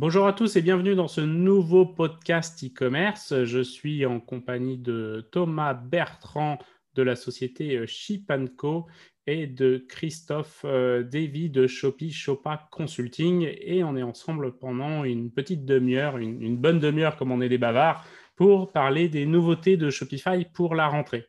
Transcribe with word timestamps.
Bonjour 0.00 0.28
à 0.28 0.32
tous 0.32 0.54
et 0.54 0.62
bienvenue 0.62 0.94
dans 0.94 1.08
ce 1.08 1.20
nouveau 1.20 1.84
podcast 1.84 2.64
e-commerce. 2.64 3.42
Je 3.42 3.58
suis 3.58 4.06
en 4.06 4.20
compagnie 4.20 4.78
de 4.78 5.28
Thomas 5.32 5.74
Bertrand 5.74 6.56
de 6.94 7.02
la 7.02 7.16
société 7.16 7.84
Ship 7.88 8.30
Co 8.56 8.86
et 9.26 9.48
de 9.48 9.84
Christophe 9.88 10.62
euh, 10.64 11.02
Davy 11.02 11.50
de 11.50 11.66
Shopee 11.66 12.12
Shopa 12.12 12.68
Consulting. 12.70 13.48
Et 13.60 13.82
on 13.82 13.96
est 13.96 14.04
ensemble 14.04 14.56
pendant 14.58 15.02
une 15.02 15.32
petite 15.32 15.64
demi-heure, 15.64 16.16
une, 16.18 16.56
bonne 16.56 16.78
demi-heure 16.78 17.16
comme 17.16 17.32
on 17.32 17.40
est 17.40 17.48
des 17.48 17.58
bavards, 17.58 18.06
pour 18.36 18.70
parler 18.70 19.08
des 19.08 19.26
nouveautés 19.26 19.76
de 19.76 19.90
Shopify 19.90 20.44
pour 20.54 20.76
la 20.76 20.86
rentrée. 20.86 21.26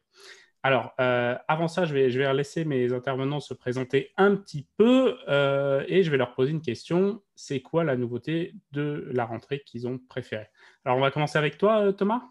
Alors, 0.62 0.94
euh, 1.00 1.38
avant 1.48 1.70
ça, 1.70 1.86
je 1.86 1.94
vais, 1.94 2.34
laisser 2.34 2.66
mes 2.66 2.92
intervenants 2.92 3.40
se 3.40 3.54
présenter 3.54 4.12
un 4.18 4.36
petit 4.36 4.68
peu 4.78 5.18
euh, 5.30 5.86
et 5.88 6.04
je 6.04 6.12
vais 6.12 6.18
leur 6.18 6.36
poser 6.36 6.52
une 6.52 6.62
question. 6.62 7.22
C'est 7.36 7.62
quoi 7.62 7.86
la 7.86 7.96
nouveauté 7.96 8.56
de 8.74 9.08
la 9.14 9.26
rentrée 9.26 9.62
qu'ils 9.66 9.88
ont 9.88 9.98
préférée? 9.98 10.50
Alors, 10.84 10.98
on 10.98 11.02
va 11.02 11.12
commencer 11.12 11.38
avec 11.38 11.58
toi, 11.58 11.86
euh, 11.86 11.92
Thomas. 11.94 12.24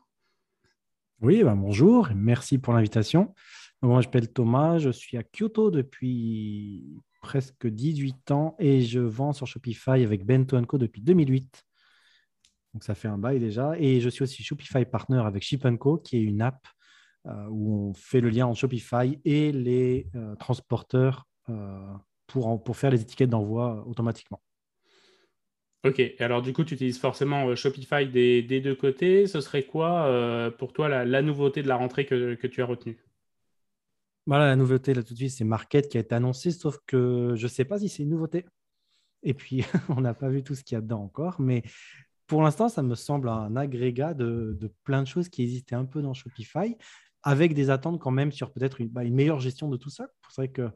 Oui, 1.22 1.42
ben 1.42 1.56
bonjour, 1.56 2.10
merci 2.14 2.58
pour 2.58 2.74
l'invitation. 2.74 3.34
Moi, 3.80 4.02
je 4.02 4.06
m'appelle 4.08 4.30
Thomas, 4.30 4.78
je 4.78 4.90
suis 4.90 5.16
à 5.16 5.22
Kyoto 5.22 5.70
depuis 5.70 7.00
presque 7.22 7.66
18 7.66 8.30
ans 8.30 8.56
et 8.58 8.82
je 8.82 9.00
vends 9.00 9.32
sur 9.32 9.46
Shopify 9.46 10.02
avec 10.04 10.26
Bento 10.26 10.60
Co 10.66 10.76
depuis 10.76 11.00
2008. 11.00 11.64
Donc, 12.74 12.84
ça 12.84 12.94
fait 12.94 13.08
un 13.08 13.18
bail 13.18 13.40
déjà. 13.40 13.72
Et 13.78 14.00
je 14.00 14.10
suis 14.10 14.22
aussi 14.22 14.42
Shopify 14.42 14.84
Partner 14.84 15.22
avec 15.24 15.42
Ship 15.42 15.66
Co, 15.78 15.96
qui 15.96 16.18
est 16.18 16.22
une 16.22 16.42
app 16.42 16.68
où 17.50 17.88
on 17.88 17.94
fait 17.94 18.20
le 18.20 18.30
lien 18.30 18.46
entre 18.46 18.58
Shopify 18.58 19.18
et 19.24 19.52
les 19.52 20.06
euh, 20.14 20.34
transporteurs 20.36 21.26
euh, 21.48 21.78
pour, 22.26 22.62
pour 22.62 22.76
faire 22.76 22.90
les 22.90 23.02
étiquettes 23.02 23.30
d'envoi 23.30 23.84
automatiquement. 23.86 24.40
Ok, 25.84 26.02
alors 26.18 26.42
du 26.42 26.52
coup, 26.52 26.64
tu 26.64 26.74
utilises 26.74 26.98
forcément 26.98 27.54
Shopify 27.54 28.06
des, 28.06 28.42
des, 28.42 28.60
deux 28.60 28.74
côtés. 28.74 29.26
Ce 29.26 29.40
serait 29.40 29.62
quoi 29.62 30.50
pour 30.58 30.72
toi 30.72 30.88
la, 30.88 31.22
nouveauté 31.22 31.62
de 31.62 31.68
la 31.68 31.76
rentrée 31.76 32.04
que, 32.04 32.34
que 32.34 32.46
tu 32.48 32.62
as 32.62 32.66
retenue? 32.66 32.98
Voilà, 34.26 34.46
la 34.46 34.56
nouveauté 34.56 34.92
là 34.92 35.02
tout 35.02 35.14
de 35.14 35.18
suite, 35.18 35.30
c'est 35.30 35.44
Market 35.44 35.88
qui 35.88 35.96
a 35.96 36.00
été 36.00 36.14
annoncé, 36.14 36.50
sauf 36.50 36.78
que 36.86 37.32
je 37.36 37.44
ne 37.44 37.48
sais 37.48 37.64
pas 37.64 37.78
si 37.78 37.88
c'est 37.88 38.02
une 38.02 38.10
nouveauté. 38.10 38.44
Et 39.22 39.34
puis, 39.34 39.62
on 39.88 40.00
n'a 40.00 40.14
pas 40.14 40.28
vu 40.28 40.42
tout 40.42 40.54
ce 40.54 40.62
qu'il 40.62 40.74
y 40.74 40.78
a 40.78 40.80
dedans 40.80 41.02
encore, 41.02 41.40
mais 41.40 41.62
pour 42.26 42.42
l'instant, 42.42 42.68
ça 42.68 42.82
me 42.82 42.94
semble 42.94 43.28
un 43.30 43.56
agrégat 43.56 44.14
de, 44.14 44.56
de, 44.60 44.70
plein 44.84 45.02
de 45.02 45.08
choses 45.08 45.28
qui 45.28 45.42
existaient 45.42 45.74
un 45.74 45.86
peu 45.86 46.02
dans 46.02 46.12
Shopify 46.12 46.76
avec 47.22 47.54
des 47.54 47.70
attentes 47.70 48.00
quand 48.00 48.10
même 48.10 48.32
sur 48.32 48.52
peut-être 48.52 48.80
une, 48.80 48.88
bah, 48.88 49.04
meilleure 49.04 49.40
gestion 49.40 49.68
de 49.68 49.76
tout 49.76 49.90
ça. 49.90 50.08
C'est 50.28 50.42
vrai 50.42 50.48
que 50.48 50.70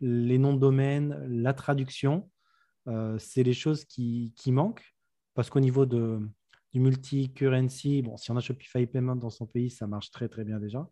les 0.00 0.38
noms 0.38 0.54
de 0.54 0.60
domaine, 0.60 1.26
la 1.28 1.54
traduction, 1.54 2.30
euh, 2.88 3.18
c'est 3.18 3.42
les 3.42 3.54
choses 3.54 3.84
qui, 3.84 4.32
manquent 4.46 4.94
parce 5.34 5.50
qu'au 5.50 5.60
niveau 5.60 5.86
de, 5.86 6.20
du 6.72 6.80
multi-currency, 6.80 8.02
bon, 8.02 8.16
si 8.16 8.30
on 8.30 8.36
a 8.36 8.40
Shopify 8.40 8.86
Payment 8.86 9.16
dans 9.16 9.30
son 9.30 9.46
pays, 9.46 9.70
ça 9.70 9.86
marche 9.86 10.10
très 10.10 10.28
très 10.28 10.44
bien 10.44 10.60
déjà. 10.60 10.88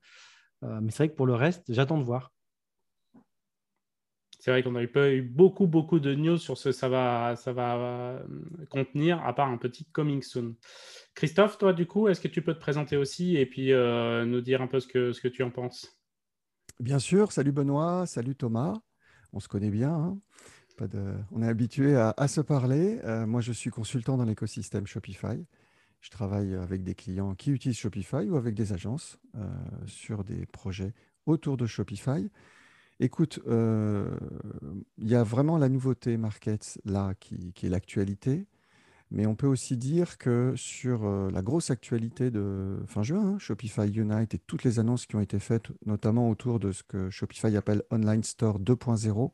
Euh, 0.63 0.81
mais 0.81 0.91
c'est 0.91 0.99
vrai 0.99 1.09
que 1.11 1.17
pour 1.17 1.27
le 1.27 1.35
reste, 1.35 1.65
j'attends 1.69 1.99
de 1.99 2.05
voir. 2.05 2.34
C'est 4.45 4.51
vrai 4.51 4.63
qu'on 4.63 4.73
n'a 4.73 4.87
pas 4.87 5.11
eu 5.11 5.23
beaucoup, 5.23 5.67
beaucoup 5.67 6.01
de 6.01 6.15
news 6.15 6.37
sur 6.37 6.59
ce 6.59 6.69
que 6.69 6.73
ça 6.73 6.91
va, 6.91 7.35
ça 7.35 7.55
va 7.55 7.77
euh, 7.79 8.27
contenir, 8.69 9.25
à 9.25 9.35
part 9.35 9.49
un 9.49 9.57
petit 9.57 9.87
coming 9.87 10.21
soon. 10.21 10.55
Christophe, 11.15 11.57
toi, 11.57 11.73
du 11.73 11.87
coup, 11.87 12.09
est-ce 12.09 12.21
que 12.21 12.29
tu 12.29 12.43
peux 12.43 12.53
te 12.53 12.61
présenter 12.61 12.99
aussi 12.99 13.39
et 13.39 13.47
puis 13.47 13.73
euh, 13.73 14.27
nous 14.27 14.43
dire 14.43 14.61
un 14.61 14.67
peu 14.67 14.81
ce 14.81 14.87
que, 14.87 15.13
ce 15.13 15.23
que 15.23 15.29
tu 15.29 15.43
en 15.43 15.51
penses? 15.51 15.99
Bien 16.79 16.99
sûr. 16.99 17.33
Salut 17.33 17.53
Benoît, 17.53 18.05
salut 18.05 18.37
Thomas. 18.37 18.75
On 19.33 19.41
se 19.41 19.49
connaît 19.49 19.71
bien. 19.71 19.95
Hein. 19.95 20.19
On 21.33 21.41
est 21.41 21.49
habitué 21.49 21.97
à, 21.97 22.29
se 22.29 22.43
parler. 22.43 23.01
Euh, 23.05 23.27
moi, 23.27 23.41
je 23.41 23.53
suis 23.53 23.71
consultant 23.71 24.19
dans 24.19 24.27
l'écosystème 24.27 24.87
Shopify. 24.87 25.43
Je 26.03 26.11
travaille 26.11 26.55
avec 26.55 26.85
des 26.85 26.95
clients 26.95 27.35
qui 27.35 27.51
utilisent 27.51 27.79
Shopify 27.79 28.29
ou 28.29 28.37
avec 28.37 28.55
des 28.55 28.75
agences 28.75 29.19
sur 29.87 30.23
des 30.23 30.45
projets 30.45 30.93
autour 31.25 31.57
de 31.57 31.65
Shopify. 31.65 32.29
Écoute, 33.01 33.41
euh, 33.49 34.17
il 34.99 35.09
y 35.09 35.17
a 35.17 35.25
vraiment 35.25 35.59
la 35.59 35.69
nouveauté 35.69 36.17
market 36.17 36.79
là 36.85 37.15
qui, 37.19 37.53
est 37.63 37.69
l'actualité. 37.69 38.47
Mais 39.11 39.27
on 39.27 39.37
peut 39.37 39.47
aussi 39.47 39.77
dire 39.77 40.19
que 40.19 40.55
sur 40.57 41.05
euh, 41.05 41.31
la 41.31 41.43
grosse 41.43 41.71
actualité 41.71 42.31
de 42.31 42.79
fin 42.87 43.03
juin, 43.03 43.35
hein, 43.35 43.39
Shopify 43.39 43.89
Unite 43.89 44.35
et 44.35 44.39
toutes 44.39 44.65
les 44.65 44.79
annonces 44.79 45.07
qui 45.07 45.17
ont 45.17 45.21
été 45.21 45.39
faites, 45.39 45.67
notamment 45.87 46.31
autour 46.31 46.59
de 46.59 46.73
ce 46.73 46.83
que 46.83 47.11
Shopify 47.11 47.57
appelle 47.57 47.83
Online 47.91 48.23
Store 48.25 48.59
2.0, 48.61 49.33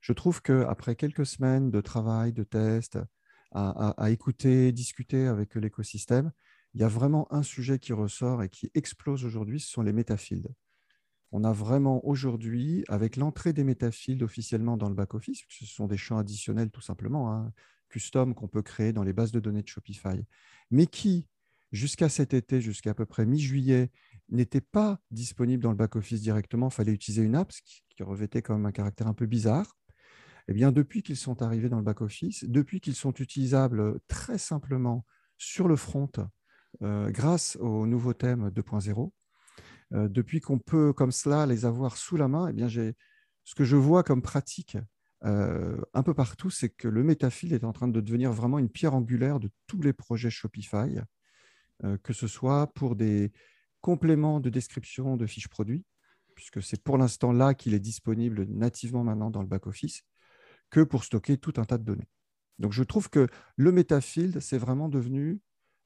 je 0.00 0.12
trouve 0.12 0.42
qu'après 0.42 0.96
quelques 0.96 1.26
semaines 1.26 1.70
de 1.70 1.80
travail, 1.80 2.32
de 2.32 2.44
tests, 2.44 2.98
à, 3.52 3.90
à 3.90 4.10
écouter, 4.10 4.72
discuter 4.72 5.26
avec 5.26 5.54
l'écosystème, 5.54 6.32
il 6.74 6.80
y 6.80 6.84
a 6.84 6.88
vraiment 6.88 7.32
un 7.32 7.42
sujet 7.42 7.78
qui 7.78 7.92
ressort 7.92 8.42
et 8.42 8.48
qui 8.48 8.70
explose 8.74 9.24
aujourd'hui, 9.24 9.60
ce 9.60 9.70
sont 9.70 9.82
les 9.82 9.92
métafields 9.92 10.48
on 11.36 11.42
a 11.42 11.52
vraiment 11.52 12.06
aujourd'hui, 12.06 12.84
avec 12.86 13.16
l'entrée 13.16 13.52
des 13.52 13.64
métafields 13.64 14.22
officiellement 14.22 14.76
dans 14.76 14.88
le 14.88 14.94
back-office, 14.94 15.42
ce 15.48 15.66
sont 15.66 15.88
des 15.88 15.96
champs 15.96 16.16
additionnels 16.16 16.70
tout 16.70 16.80
simplement, 16.80 17.32
hein, 17.32 17.52
custom 17.88 18.34
qu'on 18.36 18.46
peut 18.46 18.62
créer 18.62 18.92
dans 18.92 19.02
les 19.02 19.12
bases 19.12 19.32
de 19.32 19.40
données 19.40 19.62
de 19.62 19.66
Shopify, 19.66 20.24
mais 20.70 20.86
qui, 20.86 21.26
jusqu'à 21.72 22.08
cet 22.08 22.34
été, 22.34 22.60
jusqu'à 22.60 22.90
à 22.90 22.94
peu 22.94 23.04
près 23.04 23.26
mi-juillet, 23.26 23.90
n'étaient 24.28 24.60
pas 24.60 25.00
disponibles 25.10 25.60
dans 25.60 25.72
le 25.72 25.76
back-office 25.76 26.20
directement, 26.20 26.68
il 26.68 26.72
fallait 26.72 26.92
utiliser 26.92 27.22
une 27.22 27.34
app, 27.34 27.50
qui, 27.50 27.82
revêtait 28.04 28.40
quand 28.40 28.54
même 28.54 28.66
un 28.66 28.72
caractère 28.72 29.08
un 29.08 29.14
peu 29.14 29.26
bizarre. 29.26 29.76
Eh 30.46 30.52
bien, 30.52 30.70
depuis 30.70 31.02
qu'ils 31.02 31.16
sont 31.16 31.42
arrivés 31.42 31.68
dans 31.68 31.78
le 31.78 31.84
back-office, 31.84 32.44
depuis 32.44 32.80
qu'ils 32.80 32.94
sont 32.94 33.12
utilisables 33.14 33.98
très 34.06 34.38
simplement 34.38 35.04
sur 35.36 35.66
le 35.66 35.74
front, 35.74 36.12
euh, 36.82 37.10
grâce 37.10 37.56
au 37.56 37.88
nouveau 37.88 38.12
thème 38.12 38.50
2.0, 38.50 39.10
euh, 39.92 40.08
depuis 40.08 40.40
qu'on 40.40 40.58
peut 40.58 40.92
comme 40.92 41.12
cela 41.12 41.46
les 41.46 41.64
avoir 41.64 41.96
sous 41.96 42.16
la 42.16 42.28
main, 42.28 42.48
eh 42.48 42.52
bien, 42.52 42.68
ce 42.68 43.54
que 43.54 43.64
je 43.64 43.76
vois 43.76 44.02
comme 44.02 44.22
pratique 44.22 44.76
euh, 45.24 45.80
un 45.94 46.02
peu 46.02 46.12
partout, 46.12 46.50
c'est 46.50 46.68
que 46.68 46.88
le 46.88 47.02
métafil 47.02 47.54
est 47.54 47.64
en 47.64 47.72
train 47.72 47.88
de 47.88 48.00
devenir 48.00 48.32
vraiment 48.32 48.58
une 48.58 48.68
pierre 48.68 48.94
angulaire 48.94 49.40
de 49.40 49.50
tous 49.66 49.80
les 49.80 49.92
projets 49.92 50.30
Shopify, 50.30 50.98
euh, 51.84 51.96
que 52.02 52.12
ce 52.12 52.26
soit 52.26 52.66
pour 52.74 52.94
des 52.94 53.32
compléments 53.80 54.40
de 54.40 54.50
description 54.50 55.16
de 55.16 55.26
fiches 55.26 55.48
produits, 55.48 55.84
puisque 56.34 56.62
c'est 56.62 56.82
pour 56.82 56.98
l'instant 56.98 57.32
là 57.32 57.54
qu'il 57.54 57.74
est 57.74 57.80
disponible 57.80 58.44
nativement 58.48 59.04
maintenant 59.04 59.30
dans 59.30 59.40
le 59.40 59.48
back-office, 59.48 60.02
que 60.70 60.80
pour 60.80 61.04
stocker 61.04 61.38
tout 61.38 61.54
un 61.56 61.64
tas 61.64 61.78
de 61.78 61.84
données. 61.84 62.08
Donc 62.58 62.72
je 62.72 62.82
trouve 62.82 63.08
que 63.08 63.26
le 63.56 63.72
Metafield, 63.72 64.40
c'est 64.40 64.58
vraiment 64.58 64.88
devenu 64.88 65.40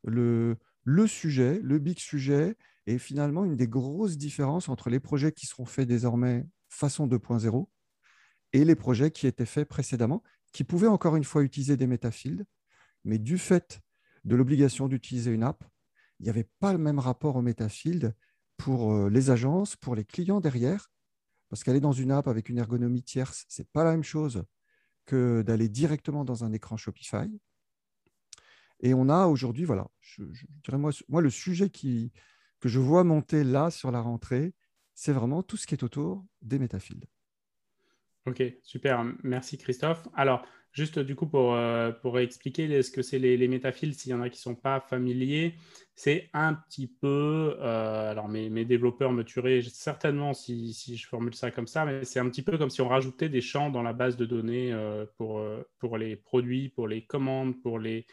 le, 0.04 0.56
le 0.84 1.06
sujet, 1.06 1.60
le 1.62 1.78
big 1.78 1.98
sujet, 1.98 2.56
et 2.88 2.96
finalement 2.96 3.44
une 3.44 3.54
des 3.54 3.68
grosses 3.68 4.16
différences 4.16 4.70
entre 4.70 4.88
les 4.88 4.98
projets 4.98 5.30
qui 5.30 5.44
seront 5.44 5.66
faits 5.66 5.86
désormais 5.86 6.46
façon 6.70 7.06
2.0 7.06 7.68
et 8.54 8.64
les 8.64 8.74
projets 8.74 9.10
qui 9.10 9.26
étaient 9.26 9.44
faits 9.44 9.68
précédemment, 9.68 10.22
qui 10.52 10.64
pouvaient 10.64 10.86
encore 10.86 11.14
une 11.14 11.24
fois 11.24 11.42
utiliser 11.42 11.76
des 11.76 11.86
métafields, 11.86 12.46
mais 13.04 13.18
du 13.18 13.36
fait 13.36 13.80
de 14.24 14.34
l'obligation 14.36 14.88
d'utiliser 14.88 15.30
une 15.30 15.42
app, 15.42 15.62
il 16.18 16.24
n'y 16.24 16.30
avait 16.30 16.48
pas 16.60 16.72
le 16.72 16.78
même 16.78 16.98
rapport 16.98 17.36
au 17.36 17.42
métafield 17.42 18.16
pour 18.56 18.94
euh, 18.94 19.10
les 19.10 19.28
agences, 19.28 19.76
pour 19.76 19.94
les 19.94 20.06
clients 20.06 20.40
derrière, 20.40 20.90
parce 21.50 21.64
qu'aller 21.64 21.80
dans 21.80 21.92
une 21.92 22.10
app 22.10 22.26
avec 22.26 22.48
une 22.48 22.56
ergonomie 22.56 23.02
tierce, 23.02 23.44
ce 23.50 23.60
n'est 23.60 23.68
pas 23.70 23.84
la 23.84 23.90
même 23.90 24.02
chose 24.02 24.44
que 25.04 25.42
d'aller 25.42 25.68
directement 25.68 26.24
dans 26.24 26.42
un 26.42 26.52
écran 26.52 26.78
Shopify. 26.78 27.30
Et 28.80 28.94
on 28.94 29.10
a 29.10 29.26
aujourd'hui, 29.26 29.64
voilà, 29.64 29.90
je, 30.00 30.22
dirais 30.64 30.78
moi, 30.78 30.90
moi, 31.08 31.20
le 31.20 31.30
sujet 31.30 31.68
qui, 31.68 32.12
que 32.60 32.68
je 32.68 32.78
vois 32.78 33.04
monter 33.04 33.44
là 33.44 33.70
sur 33.70 33.90
la 33.90 34.00
rentrée, 34.00 34.54
c'est 34.94 35.12
vraiment 35.12 35.42
tout 35.42 35.56
ce 35.56 35.66
qui 35.66 35.74
est 35.74 35.84
autour 35.84 36.24
des 36.42 36.58
métafields. 36.58 37.06
Ok, 38.26 38.42
super. 38.62 39.04
Merci 39.22 39.56
Christophe. 39.56 40.06
Alors, 40.14 40.44
juste 40.72 40.98
du 40.98 41.14
coup, 41.14 41.26
pour, 41.26 41.54
euh, 41.54 41.92
pour 41.92 42.18
expliquer 42.18 42.82
ce 42.82 42.90
que 42.90 43.00
c'est 43.00 43.18
les, 43.18 43.36
les 43.36 43.92
s'il 43.92 44.10
y 44.10 44.14
en 44.14 44.20
a 44.20 44.28
qui 44.28 44.38
ne 44.38 44.42
sont 44.42 44.54
pas 44.54 44.80
familiers, 44.80 45.54
c'est 45.94 46.28
un 46.34 46.54
petit 46.54 46.88
peu, 46.88 47.56
euh, 47.60 48.10
alors 48.10 48.28
mes, 48.28 48.64
développeurs 48.64 49.12
me 49.12 49.24
tueraient 49.24 49.62
certainement 49.62 50.34
si, 50.34 50.74
si, 50.74 50.96
je 50.96 51.06
formule 51.06 51.34
ça 51.34 51.50
comme 51.50 51.66
ça, 51.66 51.84
mais 51.84 52.04
c'est 52.04 52.20
un 52.20 52.28
petit 52.28 52.42
peu 52.42 52.58
comme 52.58 52.70
si 52.70 52.82
on 52.82 52.88
rajoutait 52.88 53.28
des 53.28 53.40
champs 53.40 53.70
dans 53.70 53.82
la 53.82 53.92
base 53.92 54.16
de 54.16 54.26
données 54.26 54.72
euh, 54.72 55.06
pour, 55.16 55.42
pour 55.78 55.96
les 55.96 56.16
produits, 56.16 56.68
pour 56.68 56.86
les 56.86 57.04
commandes, 57.06 57.60
pour 57.62 57.78
les, 57.78 58.06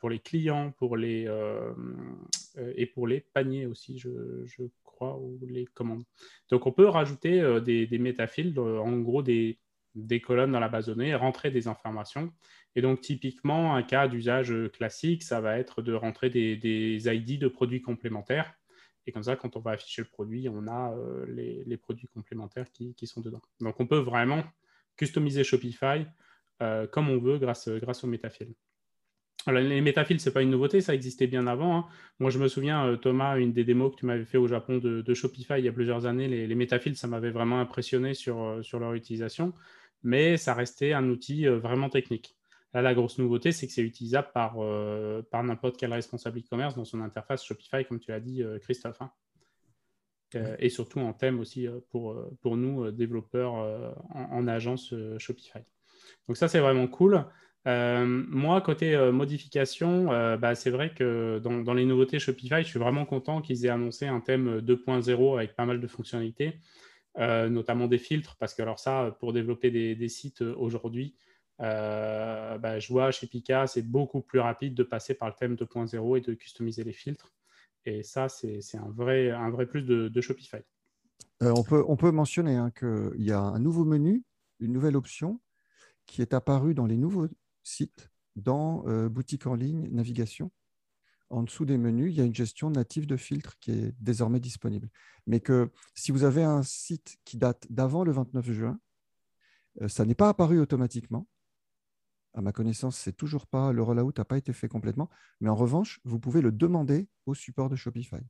pour 0.00 0.10
les 0.10 0.18
clients, 0.18 0.72
pour 0.72 0.96
les, 0.96 1.26
euh, 1.26 1.72
euh, 2.58 2.72
et 2.76 2.86
pour 2.86 3.06
les 3.06 3.20
paniers 3.20 3.66
aussi, 3.66 3.98
je, 3.98 4.44
je, 4.44 4.64
crois, 4.84 5.18
ou 5.18 5.38
les 5.48 5.64
commandes. 5.64 6.04
Donc, 6.50 6.66
on 6.66 6.72
peut 6.72 6.86
rajouter 6.86 7.60
des, 7.64 7.86
des 7.86 7.98
métafields, 7.98 8.58
en 8.58 8.98
gros 8.98 9.22
des, 9.22 9.58
des 9.94 10.20
colonnes 10.20 10.52
dans 10.52 10.60
la 10.60 10.68
base 10.68 10.86
de 10.86 10.94
données, 10.94 11.14
rentrer 11.14 11.50
des 11.50 11.68
informations. 11.68 12.32
Et 12.76 12.82
donc, 12.82 13.00
typiquement, 13.00 13.74
un 13.74 13.82
cas 13.82 14.08
d'usage 14.08 14.54
classique, 14.72 15.22
ça 15.22 15.40
va 15.40 15.58
être 15.58 15.80
de 15.80 15.94
rentrer 15.94 16.28
des, 16.28 16.56
des, 16.56 17.08
ID 17.08 17.38
de 17.38 17.48
produits 17.48 17.80
complémentaires. 17.80 18.54
Et 19.06 19.12
comme 19.12 19.24
ça, 19.24 19.36
quand 19.36 19.56
on 19.56 19.60
va 19.60 19.72
afficher 19.72 20.02
le 20.02 20.08
produit, 20.08 20.48
on 20.48 20.68
a 20.68 20.94
les, 21.26 21.64
les, 21.64 21.76
produits 21.76 22.08
complémentaires 22.08 22.70
qui, 22.72 22.94
qui, 22.94 23.06
sont 23.06 23.22
dedans. 23.22 23.42
Donc, 23.60 23.80
on 23.80 23.86
peut 23.86 23.98
vraiment 23.98 24.44
customiser 24.96 25.44
Shopify 25.44 26.06
comme 26.92 27.08
on 27.08 27.18
veut 27.18 27.38
grâce, 27.38 27.68
grâce 27.68 28.04
au 28.04 28.06
les 29.50 29.80
métafils, 29.80 30.20
ce 30.20 30.28
n'est 30.28 30.32
pas 30.32 30.42
une 30.42 30.50
nouveauté, 30.50 30.80
ça 30.80 30.94
existait 30.94 31.26
bien 31.26 31.46
avant. 31.46 31.76
Hein. 31.76 31.86
Moi, 32.20 32.30
je 32.30 32.38
me 32.38 32.48
souviens, 32.48 32.86
euh, 32.86 32.96
Thomas, 32.96 33.38
une 33.38 33.52
des 33.52 33.64
démos 33.64 33.92
que 33.92 34.00
tu 34.00 34.06
m'avais 34.06 34.24
fait 34.24 34.38
au 34.38 34.46
Japon 34.46 34.78
de, 34.78 35.14
Shopify 35.14 35.54
il 35.58 35.64
y 35.64 35.68
a 35.68 35.72
plusieurs 35.72 36.06
années, 36.06 36.28
les, 36.28 36.46
les 36.46 36.54
métafils, 36.54 36.96
ça 36.96 37.08
m'avait 37.08 37.30
vraiment 37.30 37.60
impressionné 37.60 38.14
sur, 38.14 38.40
euh, 38.40 38.62
sur 38.62 38.78
leur 38.78 38.94
utilisation, 38.94 39.52
mais 40.02 40.36
ça 40.36 40.54
restait 40.54 40.92
un 40.92 41.08
outil 41.08 41.46
euh, 41.46 41.58
vraiment 41.58 41.88
technique. 41.88 42.36
Là, 42.72 42.82
la 42.82 42.94
grosse 42.94 43.18
nouveauté, 43.18 43.52
c'est 43.52 43.66
que 43.66 43.72
c'est 43.72 43.82
utilisable 43.82 44.28
par, 44.32 44.54
par 45.30 45.44
n'importe 45.44 45.76
quel 45.76 45.92
responsable 45.92 46.38
e-commerce 46.38 46.74
dans 46.74 46.86
son 46.86 47.02
interface 47.02 47.44
Shopify, 47.44 47.84
comme 47.84 48.00
tu 48.00 48.10
l'as 48.12 48.20
dit, 48.20 48.42
Christophe. 48.62 49.02
Hein. 49.02 49.10
et 50.58 50.70
surtout 50.70 50.98
en 51.00 51.12
thème 51.12 51.38
aussi 51.38 51.68
pour, 51.90 52.16
pour 52.40 52.56
nous, 52.56 52.90
développeurs 52.90 53.52
en, 54.08 54.48
agence 54.48 54.94
Shopify. 55.18 55.58
Donc 56.26 56.38
ça, 56.38 56.48
c'est 56.48 56.60
vraiment 56.60 56.88
cool. 56.88 57.26
Euh, 57.68 58.24
moi, 58.28 58.60
côté 58.60 58.94
euh, 58.94 59.12
modification, 59.12 60.12
euh, 60.12 60.36
bah, 60.36 60.54
c'est 60.54 60.70
vrai 60.70 60.92
que 60.92 61.38
dans, 61.38 61.74
les 61.74 61.84
nouveautés 61.84 62.18
Shopify, 62.18 62.62
je 62.62 62.68
suis 62.68 62.78
vraiment 62.78 63.04
content 63.04 63.40
qu'ils 63.40 63.66
aient 63.66 63.70
annoncé 63.70 64.06
un 64.06 64.20
thème 64.20 64.60
2.0 64.60 65.36
avec 65.36 65.54
pas 65.54 65.64
mal 65.64 65.80
de 65.80 65.86
fonctionnalités, 65.86 66.60
notamment 67.16 67.86
des 67.86 67.98
filtres, 67.98 68.36
parce 68.38 68.54
que 68.54 68.62
alors 68.62 68.78
ça, 68.78 69.16
pour 69.20 69.32
développer 69.32 69.70
des, 69.70 70.08
sites 70.08 70.40
aujourd'hui, 70.40 71.14
bah, 71.58 72.78
je 72.78 72.88
vois 72.92 73.10
chez 73.12 73.26
Pika, 73.26 73.66
c'est 73.66 73.82
beaucoup 73.82 74.22
plus 74.22 74.40
rapide 74.40 74.74
de 74.74 74.82
passer 74.82 75.14
par 75.14 75.28
le 75.28 75.34
thème 75.38 75.54
2.0 75.54 76.18
et 76.18 76.20
de 76.20 76.34
customiser 76.34 76.82
les 76.82 76.92
filtres. 76.92 77.32
Et 77.84 78.02
ça, 78.02 78.28
c'est 78.28 78.60
un 78.74 78.90
vrai, 78.90 79.30
un 79.30 79.50
vrai 79.50 79.66
plus 79.66 79.82
de, 79.82 80.20
Shopify. 80.20 80.58
on, 81.40 81.62
peut, 81.62 81.84
on 81.86 81.96
peut 81.96 82.10
mentionner 82.10 82.56
hein, 82.56 82.72
qu'il 82.72 83.22
y 83.22 83.30
a 83.30 83.40
un 83.40 83.60
nouveau 83.60 83.84
menu, 83.84 84.24
une 84.58 84.72
nouvelle 84.72 84.96
option 84.96 85.40
qui 86.06 86.22
est 86.22 86.34
apparue 86.34 86.74
dans 86.74 86.86
les 86.86 86.96
nouveaux 86.96 87.28
site, 87.62 88.10
dans 88.36 88.86
euh, 88.86 89.08
boutique 89.08 89.46
en 89.46 89.54
ligne, 89.54 89.88
navigation, 89.90 90.50
en 91.30 91.42
dessous 91.42 91.64
des 91.64 91.78
menus, 91.78 92.12
il 92.12 92.18
y 92.18 92.20
a 92.20 92.24
une 92.24 92.34
gestion 92.34 92.70
native 92.70 93.06
de 93.06 93.16
filtres 93.16 93.58
qui 93.58 93.72
est 93.72 93.94
désormais 93.98 94.40
disponible. 94.40 94.90
Mais 95.26 95.40
que 95.40 95.70
si 95.94 96.12
vous 96.12 96.24
avez 96.24 96.42
un 96.42 96.62
site 96.62 97.16
qui 97.24 97.38
date 97.38 97.66
d'avant 97.70 98.04
le 98.04 98.12
29 98.12 98.50
juin, 98.52 98.78
euh, 99.80 99.88
ça 99.88 100.04
n'est 100.04 100.14
pas 100.14 100.28
apparu 100.28 100.60
automatiquement. 100.60 101.26
À 102.34 102.40
ma 102.40 102.52
connaissance, 102.52 102.96
c'est 102.98 103.16
toujours 103.16 103.46
pas 103.46 103.72
le 103.72 103.82
rollout 103.82 104.12
n'a 104.16 104.24
pas 104.24 104.38
été 104.38 104.52
fait 104.52 104.68
complètement, 104.68 105.10
mais 105.40 105.50
en 105.50 105.54
revanche, 105.54 106.00
vous 106.04 106.18
pouvez 106.18 106.40
le 106.40 106.52
demander 106.52 107.08
au 107.26 107.34
support 107.34 107.68
de 107.68 107.76
Shopify. 107.76 108.20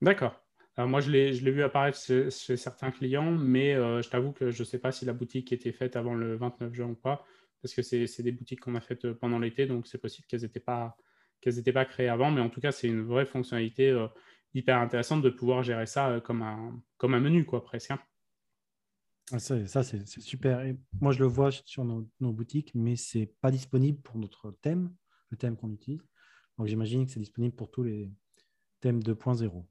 D'accord. 0.00 0.47
Alors 0.78 0.88
moi, 0.88 1.00
je 1.00 1.10
l'ai 1.10 1.50
vu 1.50 1.62
apparaître 1.62 1.98
chez, 1.98 2.30
certains 2.30 2.90
clients, 2.90 3.32
mais 3.32 3.74
euh, 3.74 4.00
je 4.00 4.08
t'avoue 4.08 4.32
que 4.32 4.50
je 4.50 4.62
ne 4.62 4.64
sais 4.64 4.78
pas 4.78 4.92
si 4.92 5.04
la 5.04 5.12
boutique 5.12 5.52
était 5.52 5.72
faite 5.72 5.96
avant 5.96 6.14
le 6.14 6.36
29 6.36 6.72
juin 6.72 6.86
ou 6.86 6.94
pas 6.94 7.26
parce 7.62 7.74
que 7.74 7.82
c'est 7.82 8.22
des 8.22 8.32
boutiques 8.32 8.60
qu'on 8.60 8.74
a 8.74 8.80
faites 8.80 9.04
euh, 9.04 9.14
pendant 9.14 9.38
l'été, 9.38 9.66
donc 9.66 9.86
c'est 9.86 9.98
possible 9.98 10.26
qu'elles 10.26 10.42
n'étaient 10.42 10.60
pas, 10.60 10.94
créées 11.84 12.08
avant, 12.08 12.30
mais 12.30 12.40
en 12.40 12.50
tout 12.50 12.60
cas, 12.60 12.72
c'est 12.72 12.88
une 12.88 13.02
vraie 13.02 13.26
fonctionnalité 13.26 13.88
euh, 13.88 14.06
hyper 14.54 14.78
intéressante 14.78 15.22
de 15.22 15.30
pouvoir 15.30 15.62
gérer 15.62 15.86
ça 15.86 16.10
euh, 16.10 16.20
comme, 16.20 16.42
un, 16.42 17.18
menu, 17.20 17.44
quoi, 17.44 17.64
presque. 17.64 17.90
Hein. 17.90 18.00
Ah, 19.32 19.38
ça, 19.38 19.82
c'est 19.82 20.06
super. 20.06 20.64
Moi, 21.00 21.12
je 21.12 21.18
le 21.18 21.26
vois 21.26 21.50
sur 21.50 21.84
nos, 21.84 22.32
boutiques, 22.32 22.74
mais 22.74 22.96
ce 22.96 23.18
n'est 23.18 23.26
pas 23.26 23.50
disponible 23.50 24.00
pour 24.00 24.18
notre 24.18 24.52
thème, 24.62 24.94
le 25.30 25.36
thème 25.36 25.56
qu'on 25.56 25.70
utilise. 25.70 26.00
Donc, 26.56 26.66
j'imagine 26.66 27.04
que 27.04 27.12
c'est 27.12 27.20
disponible 27.20 27.54
pour 27.54 27.70
tous 27.70 27.82
les 27.82 28.10
thèmes 28.80 29.00
2.0. 29.00 29.64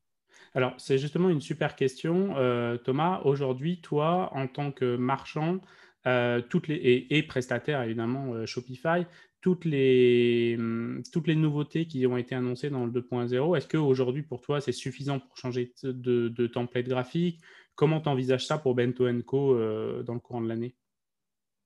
Alors, 0.54 0.74
c'est 0.78 0.98
justement 0.98 1.30
une 1.30 1.42
super 1.42 1.76
question. 1.76 2.36
Thomas, 2.84 3.22
aujourd'hui, 3.26 3.82
toi, 3.82 4.30
en 4.34 4.48
tant 4.48 4.72
que 4.72 4.96
marchand, 4.96 5.60
euh, 6.08 6.42
toutes 6.42 6.70
les, 6.70 7.08
et, 7.10 7.24
prestataires 7.24 7.82
évidemment 7.82 8.34
euh, 8.34 8.46
Shopify, 8.46 9.06
toutes 9.42 9.66
les, 9.66 10.56
hum, 10.58 11.04
toutes 11.12 11.28
nouveautés 11.28 11.86
qui 11.86 12.08
ont 12.08 12.16
été 12.16 12.34
annoncées 12.34 12.70
dans 12.70 12.86
le 12.86 12.92
2.0, 12.92 13.58
est-ce 13.58 13.68
qu'aujourd'hui 13.68 14.22
pour 14.22 14.40
toi 14.40 14.62
c'est 14.62 14.72
suffisant 14.72 15.20
pour 15.20 15.36
changer 15.36 15.74
de, 15.84 16.48
template 16.48 16.88
graphique? 16.88 17.42
Comment 17.76 18.00
tu 18.00 18.08
envisages 18.08 18.46
ça 18.48 18.58
pour 18.58 18.74
Bento 18.74 19.06
Co 19.26 19.56
euh, 19.56 20.02
dans 20.04 20.14
le 20.14 20.22
courant 20.22 20.42
de 20.42 20.48
l'année? 20.48 20.78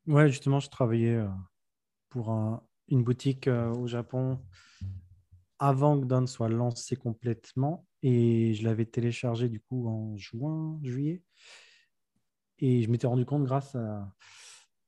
Ouais, 0.08 0.28
justement, 0.28 0.60
je 0.60 0.70
travaillais 0.70 1.20
pour 2.10 2.32
une 2.88 3.04
boutique 3.04 3.48
au 3.48 3.86
Japon 3.86 4.40
avant 5.60 6.02
que 6.02 6.06
Don 6.06 6.26
soit 6.26 6.50
lancé 6.50 6.96
complètement 6.96 7.86
et 8.04 8.54
je 8.54 8.64
l'avais 8.64 8.86
téléchargé 8.86 9.50
du 9.50 9.60
coup 9.60 9.88
en 9.88 10.18
juin, 10.18 10.80
juillet. 10.84 11.22
Et 12.60 12.84
je 12.84 12.90
m'étais 12.90 13.08
rendu 13.08 13.26
compte, 13.26 13.44
grâce 13.44 13.76
à 13.76 14.14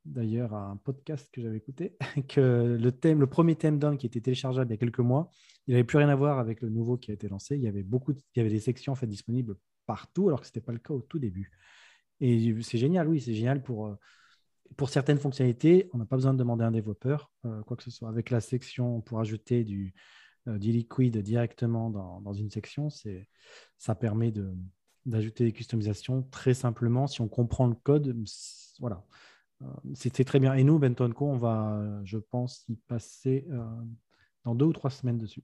d'ailleurs 0.06 0.54
à 0.54 0.66
un 0.66 0.78
podcast 0.78 1.30
que 1.32 1.42
j'avais 1.42 1.58
écouté, 1.58 1.96
que 2.28 2.78
le 2.80 2.92
thème, 2.92 3.20
le 3.20 3.28
premier 3.28 3.56
thème 3.56 3.80
down 3.80 3.98
qui 3.98 4.06
était 4.06 4.22
téléchargeable 4.22 4.70
il 4.70 4.74
y 4.74 4.76
a 4.76 4.78
quelques 4.78 5.00
mois, 5.00 5.30
il 5.68 5.72
n'avait 5.72 5.84
plus 5.84 5.98
rien 5.98 6.10
à 6.10 6.16
voir 6.16 6.40
avec 6.40 6.62
le 6.62 6.70
nouveau 6.70 6.98
qui 6.98 7.12
a 7.12 7.14
été 7.14 7.28
lancé. 7.30 7.56
Il 7.56 7.62
y 7.62 7.68
avait 7.68 7.84
beaucoup, 7.84 8.12
il 8.12 8.38
y 8.38 8.40
avait 8.42 8.50
des 8.50 8.60
sections 8.60 8.92
en 8.94 8.96
fait 8.96 9.08
disponibles 9.08 9.56
partout, 9.86 10.28
alors 10.28 10.42
que 10.42 10.46
ce 10.46 10.52
n'était 10.52 10.62
pas 10.62 10.74
le 10.74 10.80
cas 10.80 10.94
au 10.94 11.02
tout 11.02 11.20
début. 11.20 11.52
Et 12.20 12.62
c'est 12.62 12.78
génial, 12.78 13.08
oui, 13.08 13.22
c'est 13.22 13.34
génial 13.34 13.62
pour, 13.64 13.88
euh, 13.88 13.96
pour 14.78 14.90
certaines 14.90 15.20
fonctionnalités. 15.20 15.90
On 15.94 15.98
n'a 15.98 16.06
pas 16.06 16.16
besoin 16.16 16.34
de 16.34 16.38
demander 16.40 16.64
à 16.64 16.68
un 16.68 16.72
développeur 16.72 17.32
euh, 17.46 17.62
quoi 17.64 17.78
que 17.78 17.84
ce 17.84 17.92
soit. 17.92 18.10
Avec 18.10 18.30
la 18.30 18.42
section 18.42 19.02
pour 19.02 19.20
ajouter 19.20 19.64
du, 19.64 19.94
du 20.46 20.72
liquide 20.72 21.18
directement 21.20 21.90
dans, 21.90 22.22
dans 22.22 22.34
une 22.34 22.50
section, 22.50 22.90
ça 23.78 23.96
permet 23.96 24.32
de, 24.32 24.54
d'ajouter 25.06 25.46
des 25.46 25.54
customisations 25.54 26.24
très 26.24 26.54
simplement. 26.54 27.08
Si 27.08 27.22
on 27.22 27.28
comprend 27.28 27.68
le 27.68 27.76
code, 27.76 28.16
voilà, 28.80 29.06
euh, 29.62 29.66
c'était 29.94 30.24
très 30.24 30.40
bien. 30.40 30.54
Et 30.54 30.64
nous, 30.64 30.80
Benton 30.80 31.12
Co, 31.12 31.28
on 31.28 31.38
va, 31.38 32.02
je 32.04 32.18
pense, 32.18 32.66
y 32.70 32.76
passer 32.76 33.46
euh, 33.52 33.66
dans 34.44 34.56
deux 34.56 34.66
ou 34.66 34.74
trois 34.74 34.90
semaines 34.90 35.18
dessus. 35.18 35.44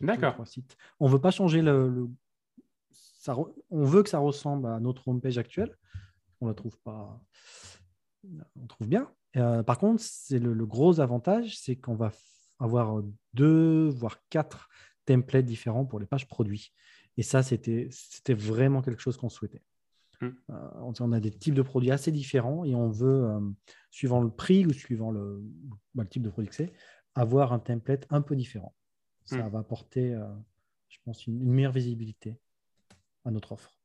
D'accord. 0.00 0.36
On 0.98 1.06
ne 1.06 1.12
veut 1.12 1.20
pas 1.20 1.30
changer 1.30 1.62
le. 1.62 2.08
Ça, 2.90 3.36
on 3.70 3.84
veut 3.84 4.02
que 4.02 4.08
ça 4.08 4.18
ressemble 4.18 4.66
à 4.66 4.80
notre 4.80 5.06
homepage 5.08 5.38
actuelle. 5.38 5.76
On 6.40 6.48
la 6.48 6.54
trouve 6.54 6.78
pas. 6.80 7.20
On 8.56 8.66
trouve 8.66 8.88
bien. 8.88 9.10
Euh, 9.36 9.62
par 9.62 9.78
contre, 9.78 10.02
c'est 10.02 10.38
le, 10.38 10.52
le, 10.52 10.66
gros 10.66 11.00
avantage, 11.00 11.58
c'est 11.58 11.76
qu'on 11.76 11.94
va 11.94 12.10
avoir 12.58 13.02
deux, 13.34 13.88
voire 13.88 14.18
quatre 14.30 14.68
templates 15.04 15.44
différents 15.44 15.84
pour 15.84 16.00
les 16.00 16.06
pages 16.06 16.26
produits. 16.26 16.72
Et 17.16 17.22
ça, 17.22 17.42
c'était 17.42 17.88
vraiment 18.28 18.82
quelque 18.82 19.00
chose 19.00 19.16
qu'on 19.16 19.28
souhaitait. 19.28 19.62
Mmh. 20.20 20.28
Euh, 20.50 20.92
on 21.00 21.12
a 21.12 21.20
des 21.20 21.30
types 21.30 21.54
de 21.54 21.62
produits 21.62 21.90
assez 21.90 22.12
différents 22.12 22.64
et 22.64 22.74
on 22.74 22.88
veut, 22.88 23.24
euh, 23.24 23.40
suivant 23.90 24.20
le 24.20 24.30
prix 24.30 24.66
ou 24.66 24.72
suivant 24.72 25.10
le, 25.10 25.42
bah, 25.94 26.02
le 26.04 26.08
type 26.08 26.22
de 26.22 26.30
produit 26.30 26.48
que 26.48 26.54
c'est, 26.54 26.72
avoir 27.14 27.52
un 27.52 27.58
template 27.58 28.06
un 28.10 28.20
peu 28.20 28.36
différent. 28.36 28.74
Ça 29.24 29.36
mmh. 29.36 29.50
va 29.50 29.58
apporter, 29.58 30.14
euh, 30.14 30.26
je 30.88 30.98
pense, 31.04 31.26
une, 31.26 31.38
meilleure 31.42 31.72
visibilité 31.72 32.38
à 33.24 33.30
notre 33.30 33.52
offre. 33.52 33.78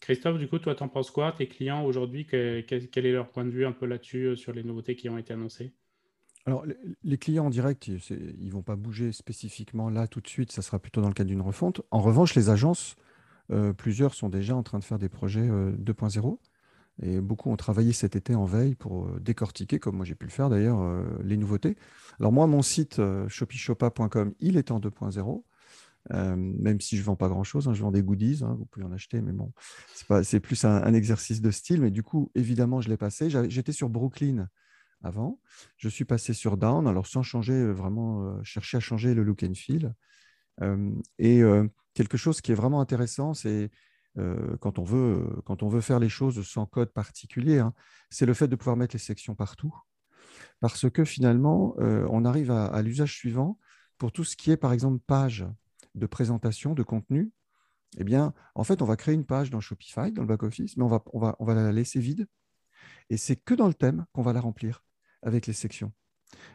Christophe, 0.00 0.38
du 0.38 0.46
coup, 0.46 0.58
toi, 0.58 0.74
t'en 0.74 0.88
penses 0.88 1.10
quoi 1.10 1.32
Tes 1.32 1.48
clients 1.48 1.84
aujourd'hui, 1.84 2.24
quel 2.24 2.64
est 3.06 3.12
leur 3.12 3.30
point 3.30 3.44
de 3.44 3.50
vue 3.50 3.66
un 3.66 3.72
peu 3.72 3.86
là-dessus 3.86 4.36
sur 4.36 4.52
les 4.52 4.62
nouveautés 4.62 4.94
qui 4.94 5.08
ont 5.08 5.18
été 5.18 5.32
annoncées? 5.32 5.74
Alors, 6.46 6.64
les 7.02 7.18
clients 7.18 7.46
en 7.46 7.50
direct, 7.50 7.86
ils 7.88 8.46
ne 8.46 8.50
vont 8.50 8.62
pas 8.62 8.76
bouger 8.76 9.12
spécifiquement 9.12 9.90
là 9.90 10.08
tout 10.08 10.20
de 10.20 10.28
suite, 10.28 10.52
ça 10.52 10.62
sera 10.62 10.78
plutôt 10.78 11.02
dans 11.02 11.08
le 11.08 11.14
cadre 11.14 11.28
d'une 11.28 11.42
refonte. 11.42 11.82
En 11.90 12.00
revanche, 12.00 12.34
les 12.34 12.48
agences, 12.48 12.96
euh, 13.52 13.72
plusieurs 13.72 14.14
sont 14.14 14.28
déjà 14.28 14.56
en 14.56 14.62
train 14.62 14.78
de 14.78 14.84
faire 14.84 14.98
des 14.98 15.08
projets 15.08 15.46
2.0 15.46 16.32
euh, 16.32 16.36
et 17.02 17.20
beaucoup 17.20 17.50
ont 17.50 17.56
travaillé 17.56 17.92
cet 17.92 18.16
été 18.16 18.34
en 18.34 18.44
veille 18.44 18.74
pour 18.74 19.06
euh, 19.06 19.20
décortiquer, 19.20 19.78
comme 19.78 19.96
moi 19.96 20.04
j'ai 20.04 20.14
pu 20.14 20.26
le 20.26 20.30
faire 20.30 20.48
d'ailleurs, 20.48 20.80
les 21.22 21.36
nouveautés. 21.36 21.76
Alors 22.18 22.32
moi, 22.32 22.46
mon 22.46 22.62
site 22.62 23.00
shopishopa.com, 23.28 24.34
il 24.40 24.56
est 24.56 24.70
en 24.70 24.80
2.0. 24.80 25.42
même 26.36 26.80
si 26.80 26.96
je 26.96 27.02
ne 27.02 27.06
vends 27.06 27.16
pas 27.16 27.28
grand-chose, 27.28 27.68
hein, 27.68 27.74
je 27.74 27.82
vends 27.82 27.92
des 27.92 28.02
goodies, 28.02 28.40
hein, 28.42 28.56
vous 28.58 28.64
pouvez 28.64 28.86
en 28.86 28.92
acheter, 28.92 29.20
mais 29.20 29.32
bon, 29.32 29.52
c'est 30.22 30.40
plus 30.40 30.64
un, 30.64 30.94
exercice 30.94 31.42
de 31.42 31.50
style. 31.50 31.82
Mais 31.82 31.90
du 31.90 32.02
coup, 32.02 32.30
évidemment, 32.34 32.80
je 32.80 32.88
l'ai 32.88 32.96
passé. 32.96 33.28
J'étais 33.48 33.72
sur 33.72 33.90
Brooklyn 33.90 34.48
avant. 35.02 35.40
Je 35.76 35.88
suis 35.88 36.04
passé 36.04 36.34
sur 36.34 36.56
Down, 36.56 36.86
alors 36.86 37.06
sans 37.06 37.22
changer 37.22 37.54
euh, 37.54 37.72
vraiment, 37.72 38.22
euh, 38.22 38.42
chercher 38.42 38.76
à 38.78 38.80
changer 38.80 39.14
le 39.14 39.22
look 39.22 39.42
and 39.42 39.54
feel. 39.54 39.94
Euh, 40.62 40.90
et 41.18 41.42
quelque 41.94 42.18
chose 42.18 42.40
qui 42.40 42.52
est 42.52 42.54
vraiment 42.54 42.80
intéressant, 42.80 43.34
c'est 43.34 43.70
quand, 44.60 44.78
on 44.78 44.82
veut, 44.82 45.24
quand 45.46 45.62
on 45.62 45.68
veut 45.68 45.80
faire 45.80 45.98
les 45.98 46.10
choses 46.10 46.46
sans 46.46 46.66
code 46.66 46.92
particulier, 46.92 47.60
hein, 47.60 47.72
c'est 48.10 48.26
le 48.26 48.34
fait 48.34 48.48
de 48.48 48.56
pouvoir 48.56 48.76
mettre 48.76 48.94
les 48.94 49.00
sections 49.00 49.34
partout. 49.34 49.74
Parce 50.58 50.90
que 50.90 51.04
finalement, 51.04 51.74
on 51.78 52.26
arrive 52.26 52.50
à, 52.50 52.82
l'usage 52.82 53.14
suivant 53.14 53.58
pour 53.96 54.12
tout 54.12 54.24
ce 54.24 54.36
qui 54.36 54.50
est, 54.50 54.58
par 54.58 54.74
exemple, 54.74 55.02
page 55.06 55.46
de 55.94 56.06
présentation, 56.06 56.74
de 56.74 56.82
contenu. 56.82 57.32
Eh 57.96 58.04
bien, 58.04 58.34
en 58.54 58.64
fait, 58.64 58.82
on 58.82 58.86
va 58.86 58.96
créer 58.96 59.14
une 59.14 59.24
page 59.24 59.48
dans 59.48 59.60
Shopify, 59.60 60.12
dans 60.12 60.22
le 60.22 60.28
back-office, 60.28 60.76
mais 60.76 60.84
on 60.84 60.88
va, 60.88 61.02
on, 61.14 61.20
va, 61.20 61.36
on 61.38 61.46
va 61.46 61.54
la 61.54 61.72
laisser 61.72 62.00
vide. 62.00 62.26
Et 63.08 63.16
c'est 63.16 63.36
que 63.36 63.54
dans 63.54 63.68
le 63.68 63.74
thème 63.74 64.04
qu'on 64.12 64.22
va 64.22 64.34
la 64.34 64.40
remplir 64.40 64.82
avec 65.22 65.46
les 65.46 65.52
sections. 65.52 65.92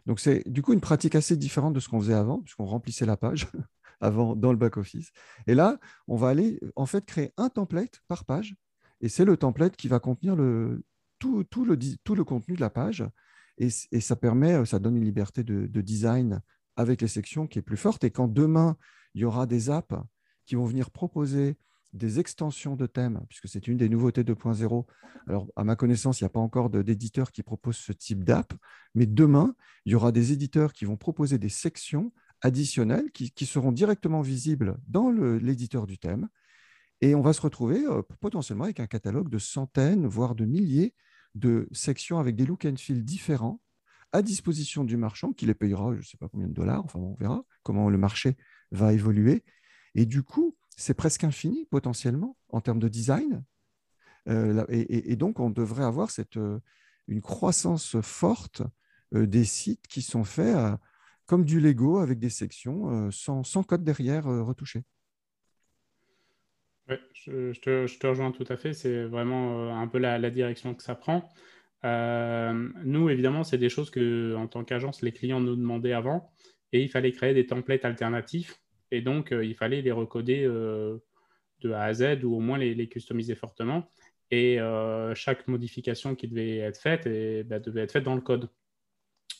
Donc 0.05 0.19
c'est 0.19 0.47
du 0.49 0.61
coup 0.61 0.73
une 0.73 0.81
pratique 0.81 1.15
assez 1.15 1.35
différente 1.37 1.73
de 1.73 1.79
ce 1.79 1.89
qu'on 1.89 1.99
faisait 1.99 2.13
avant, 2.13 2.41
puisqu'on 2.41 2.65
remplissait 2.65 3.05
la 3.05 3.17
page 3.17 3.47
avant 4.01 4.35
dans 4.35 4.51
le 4.51 4.57
back-office. 4.57 5.11
Et 5.47 5.55
là, 5.55 5.79
on 6.07 6.15
va 6.15 6.29
aller 6.29 6.59
en 6.75 6.85
fait 6.85 7.05
créer 7.05 7.33
un 7.37 7.49
template 7.49 8.01
par 8.07 8.25
page, 8.25 8.55
et 9.01 9.09
c'est 9.09 9.25
le 9.25 9.37
template 9.37 9.75
qui 9.75 9.87
va 9.87 9.99
contenir 9.99 10.35
le, 10.35 10.83
tout, 11.19 11.43
tout, 11.45 11.65
le, 11.65 11.77
tout 12.03 12.15
le 12.15 12.23
contenu 12.23 12.55
de 12.55 12.61
la 12.61 12.69
page. 12.69 13.03
Et, 13.57 13.69
ça 13.69 14.15
permet, 14.15 14.65
ça 14.65 14.79
donne 14.79 14.97
une 14.97 15.05
liberté 15.05 15.43
de, 15.43 15.81
design 15.81 16.41
avec 16.75 17.01
les 17.01 17.07
sections 17.07 17.47
qui 17.47 17.59
est 17.59 17.61
plus 17.61 17.77
forte. 17.77 18.03
Et 18.03 18.11
quand 18.11 18.27
demain, 18.27 18.77
il 19.13 19.21
y 19.21 19.25
aura 19.25 19.45
des 19.45 19.69
apps 19.69 19.95
qui 20.45 20.55
vont 20.55 20.65
venir 20.65 20.91
proposer 20.91 21.57
des 21.95 22.19
extensions 22.19 22.75
de 22.75 22.85
thèmes, 22.85 23.21
puisque 23.29 23.47
c'est 23.47 23.67
une 23.67 23.77
des 23.77 23.89
nouveautés 23.89 24.23
2.0. 24.23 24.85
Alors, 25.27 25.47
à 25.55 25.63
ma 25.63 25.75
connaissance, 25.75 26.19
il 26.19 26.23
n'y 26.23 26.27
a 26.27 26.29
pas 26.29 26.39
encore 26.39 26.69
d'éditeurs 26.69 27.31
qui 27.31 27.41
proposent 27.41 27.77
ce 27.77 27.91
type 27.93 28.23
d'app, 28.23 28.53
mais 28.93 29.05
demain, 29.05 29.55
il 29.85 29.93
y 29.93 29.95
aura 29.95 30.11
des 30.11 30.31
éditeurs 30.31 30.73
qui 30.73 30.85
vont 30.85 30.97
proposer 30.97 31.37
des 31.37 31.49
sections 31.49 32.11
additionnelles 32.41 33.11
qui, 33.11 33.45
seront 33.45 33.71
directement 33.71 34.21
visibles 34.21 34.77
dans 34.87 35.09
l'éditeur 35.09 35.87
du 35.87 35.97
thème. 35.97 36.27
Et 37.01 37.15
on 37.15 37.21
va 37.21 37.33
se 37.33 37.41
retrouver 37.41 37.85
euh, 37.85 38.01
potentiellement 38.19 38.65
avec 38.65 38.79
un 38.79 38.87
catalogue 38.87 39.29
de 39.29 39.37
centaines, 39.37 40.07
voire 40.07 40.35
de 40.35 40.45
milliers 40.45 40.93
de 41.33 41.67
sections 41.71 42.19
avec 42.19 42.35
des 42.35 42.45
look 42.45 42.65
and 42.65 42.77
feel 42.77 43.03
différents 43.03 43.59
à 44.11 44.21
disposition 44.21 44.85
du 44.85 44.95
marchand 44.95 45.33
qui 45.33 45.45
les 45.45 45.53
payera, 45.53 45.93
je 45.93 45.99
ne 45.99 46.03
sais 46.03 46.17
pas 46.17 46.29
combien 46.29 46.47
de 46.47 46.53
dollars, 46.53 46.85
enfin 46.85 46.99
on 46.99 47.15
verra 47.15 47.43
comment 47.63 47.89
le 47.89 47.97
marché 47.97 48.37
va 48.71 48.93
évoluer. 48.93 49.43
Et 49.93 50.05
du 50.05 50.23
coup, 50.23 50.55
c'est 50.75 50.93
presque 50.93 51.23
infini 51.23 51.65
potentiellement 51.65 52.37
en 52.49 52.61
termes 52.61 52.79
de 52.79 52.89
design. 52.89 53.43
Euh, 54.27 54.65
et, 54.69 55.15
donc, 55.15 55.39
on 55.39 55.49
devrait 55.49 55.83
avoir 55.83 56.09
euh, 56.37 56.59
une 57.07 57.21
croissance 57.21 57.99
forte 58.01 58.63
euh, 59.13 59.27
des 59.27 59.45
sites 59.45 59.87
qui 59.87 60.01
sont 60.01 60.23
faits 60.23 60.55
comme 61.25 61.45
du 61.45 61.59
Lego 61.59 61.97
avec 61.99 62.19
des 62.19 62.29
sections 62.29 63.09
sans, 63.11 63.63
code 63.63 63.83
derrière 63.83 64.25
retouché. 64.25 64.83
Je, 67.13 67.59
te, 67.59 68.07
rejoins 68.07 68.31
tout 68.31 68.45
à 68.47 68.57
fait. 68.57 68.73
C'est 68.73 69.05
vraiment 69.05 69.75
un 69.79 69.87
peu 69.87 69.97
la, 69.97 70.19
la, 70.19 70.29
direction 70.29 70.75
que 70.75 70.83
ça 70.83 70.93
prend. 70.93 71.27
nous, 71.83 73.09
évidemment, 73.09 73.43
c'est 73.43 73.57
des 73.57 73.69
choses 73.69 73.89
que, 73.89 74.35
en 74.35 74.47
tant 74.47 74.63
qu'agence, 74.63 75.01
les 75.01 75.11
clients 75.11 75.39
nous 75.39 75.55
demandaient 75.55 75.93
avant. 75.93 76.31
Et 76.73 76.83
il 76.83 76.89
fallait 76.89 77.11
créer 77.11 77.33
des 77.33 77.45
templates 77.45 77.85
alternatifs 77.85 78.59
et 78.91 79.01
donc, 79.01 79.31
euh, 79.31 79.45
il 79.45 79.55
fallait 79.55 79.81
les 79.81 79.91
recoder 79.91 80.43
euh, 80.45 80.97
de 81.61 81.71
A 81.71 81.83
à 81.83 81.93
Z 81.93 82.23
ou 82.23 82.35
au 82.35 82.39
moins 82.39 82.57
les, 82.57 82.87
customiser 82.89 83.35
fortement. 83.35 83.89
Et 84.31 84.59
euh, 84.59 85.13
chaque 85.15 85.47
modification 85.47 86.15
qui 86.15 86.27
devait 86.27 86.57
être 86.57 86.79
faite 86.79 87.05
et, 87.07 87.43
bah, 87.43 87.59
devait 87.59 87.81
être 87.81 87.91
faite 87.91 88.03
dans 88.03 88.15
le 88.15 88.21
code. 88.21 88.49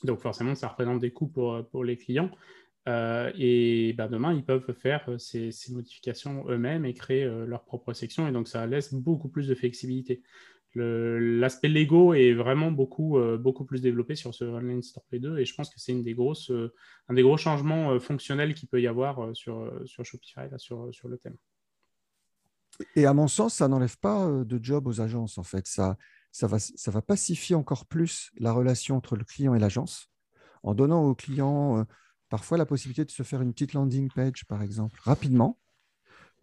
Donc, 0.04 0.20
forcément, 0.20 0.56
ça 0.56 0.68
représente 0.68 1.00
des 1.00 1.12
coûts 1.12 1.28
pour, 1.28 1.68
pour 1.70 1.84
les 1.84 1.98
clients. 1.98 2.32
et 2.88 3.94
bah, 3.98 4.08
demain, 4.08 4.34
ils 4.34 4.44
peuvent 4.46 4.74
faire 4.74 5.10
ces 5.18 5.52
modifications 5.72 6.46
eux-mêmes 6.50 6.86
et 6.86 6.94
créer 6.94 7.26
leur 7.26 7.64
propre 7.66 7.94
section. 7.94 8.28
Et 8.28 8.32
donc, 8.32 8.48
ça 8.48 8.68
laisse 8.68 8.94
beaucoup 8.94 9.30
plus 9.30 9.48
de 9.48 9.56
flexibilité 9.56 10.22
l'aspect 10.76 11.70
Lego 11.70 12.14
est 12.14 12.34
vraiment 12.34 12.72
beaucoup, 12.72 13.18
euh, 13.18 13.38
beaucoup 13.38 13.66
plus 13.66 13.82
développé 13.82 14.16
sur 14.16 14.34
ce 14.34 14.44
Online 14.44 14.84
Store 14.84 15.06
P2 15.12 15.38
et 15.38 15.46
je 15.46 15.56
pense 15.56 15.70
que 15.70 15.80
c'est 15.80 15.94
euh, 15.94 16.74
un 17.08 17.14
des 17.14 17.22
gros 17.22 17.38
changements 17.38 17.92
euh, 17.92 18.00
fonctionnels 18.00 18.54
qu'il 18.54 18.68
peut 18.68 18.82
y 18.82 18.88
avoir 18.88 19.36
sur, 19.36 19.72
sur 19.86 20.04
Shopify, 20.06 20.48
sur, 20.58 20.90
sur 20.94 21.08
le 21.08 21.18
thème. 21.18 21.36
Et 22.96 23.06
à 23.06 23.14
mon 23.14 23.30
sens, 23.30 23.56
ça 23.56 23.68
n'enlève 23.70 23.98
pas 23.98 24.30
de 24.30 24.60
job 24.62 24.88
aux 24.88 25.00
agences, 25.00 25.38
en 25.38 25.44
fait. 25.44 25.66
Ça, 25.66 25.98
ça, 26.32 26.48
va, 26.48 26.60
ça 26.60 26.92
va 26.92 27.02
pacifier 27.02 27.56
encore 27.56 27.86
plus 27.86 28.32
la 28.38 28.52
relation 28.52 28.98
entre 28.98 29.16
le 29.16 29.24
client 29.24 29.56
et 29.56 29.60
l'agence 29.60 30.10
en 30.64 30.74
donnant 30.74 31.06
au 31.06 31.16
client 31.16 31.86
parfois 32.28 32.58
la 32.58 32.66
possibilité 32.66 33.06
de 33.06 33.12
se 33.12 33.24
faire 33.24 33.42
une 33.42 33.54
petite 33.54 33.74
landing 33.74 34.10
page, 34.14 34.46
par 34.46 34.62
exemple, 34.62 35.00
rapidement, 35.04 35.60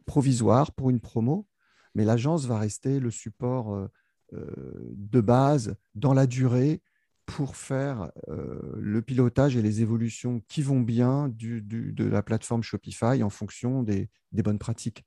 provisoire 0.07 0.73
pour 0.73 0.89
une 0.89 1.01
promo, 1.01 1.47
mais 1.95 2.05
l'agence 2.05 2.47
va 2.47 2.59
rester 2.59 3.01
le 3.01 3.11
support 3.11 3.89
de 4.33 5.21
base 5.21 5.77
dans 5.95 6.15
la 6.15 6.27
durée 6.27 6.81
pour 7.27 7.57
faire 7.57 8.11
euh, 8.29 8.61
le 8.77 9.01
pilotage 9.03 9.57
et 9.57 9.63
les 9.63 9.81
évolutions 9.81 10.43
qui 10.49 10.63
vont 10.63 10.81
bien 10.81 11.29
de 11.29 12.05
la 12.05 12.23
plateforme 12.23 12.63
Shopify 12.63 13.23
en 13.23 13.31
fonction 13.31 13.83
des, 13.83 14.09
bonnes 14.33 14.59
pratiques. 14.59 15.05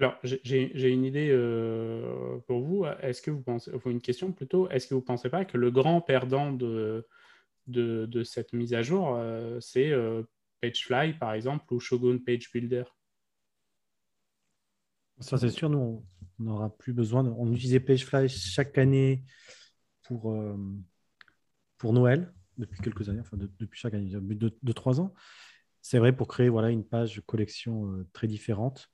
Alors, 0.00 0.18
j'ai 0.22 0.88
une 0.88 1.04
idée 1.04 1.28
euh, 1.30 2.38
pour 2.46 2.60
vous. 2.60 2.86
Est-ce 3.00 3.20
que 3.20 3.30
vous 3.30 3.42
pensez, 3.42 3.70
une 3.84 4.00
question 4.00 4.32
plutôt, 4.32 4.68
est-ce 4.70 4.86
que 4.86 4.94
vous 4.94 5.00
ne 5.00 5.06
pensez 5.06 5.28
pas 5.28 5.44
que 5.44 5.58
le 5.58 5.70
grand 5.70 6.00
perdant 6.00 6.52
de, 6.52 7.06
de, 7.66 8.22
cette 8.22 8.52
mise 8.52 8.74
à 8.74 8.82
jour, 8.82 9.14
euh, 9.16 9.58
c'est 9.60 9.92
Pagefly, 10.60 11.14
par 11.14 11.34
exemple, 11.34 11.72
ou 11.72 11.80
Shogun 11.80 12.18
Page 12.24 12.50
Builder? 12.52 12.84
Ça, 15.22 15.38
c'est 15.38 15.50
sûr, 15.50 15.70
nous, 15.70 16.04
on 16.38 16.42
n'aura 16.42 16.70
plus 16.76 16.92
besoin. 16.92 17.24
On 17.24 17.52
utilisait 17.52 17.80
Pagefly 17.80 18.28
chaque 18.28 18.76
année 18.78 19.24
pour, 20.02 20.32
euh, 20.32 20.56
pour 21.78 21.92
Noël, 21.92 22.32
depuis 22.58 22.80
quelques 22.80 23.08
années, 23.08 23.20
enfin 23.20 23.36
depuis 23.36 23.78
chaque 23.78 23.94
année, 23.94 24.10
depuis 24.10 24.36
2-3 24.62 25.00
ans. 25.00 25.14
C'est 25.80 25.98
vrai 25.98 26.14
pour 26.14 26.28
créer 26.28 26.48
voilà, 26.48 26.70
une 26.70 26.84
page 26.84 27.22
collection 27.26 27.92
euh, 27.92 28.06
très 28.12 28.28
différente 28.28 28.90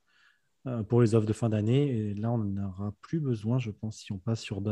euh, 0.67 0.83
pour 0.83 1.03
les 1.03 1.15
offres 1.15 1.27
de 1.27 1.33
fin 1.33 1.49
d'année. 1.49 1.89
Et 1.91 2.15
là, 2.15 2.31
on 2.31 2.39
n'aura 2.39 2.95
plus 3.01 3.21
besoin, 3.21 3.59
je 3.59 3.71
pense, 3.71 3.99
si 3.99 4.13
on 4.13 4.19
passe 4.19 4.41
sur, 4.41 4.63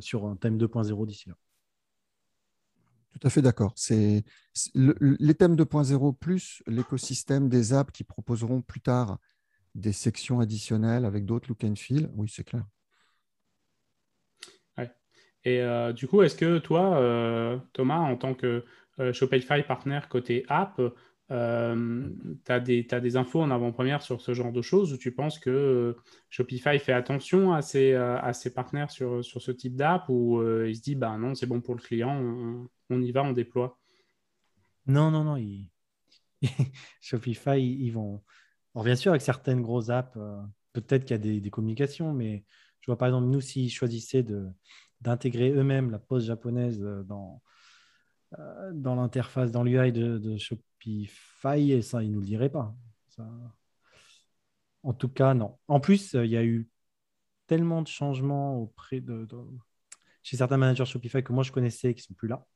sur 0.00 0.26
un 0.26 0.36
thème 0.36 0.58
2.0 0.58 1.06
d'ici 1.06 1.28
là. 1.28 1.36
Tout 3.12 3.26
à 3.26 3.30
fait 3.30 3.42
d'accord. 3.42 3.72
C'est 3.76 4.24
les 4.74 5.34
thèmes 5.34 5.54
2.0 5.54 6.16
plus 6.16 6.62
l'écosystème 6.66 7.50
des 7.50 7.74
apps 7.74 7.92
qui 7.92 8.04
proposeront 8.04 8.62
plus 8.62 8.80
tard 8.80 9.18
des 9.74 9.92
sections 9.92 10.40
additionnelles 10.40 11.04
avec 11.04 11.24
d'autres 11.24 11.48
look 11.48 11.64
and 11.64 11.76
feel, 11.76 12.10
oui, 12.14 12.28
c'est 12.28 12.44
clair. 12.44 12.64
Et 15.44 15.60
euh, 15.60 15.92
du 15.92 16.06
coup, 16.06 16.22
est-ce 16.22 16.36
que 16.36 16.58
toi, 16.58 16.96
euh, 16.98 17.58
Thomas, 17.72 17.98
en 17.98 18.16
tant 18.16 18.34
que 18.34 18.64
euh, 19.00 19.12
Shopify 19.12 19.62
partner 19.62 20.00
côté 20.08 20.44
app, 20.48 20.80
tu 21.28 21.34
as, 21.34 22.60
des 22.60 23.16
infos 23.16 23.40
en 23.40 23.50
avant-première 23.50 24.02
sur 24.02 24.20
ce 24.20 24.34
genre 24.34 24.52
de 24.52 24.60
choses 24.60 24.92
ou 24.92 24.98
tu 24.98 25.12
penses 25.12 25.38
que 25.38 25.96
Shopify 26.28 26.78
fait 26.78 26.92
attention 26.92 27.54
à 27.54 27.62
ses, 27.62 27.94
à 27.94 28.34
ses 28.34 28.52
partenaires 28.52 28.90
sur, 28.90 29.24
sur 29.24 29.40
ce 29.40 29.50
type 29.50 29.74
d'app 29.74 30.10
ou 30.10 30.42
il 30.66 30.76
se 30.76 30.82
dit, 30.82 30.94
bah 30.94 31.16
non, 31.16 31.34
c'est 31.34 31.46
bon 31.46 31.62
pour 31.62 31.74
le 31.74 31.80
client, 31.80 32.68
on, 32.90 33.00
y 33.00 33.12
va, 33.12 33.22
on 33.22 33.32
déploie? 33.32 33.78
Non, 34.86 35.10
non, 35.10 35.24
non. 35.24 35.42
Shopify, 37.00 37.58
ils 37.58 37.92
vont 37.92 38.22
alors, 38.74 38.84
bien 38.84 38.96
sûr, 38.96 39.12
avec 39.12 39.22
certaines 39.22 39.60
grosses 39.62 39.90
apps, 39.90 40.16
euh, 40.16 40.40
peut-être 40.72 41.04
qu'il 41.04 41.12
y 41.12 41.36
a 41.36 41.40
des, 41.40 41.50
communications, 41.50 42.12
mais 42.12 42.44
je 42.80 42.86
vois 42.86 42.96
par 42.96 43.08
exemple, 43.08 43.26
nous, 43.26 43.40
s'ils 43.40 43.70
choisissaient 43.70 44.24
d'intégrer 45.00 45.50
eux-mêmes 45.50 45.90
la 45.90 45.98
pose 45.98 46.26
japonaise 46.26 46.82
euh, 46.82 47.02
dans, 47.02 47.42
euh, 48.38 48.72
dans 48.72 48.94
l'interface, 48.94 49.50
dans 49.52 49.62
l'UI 49.62 49.92
de, 49.92 50.36
Shopify, 50.38 51.72
et 51.72 51.82
ça, 51.82 52.02
ils 52.02 52.08
ne 52.08 52.14
nous 52.14 52.20
le 52.20 52.26
diraient 52.26 52.50
pas. 52.50 52.74
En 54.82 54.94
tout 54.94 55.08
cas, 55.08 55.34
non. 55.34 55.58
En 55.68 55.78
plus, 55.78 56.14
il 56.14 56.30
y 56.30 56.36
a 56.36 56.44
eu 56.44 56.68
tellement 57.46 57.82
de 57.82 57.88
changements 57.88 58.58
auprès 58.58 59.00
de, 59.00 59.28
chez 60.22 60.36
certains 60.38 60.56
managers 60.56 60.86
Shopify 60.86 61.22
que 61.22 61.32
moi 61.32 61.44
je 61.44 61.52
connaissais 61.52 61.94
qui 61.94 62.00
ne 62.00 62.04
sont 62.04 62.14
plus 62.14 62.28
là. 62.28 62.46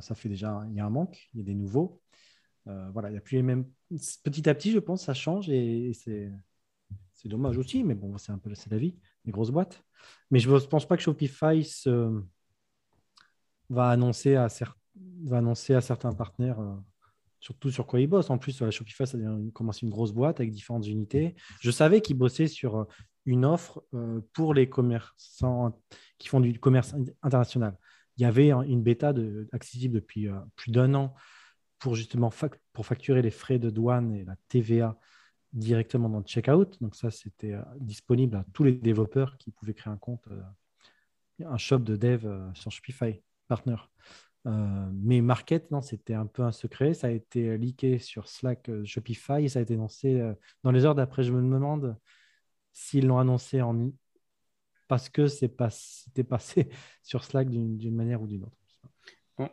ça 0.00 0.14
fait 0.14 0.28
déjà, 0.28 0.62
il 0.68 0.76
y 0.76 0.80
a 0.80 0.86
un 0.86 0.90
manque, 0.90 1.28
il 1.34 1.40
y 1.40 1.42
a 1.42 1.44
des 1.44 1.54
nouveaux. 1.54 2.00
Euh, 2.66 2.90
voilà, 2.92 3.08
il 3.08 3.12
n'y 3.12 3.18
a 3.18 3.20
plus 3.20 3.36
les 3.36 3.42
mêmes. 3.42 3.66
Petit 4.22 4.48
à 4.48 4.54
petit, 4.54 4.72
je 4.72 4.78
pense, 4.78 5.04
ça 5.04 5.14
change 5.14 5.48
et, 5.50 5.92
c'est 5.94 7.28
dommage 7.28 7.58
aussi, 7.58 7.84
mais 7.84 7.94
bon, 7.94 8.16
c'est 8.16 8.32
un 8.32 8.38
peu 8.38 8.50
la 8.70 8.78
vie, 8.78 8.96
les 9.24 9.32
grosses 9.32 9.50
boîtes. 9.50 9.84
Mais 10.30 10.38
je 10.38 10.50
ne 10.50 10.58
pense 10.58 10.86
pas 10.86 10.96
que 10.96 11.02
Shopify 11.02 11.62
va, 13.68 13.90
annoncer 13.90 14.36
à 14.36 14.48
va 15.24 15.38
annoncer 15.38 15.74
à 15.74 15.80
certains 15.80 16.12
partenaires, 16.12 16.60
euh, 16.60 16.74
surtout 17.40 17.70
sur 17.70 17.86
quoi 17.86 18.00
ils 18.00 18.06
bossent. 18.06 18.30
En 18.30 18.38
plus, 18.38 18.70
Shopify, 18.70 19.06
ça 19.06 19.18
commence 19.52 19.82
une 19.82 19.90
grosse 19.90 20.12
boîte 20.12 20.40
avec 20.40 20.50
différentes 20.50 20.86
unités. 20.86 21.34
Je 21.60 21.70
savais 21.70 22.00
qu'ils 22.00 22.16
bossaient 22.16 22.48
sur 22.48 22.76
euh, 22.76 22.84
une 23.26 23.44
offre 23.44 23.84
pour 24.32 24.54
les 24.54 24.70
commerçants 24.70 25.78
qui 26.16 26.28
font 26.28 26.40
du 26.40 26.58
commerce 26.58 26.94
international. 27.22 27.76
Il 28.16 28.22
y 28.22 28.24
avait 28.24 28.50
une 28.50 28.82
bêta 28.82 29.12
de, 29.12 29.46
accessible 29.52 29.94
depuis 29.94 30.26
plus 30.56 30.72
d'un 30.72 30.94
an 30.94 31.14
pour 31.80 31.96
justement 31.96 32.30
pour 32.72 32.86
facturer 32.86 33.22
les 33.22 33.30
frais 33.30 33.58
de 33.58 33.70
douane 33.70 34.14
et 34.14 34.24
la 34.24 34.36
TVA 34.48 34.96
directement 35.52 36.08
dans 36.08 36.18
le 36.18 36.24
checkout. 36.24 36.80
Donc 36.80 36.94
ça, 36.94 37.10
c'était 37.10 37.54
euh, 37.54 37.62
disponible 37.80 38.36
à 38.36 38.44
tous 38.52 38.62
les 38.62 38.72
développeurs 38.72 39.36
qui 39.38 39.50
pouvaient 39.50 39.74
créer 39.74 39.92
un 39.92 39.96
compte, 39.96 40.24
euh, 40.30 41.44
un 41.44 41.56
shop 41.56 41.80
de 41.80 41.96
dev 41.96 42.26
euh, 42.26 42.48
sur 42.54 42.70
Shopify 42.70 43.20
Partner. 43.48 43.76
mais 44.44 45.20
Market, 45.20 45.70
non, 45.70 45.82
c'était 45.82 46.14
un 46.14 46.26
peu 46.26 46.42
un 46.42 46.52
secret. 46.52 46.94
Ça 46.94 47.08
a 47.08 47.10
été 47.10 47.58
leaké 47.58 47.98
sur 47.98 48.28
Slack 48.28 48.70
Shopify 48.84 49.48
ça 49.48 49.58
a 49.58 49.62
été 49.62 49.74
annoncé 49.74 50.22
dans 50.62 50.70
les 50.70 50.84
heures 50.84 50.94
d'après. 50.94 51.24
Je 51.24 51.32
me 51.32 51.42
demande 51.42 51.96
s'ils 52.72 53.06
l'ont 53.06 53.18
annoncé 53.18 53.60
en 53.60 53.90
parce 54.86 55.08
que 55.08 55.26
c'était 55.26 56.24
passé 56.24 56.68
sur 57.02 57.24
Slack 57.24 57.50
d'une 57.50 57.94
manière 57.94 58.22
ou 58.22 58.28
d'une 58.28 58.44
autre. 58.44 58.59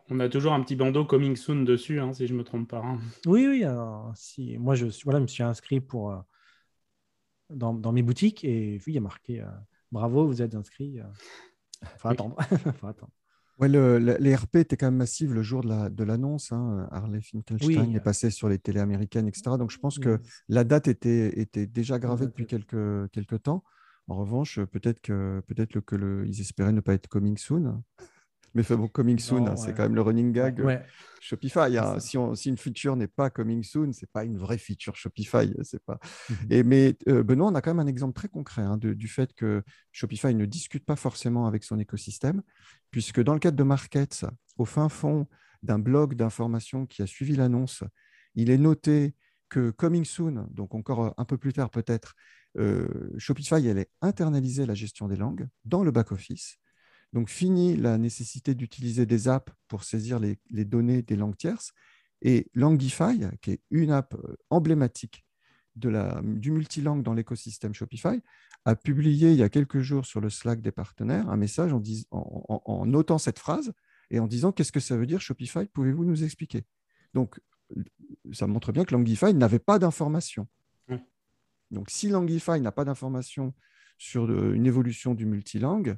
On 0.09 0.19
a 0.19 0.29
toujours 0.29 0.53
un 0.53 0.61
petit 0.61 0.75
bandeau 0.75 1.05
coming 1.05 1.35
soon 1.35 1.63
dessus, 1.63 1.99
hein, 1.99 2.13
si 2.13 2.27
je 2.27 2.33
ne 2.33 2.39
me 2.39 2.43
trompe 2.43 2.69
pas. 2.69 2.81
Hein. 2.83 2.99
Oui, 3.25 3.47
oui. 3.47 3.63
si, 4.15 4.57
moi, 4.57 4.75
je 4.75 4.87
voilà, 5.03 5.19
me 5.19 5.27
suis 5.27 5.43
inscrit 5.43 5.79
pour, 5.79 6.11
euh, 6.11 6.17
dans, 7.49 7.91
mes 7.91 8.01
boutiques 8.01 8.43
et 8.43 8.79
oui, 8.85 8.93
il 8.93 8.95
y 8.95 8.97
a 8.97 9.01
marqué 9.01 9.41
euh, 9.41 9.47
Bravo, 9.91 10.27
vous 10.27 10.41
êtes 10.41 10.55
inscrit. 10.55 10.93
Il 10.95 10.99
euh, 11.01 11.87
faut, 11.97 12.09
attendre. 12.09 12.35
faut 12.79 12.87
attendre. 12.87 13.11
Ouais, 13.59 13.69
le, 13.69 13.97
les 13.97 14.35
RP 14.35 14.57
étaient 14.57 14.77
quand 14.77 14.87
même 14.87 14.97
massives 14.97 15.33
le 15.33 15.41
jour 15.41 15.63
de 15.63 16.03
l'annonce. 16.03 16.51
La, 16.51 16.57
de 16.57 16.61
hein. 16.61 16.89
Harley 16.91 17.21
Finkelstein 17.21 17.95
est 17.95 17.99
passé 17.99 18.29
sur 18.29 18.49
les 18.49 18.59
télés 18.59 18.81
américaines, 18.81 19.27
etc. 19.27 19.57
Donc 19.57 19.71
je 19.71 19.79
pense 19.79 19.97
que 19.97 20.19
la 20.47 20.63
date 20.63 20.87
était, 20.87 21.39
était 21.39 21.65
déjà 21.65 21.97
gravée 21.97 22.27
depuis 22.27 22.45
quelques, 22.45 23.09
quelques 23.11 23.43
temps. 23.43 23.63
En 24.07 24.15
revanche, 24.15 24.59
peut-être 24.59 25.01
que 25.01 25.41
peut-être 25.47 25.79
que 25.79 25.95
le, 25.95 26.25
ils 26.27 26.39
espéraient 26.39 26.71
ne 26.71 26.81
pas 26.81 26.93
être 26.93 27.07
coming 27.07 27.37
soon. 27.37 27.81
Mais 28.53 28.63
fait, 28.63 28.75
bon, 28.75 28.87
coming 28.87 29.19
soon, 29.19 29.55
c'est 29.55 29.73
quand 29.73 29.83
même 29.83 29.95
le 29.95 30.01
running 30.01 30.31
gag 30.31 30.61
euh, 30.61 30.77
Shopify. 31.19 31.77
Hein. 31.77 31.99
Si, 31.99 32.17
si, 32.35 32.49
une 32.49 32.57
feature 32.57 32.95
n'est 32.95 33.07
pas 33.07 33.29
coming 33.29 33.63
soon, 33.63 33.91
c'est 33.93 34.09
pas 34.11 34.23
une 34.23 34.37
vraie 34.37 34.57
feature 34.57 34.95
Shopify. 34.95 35.53
C'est 35.61 35.83
pas. 35.83 35.99
Mhm. 36.29 36.37
Et 36.49 36.63
mais 36.63 36.97
euh, 37.07 37.23
Benoît, 37.23 37.49
on 37.49 37.55
a 37.55 37.61
quand 37.61 37.73
même 37.73 37.85
un 37.85 37.89
exemple 37.89 38.13
très 38.13 38.29
concret 38.29 38.63
hein, 38.63 38.77
du 38.77 39.07
fait 39.07 39.33
que 39.33 39.63
Shopify 39.91 40.33
ne 40.33 40.45
discute 40.45 40.85
pas 40.85 40.95
forcément 40.95 41.45
avec 41.47 41.63
son 41.63 41.79
écosystème, 41.79 42.41
puisque 42.91 43.21
dans 43.21 43.33
le 43.33 43.39
cadre 43.39 43.57
de 43.57 43.63
Markets, 43.63 44.25
au 44.57 44.65
fin 44.65 44.89
fond 44.89 45.27
d'un 45.63 45.79
blog 45.79 46.15
d'information 46.15 46.85
qui 46.85 47.01
a 47.01 47.07
suivi 47.07 47.35
l'annonce, 47.35 47.83
il 48.35 48.49
est 48.49 48.57
noté 48.57 49.15
que 49.49 49.71
coming 49.71 50.05
soon, 50.05 50.47
donc 50.51 50.75
encore 50.75 51.13
un 51.17 51.25
peu 51.25 51.37
plus 51.37 51.53
tard 51.53 51.69
peut-être, 51.69 52.15
euh, 52.57 52.87
Shopify 53.17 53.69
allait 53.69 53.89
internaliser 54.01 54.65
la 54.65 54.73
gestion 54.73 55.07
des 55.07 55.15
langues 55.15 55.47
dans 55.65 55.83
le 55.83 55.91
back-office 55.91 56.57
donc, 57.17 57.29
fini 57.29 57.75
la 57.75 57.97
nécessité 57.97 58.53
d'utiliser 58.53 59.07
des 59.07 59.27
apps 59.27 59.51
pour 59.67 59.83
saisir 59.83 60.19
les, 60.19 60.65
données 60.65 61.01
des 61.01 61.15
langues 61.15 61.35
tierces. 61.35 61.73
Et 62.21 62.51
Langify, 62.53 63.25
qui 63.41 63.53
est 63.53 63.61
une 63.71 63.89
app 63.89 64.13
euh, 64.13 64.35
emblématique 64.51 65.25
de 65.75 65.89
la, 65.89 66.21
du 66.23 66.51
multilangue 66.51 67.01
dans 67.01 67.15
l'écosystème 67.15 67.73
Shopify, 67.73 68.21
a 68.65 68.75
publié 68.75 69.31
il 69.31 69.37
y 69.37 69.41
a 69.41 69.49
quelques 69.49 69.79
jours 69.79 70.05
sur 70.05 70.21
le 70.21 70.29
Slack 70.29 70.61
des 70.61 70.71
partenaires 70.71 71.27
un 71.27 71.37
message 71.37 71.73
en, 71.73 71.81
en, 72.11 72.85
notant 72.85 73.17
cette 73.17 73.39
phrase 73.39 73.73
et 74.11 74.19
en 74.19 74.27
disant 74.27 74.51
qu'est-ce 74.51 74.71
que 74.71 74.79
ça 74.79 74.95
veut 74.95 75.07
dire 75.07 75.19
Shopify, 75.19 75.65
pouvez-vous 75.65 76.05
nous 76.05 76.23
expliquer? 76.23 76.65
Donc, 77.15 77.39
ça 78.31 78.45
montre 78.45 78.71
bien 78.71 78.85
que 78.85 78.93
Langify 78.93 79.33
n'avait 79.33 79.57
pas 79.57 79.79
d'informations. 79.79 80.47
Donc, 81.71 81.89
si 81.89 82.09
Langify 82.09 82.61
n'a 82.61 82.71
pas 82.71 82.85
d'informations 82.85 83.55
sur 83.97 84.29
une 84.53 84.67
évolution 84.67 85.15
du 85.15 85.25
multilangue, 85.25 85.97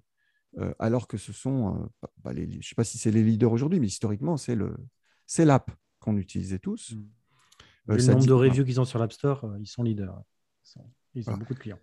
euh, 0.58 0.74
alors 0.80 1.08
que 1.08 1.18
ce 1.18 1.32
sont, 1.32 1.76
euh, 1.76 2.08
bah, 2.24 2.32
je 2.36 2.42
ne 2.42 2.62
sais 2.62 2.76
pas 2.76 2.84
si 2.84 2.98
c'est 2.98 3.12
les 3.12 3.24
leaders 3.24 3.52
aujourd'hui, 3.52 3.80
mais 3.80 3.88
historiquement, 3.88 4.36
c'est 4.38 5.46
l'app 5.46 5.72
qu'on 6.00 6.18
utilisait 6.18 6.60
tous. 6.60 6.94
Mmh. 6.94 7.92
Euh, 7.92 7.98
le 7.98 8.04
nombre 8.06 8.26
de 8.26 8.34
reviews 8.34 8.66
qu'ils 8.66 8.80
ont 8.80 8.86
sur 8.86 9.00
l'App 9.00 9.14
Store, 9.14 9.56
ils 9.60 9.68
sont 9.68 9.84
leaders. 9.84 10.22
Ils, 11.16 11.28
ont 11.30 11.38
beaucoup 11.38 11.56
de 11.56 11.60
clients. 11.60 11.80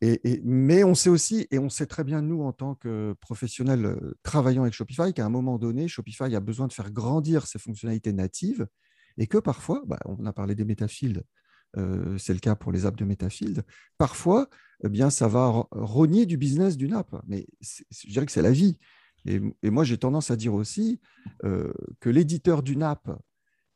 Et, 0.00 0.40
mais 0.44 0.82
on 0.84 0.94
sait 0.94 1.10
aussi, 1.10 1.46
et 1.50 1.58
on 1.58 1.68
sait 1.68 1.86
très 1.86 2.04
bien, 2.04 2.22
nous, 2.22 2.42
en 2.42 2.52
tant 2.52 2.74
que 2.74 3.14
professionnels 3.20 3.98
travaillant 4.22 4.62
avec 4.62 4.74
Shopify, 4.74 5.12
qu'à 5.12 5.24
un 5.24 5.30
moment 5.30 5.58
donné, 5.58 5.88
Shopify 5.88 6.34
a 6.34 6.40
besoin 6.40 6.66
de 6.66 6.72
faire 6.72 6.90
grandir 6.90 7.46
ses 7.46 7.58
fonctionnalités 7.58 8.12
natives 8.12 8.66
et 9.18 9.26
que 9.26 9.38
parfois, 9.38 9.82
bah, 9.86 9.98
on 10.06 10.24
a 10.26 10.32
parlé 10.32 10.54
des 10.54 10.64
métafields, 10.64 11.22
c'est 11.74 12.32
le 12.32 12.38
cas 12.40 12.54
pour 12.54 12.72
les 12.72 12.86
apps 12.86 12.98
de 12.98 13.04
Metafield, 13.04 13.64
parfois, 13.98 14.48
eh 14.84 14.88
bien, 14.88 15.10
ça 15.10 15.28
va 15.28 15.66
rogner 15.70 16.26
du 16.26 16.36
business 16.36 16.76
d'une 16.76 16.92
app. 16.92 17.14
Mais 17.26 17.46
je 17.60 18.08
dirais 18.08 18.26
que 18.26 18.32
c'est 18.32 18.42
la 18.42 18.52
vie. 18.52 18.78
Et, 19.26 19.70
moi, 19.70 19.84
j'ai 19.84 19.98
tendance 19.98 20.30
à 20.30 20.36
dire 20.36 20.54
aussi 20.54 21.00
euh, 21.44 21.72
que 22.00 22.08
l'éditeur 22.10 22.62
d'une 22.62 22.82
app 22.82 23.10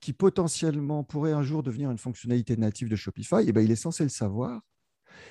qui 0.00 0.12
potentiellement 0.12 1.04
pourrait 1.04 1.32
un 1.32 1.42
jour 1.42 1.62
devenir 1.62 1.90
une 1.90 1.98
fonctionnalité 1.98 2.56
native 2.56 2.88
de 2.88 2.96
Shopify, 2.96 3.44
eh 3.46 3.52
bien, 3.52 3.62
il 3.62 3.70
est 3.70 3.76
censé 3.76 4.02
le 4.02 4.08
savoir. 4.10 4.62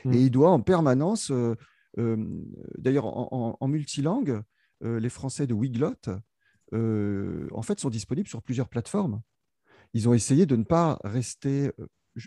Et 0.05 0.09
mmh. 0.09 0.13
il 0.13 0.31
doit 0.31 0.51
en 0.51 0.61
permanence, 0.61 1.31
euh, 1.31 1.55
euh, 1.97 2.17
d'ailleurs 2.77 3.05
en, 3.05 3.67
multilangue, 3.67 4.41
les 4.81 5.09
Français 5.09 5.47
de 5.47 5.53
Wiglot, 5.53 5.95
en 6.71 7.61
fait, 7.61 7.79
sont 7.79 7.89
disponibles 7.89 8.29
sur 8.29 8.41
plusieurs 8.41 8.69
plateformes. 8.69 9.21
Ils 9.93 10.07
ont 10.07 10.13
essayé 10.13 10.45
de 10.45 10.55
ne 10.55 10.63
pas 10.63 10.99
rester 11.03 11.71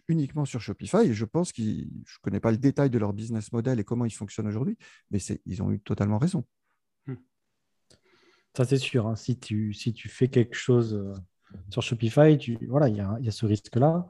uniquement 0.09 0.45
sur 0.45 0.61
Shopify. 0.61 1.09
Et 1.09 1.15
je 1.15 1.25
pense 1.25 1.53
que 1.53 1.63
je 1.63 1.69
ne 1.69 2.23
connais 2.23 2.41
pas 2.41 2.51
le 2.51 2.59
détail 2.59 2.91
de 2.91 2.99
leur 2.99 3.13
business 3.13 3.53
model 3.53 3.81
et 3.81 3.85
comment 3.85 4.05
ils 4.05 4.15
fonctionnent 4.15 4.49
aujourd'hui, 4.49 4.77
mais 5.11 5.19
ils 5.47 5.63
ont 5.63 5.71
eu 5.71 5.81
totalement 5.81 6.19
raison. 6.19 6.45
Hmm. 7.07 7.17
Ça, 8.57 8.65
c'est 8.65 8.79
sûr. 8.79 9.07
Hein. 9.07 9.17
Si, 9.17 9.39
tu, 9.39 9.73
si 9.73 9.93
tu 9.93 10.09
fais 10.09 10.29
quelque 10.29 10.55
chose 10.55 10.95
euh, 10.95 11.15
sur 11.71 11.83
Shopify, 11.83 12.39
tu, 12.39 12.59
voilà, 12.69 12.89
il 12.89 12.97
y 12.97 13.01
a, 13.01 13.17
y 13.21 13.29
a, 13.29 13.33
ce 13.33 13.47
risque-là. 13.47 14.07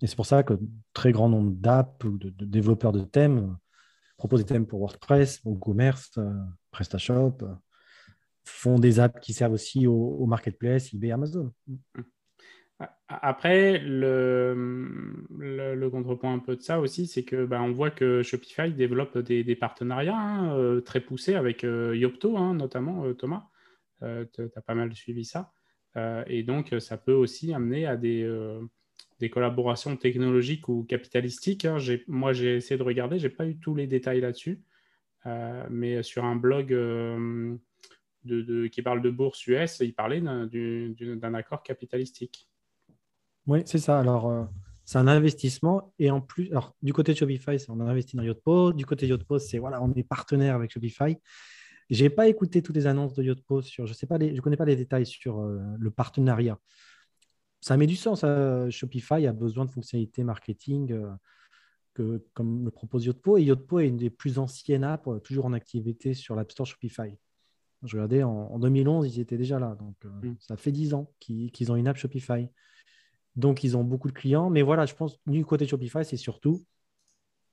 Et 0.00 0.06
c'est 0.06 0.16
pour 0.16 0.26
ça 0.26 0.42
que 0.42 0.54
très 0.92 1.12
grand 1.12 1.28
nombre 1.28 1.52
d'apps 1.52 2.04
ou 2.04 2.18
de, 2.18 2.30
développeurs 2.44 2.92
de 2.92 3.04
thèmes 3.04 3.38
euh, 3.38 3.54
proposent 4.16 4.40
des 4.40 4.46
thèmes 4.46 4.66
pour 4.66 4.80
WordPress, 4.80 5.40
WooCommerce, 5.44 6.18
euh, 6.18 6.32
PrestaShop, 6.70 7.38
font 8.44 8.78
des 8.78 8.98
apps 8.98 9.20
qui 9.20 9.32
servent 9.32 9.52
aussi 9.52 9.86
au, 9.86 9.94
au 9.94 10.26
marketplace, 10.26 10.92
eBay, 10.92 11.12
Amazon. 11.12 11.52
Après, 13.08 13.78
le, 13.78 15.28
contrepoint 15.90 16.34
un 16.34 16.38
peu 16.38 16.56
de 16.56 16.62
ça 16.62 16.80
aussi, 16.80 17.06
c'est 17.06 17.24
que 17.24 17.44
bah, 17.44 17.60
on 17.62 17.72
voit 17.72 17.90
que 17.90 18.22
Shopify 18.22 18.72
développe 18.72 19.18
des, 19.18 19.56
partenariats 19.56 20.18
hein, 20.18 20.56
euh, 20.56 20.80
très 20.80 21.00
poussés 21.00 21.34
avec 21.34 21.64
euh, 21.64 21.94
Yopto, 21.96 22.38
hein, 22.38 22.54
notamment 22.54 23.04
euh, 23.04 23.12
Thomas. 23.14 23.48
tu 24.00 24.42
as 24.56 24.60
pas 24.62 24.74
mal 24.74 24.94
suivi 24.94 25.24
ça. 25.24 25.52
et 26.26 26.42
donc, 26.42 26.74
ça 26.80 26.96
peut 26.96 27.12
aussi 27.12 27.52
amener 27.52 27.86
à 27.86 27.96
des, 27.96 28.26
collaborations 29.30 29.96
technologiques 29.96 30.68
ou 30.68 30.84
capitalistiques. 30.84 31.64
Hein. 31.64 31.78
Moi, 32.08 32.32
j'ai 32.32 32.56
essayé 32.56 32.78
de 32.78 32.82
regarder, 32.82 33.18
je 33.18 33.28
n'ai 33.28 33.34
pas 33.34 33.46
eu 33.46 33.58
tous 33.58 33.74
les 33.74 33.86
détails 33.86 34.20
là-dessus. 34.20 34.62
mais 35.70 36.02
sur 36.02 36.24
un 36.24 36.36
blog 36.36 36.68
qui 38.24 38.82
parle 38.82 39.02
de 39.02 39.10
bourse 39.10 39.46
US, 39.46 39.80
il 39.80 39.94
parlait 39.94 40.20
d'un 40.20 41.34
accord 41.34 41.62
capitalistique. 41.62 42.48
Oui, 43.46 43.62
c'est 43.66 43.78
ça. 43.78 43.98
Alors, 43.98 44.28
euh, 44.28 44.44
c'est 44.84 44.98
un 44.98 45.08
investissement. 45.08 45.92
Et 45.98 46.10
en 46.10 46.20
plus, 46.20 46.50
alors, 46.50 46.74
du 46.82 46.92
côté 46.92 47.12
de 47.12 47.18
Shopify, 47.18 47.56
on 47.68 47.80
a 47.80 47.84
investi 47.84 48.16
dans 48.16 48.22
Yotpo. 48.22 48.72
Du 48.72 48.86
côté 48.86 49.06
de 49.06 49.10
Yotpo, 49.10 49.38
c'est 49.38 49.58
voilà, 49.58 49.82
on 49.82 49.92
est 49.94 50.02
partenaire 50.02 50.54
avec 50.54 50.70
Shopify. 50.70 51.16
Je 51.90 52.04
n'ai 52.04 52.10
pas 52.10 52.28
écouté 52.28 52.62
toutes 52.62 52.76
les 52.76 52.86
annonces 52.86 53.14
de 53.14 53.22
Yotpo 53.22 53.60
sur, 53.60 53.86
je 53.86 53.92
sais 53.92 54.06
pas, 54.06 54.18
je 54.18 54.40
connais 54.40 54.56
pas 54.56 54.64
les 54.64 54.76
détails 54.76 55.06
sur 55.06 55.40
euh, 55.40 55.60
le 55.78 55.90
partenariat. 55.90 56.58
Ça 57.60 57.76
met 57.76 57.86
du 57.86 57.96
sens. 57.96 58.24
Hein. 58.24 58.70
Shopify 58.70 59.26
a 59.26 59.32
besoin 59.32 59.64
de 59.64 59.70
fonctionnalités 59.70 60.24
marketing 60.24 60.92
euh, 60.92 61.10
que, 61.94 62.24
comme 62.34 62.64
le 62.64 62.70
propose 62.70 63.04
Yotpo. 63.04 63.38
Et 63.38 63.42
Yotpo 63.42 63.80
est 63.80 63.88
une 63.88 63.96
des 63.96 64.10
plus 64.10 64.38
anciennes 64.38 64.84
apps, 64.84 65.08
toujours 65.22 65.46
en 65.46 65.52
activité 65.52 66.14
sur 66.14 66.34
l'App 66.34 66.50
Store 66.50 66.66
Shopify. 66.66 67.16
Je 67.84 67.96
regardais 67.96 68.22
en, 68.22 68.58
2011, 68.58 69.16
ils 69.16 69.20
étaient 69.20 69.36
déjà 69.36 69.58
là. 69.58 69.76
Donc, 69.78 69.96
mm. 70.04 70.34
ça 70.38 70.56
fait 70.56 70.72
10 70.72 70.94
ans 70.94 71.10
qu'ils 71.18 71.72
ont 71.72 71.76
une 71.76 71.88
app 71.88 71.96
Shopify. 71.96 72.48
Donc, 73.36 73.64
ils 73.64 73.76
ont 73.76 73.84
beaucoup 73.84 74.08
de 74.08 74.12
clients. 74.12 74.50
Mais 74.50 74.62
voilà, 74.62 74.86
je 74.86 74.94
pense 74.94 75.18
du 75.26 75.44
côté 75.44 75.66
Shopify, 75.66 76.04
c'est 76.04 76.16
surtout, 76.16 76.64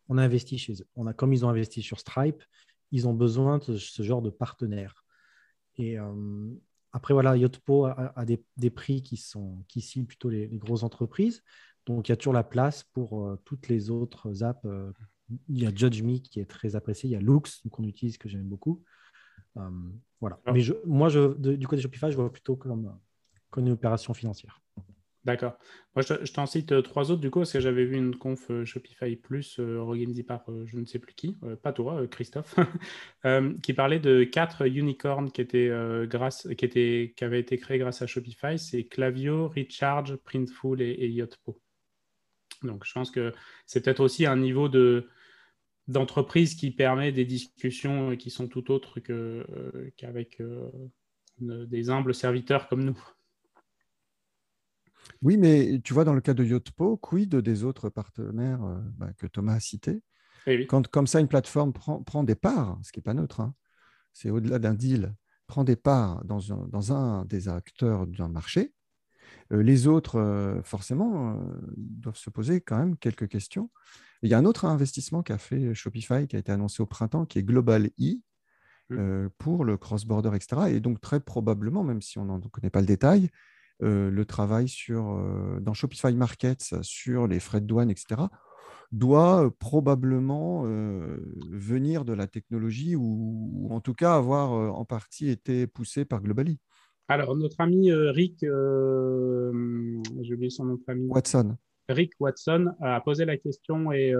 on 0.09 0.17
a 0.17 0.23
investi 0.23 0.57
chez 0.57 0.73
eux. 0.73 0.87
On 0.95 1.07
a, 1.07 1.13
comme 1.13 1.33
ils 1.33 1.45
ont 1.45 1.49
investi 1.49 1.81
sur 1.81 1.99
Stripe, 1.99 2.43
ils 2.91 3.07
ont 3.07 3.13
besoin 3.13 3.59
de 3.59 3.77
ce 3.77 4.03
genre 4.03 4.21
de 4.21 4.29
partenaires. 4.29 5.05
Et 5.77 5.97
euh, 5.99 6.49
après, 6.91 7.13
voilà, 7.13 7.37
Yotpo 7.37 7.85
a, 7.85 8.25
des, 8.25 8.69
prix 8.69 9.01
qui, 9.01 9.17
sont, 9.17 9.63
qui 9.67 9.81
ciblent 9.81 10.07
plutôt 10.07 10.29
les, 10.29 10.47
grosses 10.47 10.83
entreprises. 10.83 11.43
Donc, 11.85 12.09
il 12.09 12.11
y 12.11 12.13
a 12.13 12.17
toujours 12.17 12.33
la 12.33 12.43
place 12.43 12.83
pour 12.83 13.25
euh, 13.25 13.39
toutes 13.45 13.67
les 13.67 13.89
autres 13.89 14.43
apps. 14.43 14.65
Euh, 14.65 14.91
il 15.47 15.61
y 15.61 15.67
a 15.67 15.73
JudgeMe 15.73 16.19
qui 16.19 16.39
est 16.39 16.49
très 16.49 16.75
apprécié. 16.75 17.09
Il 17.09 17.13
y 17.13 17.15
a 17.15 17.19
Lux 17.19 17.63
qu'on 17.71 17.83
utilise, 17.83 18.17
que 18.17 18.27
j'aime 18.27 18.47
beaucoup. 18.47 18.83
voilà. 20.19 20.39
Mais 20.51 20.61
moi, 20.85 21.09
je, 21.09 21.35
du 21.37 21.67
côté 21.67 21.81
Shopify, 21.83 22.11
je 22.11 22.15
vois 22.15 22.31
plutôt 22.31 22.55
comme, 22.55 22.97
comme 23.51 23.67
une 23.67 23.73
opération 23.73 24.15
financière. 24.15 24.59
D'accord. 25.25 25.57
Moi, 25.95 26.03
je, 26.03 26.31
t'en 26.31 26.45
cite 26.45 26.71
euh, 26.71 26.81
trois 26.81 27.11
autres, 27.11 27.19
du 27.19 27.29
coup, 27.29 27.39
parce 27.39 27.51
que 27.51 27.59
j'avais 27.59 27.83
vu 27.83 27.97
une 27.97 28.15
conf 28.15 28.49
euh, 28.51 28.63
Shopify 28.63 29.17
Plus 29.17 29.59
euh, 29.59 29.77
organisée 29.77 30.23
par 30.23 30.45
je 30.65 30.77
ne 30.77 30.85
sais 30.85 30.99
plus 30.99 31.13
qui, 31.13 31.37
pas 31.61 31.73
toi, 31.73 32.07
Christophe, 32.07 32.55
qui 33.63 33.73
parlait 33.73 33.99
de 33.99 34.23
quatre 34.23 34.65
unicorns 34.67 35.31
qui, 35.31 35.41
étaient, 35.41 35.69
grâce, 36.07 36.47
qui, 36.57 36.65
étaient, 36.65 37.13
qui 37.17 37.23
avaient 37.23 37.39
été 37.39 37.57
créés 37.57 37.79
grâce 37.79 38.01
à 38.01 38.07
Shopify. 38.07 38.57
C'est 38.57 38.85
Clavio, 38.85 39.49
Recharge, 39.49 40.15
Printful 40.17 40.81
et, 40.81 41.09
Yotpo. 41.09 41.61
Donc, 42.63 42.85
je 42.85 42.93
pense 42.93 43.11
que 43.11 43.33
c'est 43.65 43.83
peut-être 43.83 44.01
aussi 44.01 44.25
un 44.25 44.37
niveau 44.37 44.69
de, 44.69 45.09
d'entreprise 45.87 46.55
qui 46.55 46.71
permet 46.71 47.11
des 47.11 47.25
discussions 47.25 48.15
qui 48.15 48.29
sont 48.29 48.47
tout 48.47 48.71
autres 48.71 48.99
qu'avec 48.99 50.41
des 51.39 51.89
humbles 51.89 52.13
serviteurs 52.13 52.69
comme 52.69 52.83
nous. 52.83 52.99
Oui, 55.21 55.37
mais 55.37 55.81
tu 55.83 55.93
vois, 55.93 56.05
dans 56.05 56.13
le 56.13 56.21
cas 56.21 56.33
de 56.33 56.43
Yotpo, 56.43 56.97
quid 56.97 57.35
des 57.35 57.63
autres 57.63 57.89
partenaires 57.89 58.63
euh, 58.63 58.77
bah, 58.97 59.11
que 59.17 59.27
Thomas 59.27 59.55
a 59.55 59.59
cités? 59.59 60.01
Quand, 60.67 60.87
comme 60.87 61.05
ça, 61.05 61.19
une 61.19 61.27
plateforme 61.27 61.73
prend, 61.73 62.23
des 62.23 62.35
parts, 62.35 62.79
ce 62.81 62.91
qui 62.91 62.99
n'est 62.99 63.03
pas 63.03 63.13
neutre, 63.13 63.41
hein, 63.41 63.53
c'est 64.13 64.31
au-delà 64.31 64.57
d'un 64.57 64.73
deal, 64.73 65.13
prend 65.45 65.63
des 65.63 65.75
parts 65.75 66.23
dans 66.25 66.93
un, 66.93 67.25
des 67.25 67.49
acteurs 67.49 68.07
d'un 68.07 68.29
marché, 68.29 68.73
euh, 69.53 69.61
les 69.61 69.85
autres, 69.85 70.15
euh, 70.15 70.63
forcément, 70.63 71.39
doivent 71.77 72.17
se 72.17 72.31
poser 72.31 72.61
quand 72.61 72.79
même 72.79 72.97
quelques 72.97 73.27
questions. 73.27 73.69
Il 74.23 74.29
y 74.29 74.33
a 74.33 74.39
un 74.39 74.45
autre 74.45 74.65
investissement 74.65 75.21
qu'a 75.21 75.37
fait 75.37 75.75
Shopify, 75.75 76.27
qui 76.27 76.35
a 76.35 76.39
été 76.39 76.51
annoncé 76.51 76.81
au 76.81 76.87
printemps, 76.87 77.25
qui 77.25 77.37
est 77.37 77.43
Global 77.43 77.91
E. 77.99 78.15
mmh. 78.89 79.29
pour 79.37 79.65
le 79.65 79.77
cross-border, 79.77 80.31
etc. 80.33 80.69
Et 80.69 80.79
donc, 80.79 80.99
très 80.99 81.19
probablement, 81.19 81.83
même 81.83 82.01
si 82.01 82.17
on 82.17 82.25
n'en 82.25 82.39
connaît 82.39 82.71
pas 82.71 82.81
le 82.81 82.87
détail, 82.87 83.29
le 83.79 84.23
travail 84.23 84.67
sur, 84.67 85.21
dans 85.61 85.73
Shopify 85.73 86.13
Markets 86.13 86.81
sur 86.81 87.27
les 87.27 87.39
frais 87.39 87.61
de 87.61 87.65
douane, 87.65 87.89
etc., 87.89 88.21
doit 88.91 89.51
probablement 89.59 90.63
venir 90.63 92.05
de 92.05 92.13
la 92.13 92.27
technologie 92.27 92.95
ou, 92.95 93.67
en 93.69 93.81
tout 93.81 93.93
cas 93.93 94.15
avoir 94.15 94.51
en 94.51 94.85
partie 94.85 95.29
été 95.29 95.67
poussé 95.67 96.05
par 96.05 96.21
Globally. 96.21 96.57
Alors, 97.07 97.35
notre 97.35 97.61
ami 97.61 97.91
Rick, 97.91 98.39
j'ai 98.41 98.47
oublié 100.33 100.49
son 100.49 100.65
nom 100.65 100.75
de 100.75 100.83
famille. 100.83 101.09
Watson. 101.09 101.57
Rick 101.87 102.13
Watson 102.19 102.73
a 102.81 103.01
posé 103.01 103.25
la 103.25 103.37
question 103.37 103.91
et 103.91 104.13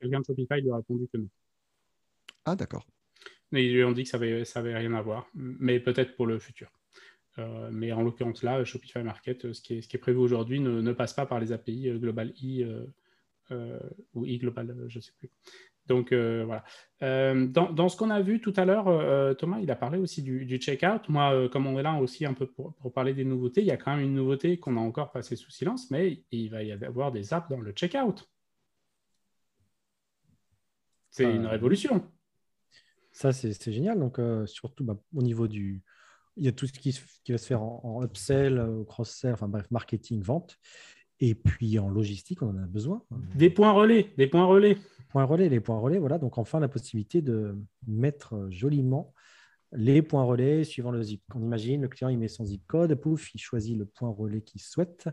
quelqu'un 0.00 0.20
de 0.20 0.24
Shopify 0.24 0.60
lui 0.60 0.70
a 0.70 0.76
répondu 0.76 1.06
que 1.12 1.18
non. 1.18 1.28
Ah, 2.44 2.54
d'accord. 2.56 2.86
Ils 3.52 3.72
lui 3.72 3.84
ont 3.84 3.92
dit 3.92 4.02
que 4.02 4.08
ça 4.08 4.18
n'avait 4.18 4.44
ça 4.44 4.60
avait 4.60 4.76
rien 4.76 4.92
à 4.94 5.02
voir, 5.02 5.28
mais 5.34 5.80
peut-être 5.80 6.16
pour 6.16 6.26
le 6.26 6.38
futur. 6.38 6.68
Euh, 7.38 7.68
mais 7.72 7.92
en 7.92 8.02
l'occurrence 8.02 8.42
là, 8.42 8.64
Shopify 8.64 9.02
Market, 9.02 9.52
ce 9.52 9.60
qui 9.60 9.74
est, 9.74 9.82
ce 9.82 9.88
qui 9.88 9.96
est 9.96 10.00
prévu 10.00 10.18
aujourd'hui 10.18 10.60
ne, 10.60 10.80
ne, 10.80 10.92
passe 10.92 11.12
pas 11.12 11.26
par 11.26 11.40
les 11.40 11.52
API 11.52 11.90
Global 11.98 12.32
E 12.42 12.86
euh, 13.50 13.78
ou 14.14 14.24
e-global, 14.24 14.74
je 14.88 14.98
ne 14.98 15.02
sais 15.02 15.12
plus. 15.18 15.30
Donc 15.86 16.12
euh, 16.12 16.44
voilà. 16.46 16.64
Euh, 17.02 17.46
dans, 17.46 17.70
dans, 17.70 17.90
ce 17.90 17.96
qu'on 17.96 18.08
a 18.08 18.22
vu 18.22 18.40
tout 18.40 18.54
à 18.56 18.64
l'heure, 18.64 19.36
Thomas, 19.36 19.58
il 19.60 19.70
a 19.70 19.76
parlé 19.76 19.98
aussi 19.98 20.22
du, 20.22 20.46
du 20.46 20.56
checkout. 20.56 21.08
Moi, 21.08 21.48
comme 21.50 21.66
on 21.66 21.78
est 21.78 21.82
là 21.82 21.94
aussi 21.96 22.24
un 22.24 22.32
peu 22.32 22.46
pour, 22.46 22.74
pour, 22.76 22.92
parler 22.92 23.12
des 23.12 23.24
nouveautés, 23.24 23.60
il 23.60 23.66
y 23.66 23.70
a 23.70 23.76
quand 23.76 23.94
même 23.94 24.04
une 24.04 24.14
nouveauté 24.14 24.58
qu'on 24.58 24.78
a 24.78 24.80
encore 24.80 25.12
passée 25.12 25.36
sous 25.36 25.50
silence, 25.50 25.90
mais 25.90 26.24
il 26.30 26.48
va 26.48 26.62
y 26.62 26.72
avoir 26.72 27.12
des 27.12 27.34
apps 27.34 27.50
dans 27.50 27.60
le 27.60 27.72
checkout. 27.72 28.26
C'est 31.10 31.30
une 31.30 31.46
révolution. 31.46 32.10
Ça, 33.12 33.32
c'est 33.32 33.72
génial. 33.72 33.98
Donc, 34.00 34.18
surtout 34.46 34.84
bah, 34.84 34.98
au 35.14 35.22
niveau 35.22 35.46
du. 35.46 35.82
Il 36.36 36.44
y 36.44 36.48
a 36.48 36.52
tout 36.52 36.66
ce 36.66 36.72
qui, 36.72 36.98
qui 37.22 37.32
va 37.32 37.38
se 37.38 37.46
faire 37.46 37.62
en, 37.62 37.80
en 37.84 38.04
upsell, 38.04 38.64
cross-sell, 38.86 39.34
enfin 39.34 39.48
bref, 39.48 39.70
marketing, 39.70 40.22
vente. 40.22 40.58
Et 41.20 41.34
puis 41.34 41.78
en 41.78 41.88
logistique, 41.88 42.42
on 42.42 42.48
en 42.48 42.56
a 42.56 42.66
besoin. 42.66 43.02
Des 43.36 43.50
points 43.50 43.72
relais, 43.72 44.12
des 44.18 44.26
points 44.26 44.44
relais. 44.44 44.76
Points 45.10 45.24
relais, 45.24 45.48
les 45.48 45.60
points 45.60 45.78
relais, 45.78 45.98
voilà. 45.98 46.18
Donc 46.18 46.38
enfin 46.38 46.58
la 46.58 46.68
possibilité 46.68 47.22
de 47.22 47.56
mettre 47.86 48.48
joliment 48.50 49.14
les 49.74 50.02
points 50.02 50.22
relais 50.22 50.64
suivant 50.64 50.90
le 50.90 51.02
zip. 51.02 51.22
On 51.34 51.42
imagine, 51.42 51.82
le 51.82 51.88
client 51.88 52.08
il 52.08 52.18
met 52.18 52.28
son 52.28 52.44
zip 52.44 52.64
code, 52.66 52.94
pouf, 52.94 53.34
il 53.34 53.38
choisit 53.38 53.76
le 53.76 53.84
point 53.84 54.08
relais 54.08 54.40
qu'il 54.40 54.60
souhaite. 54.60 55.08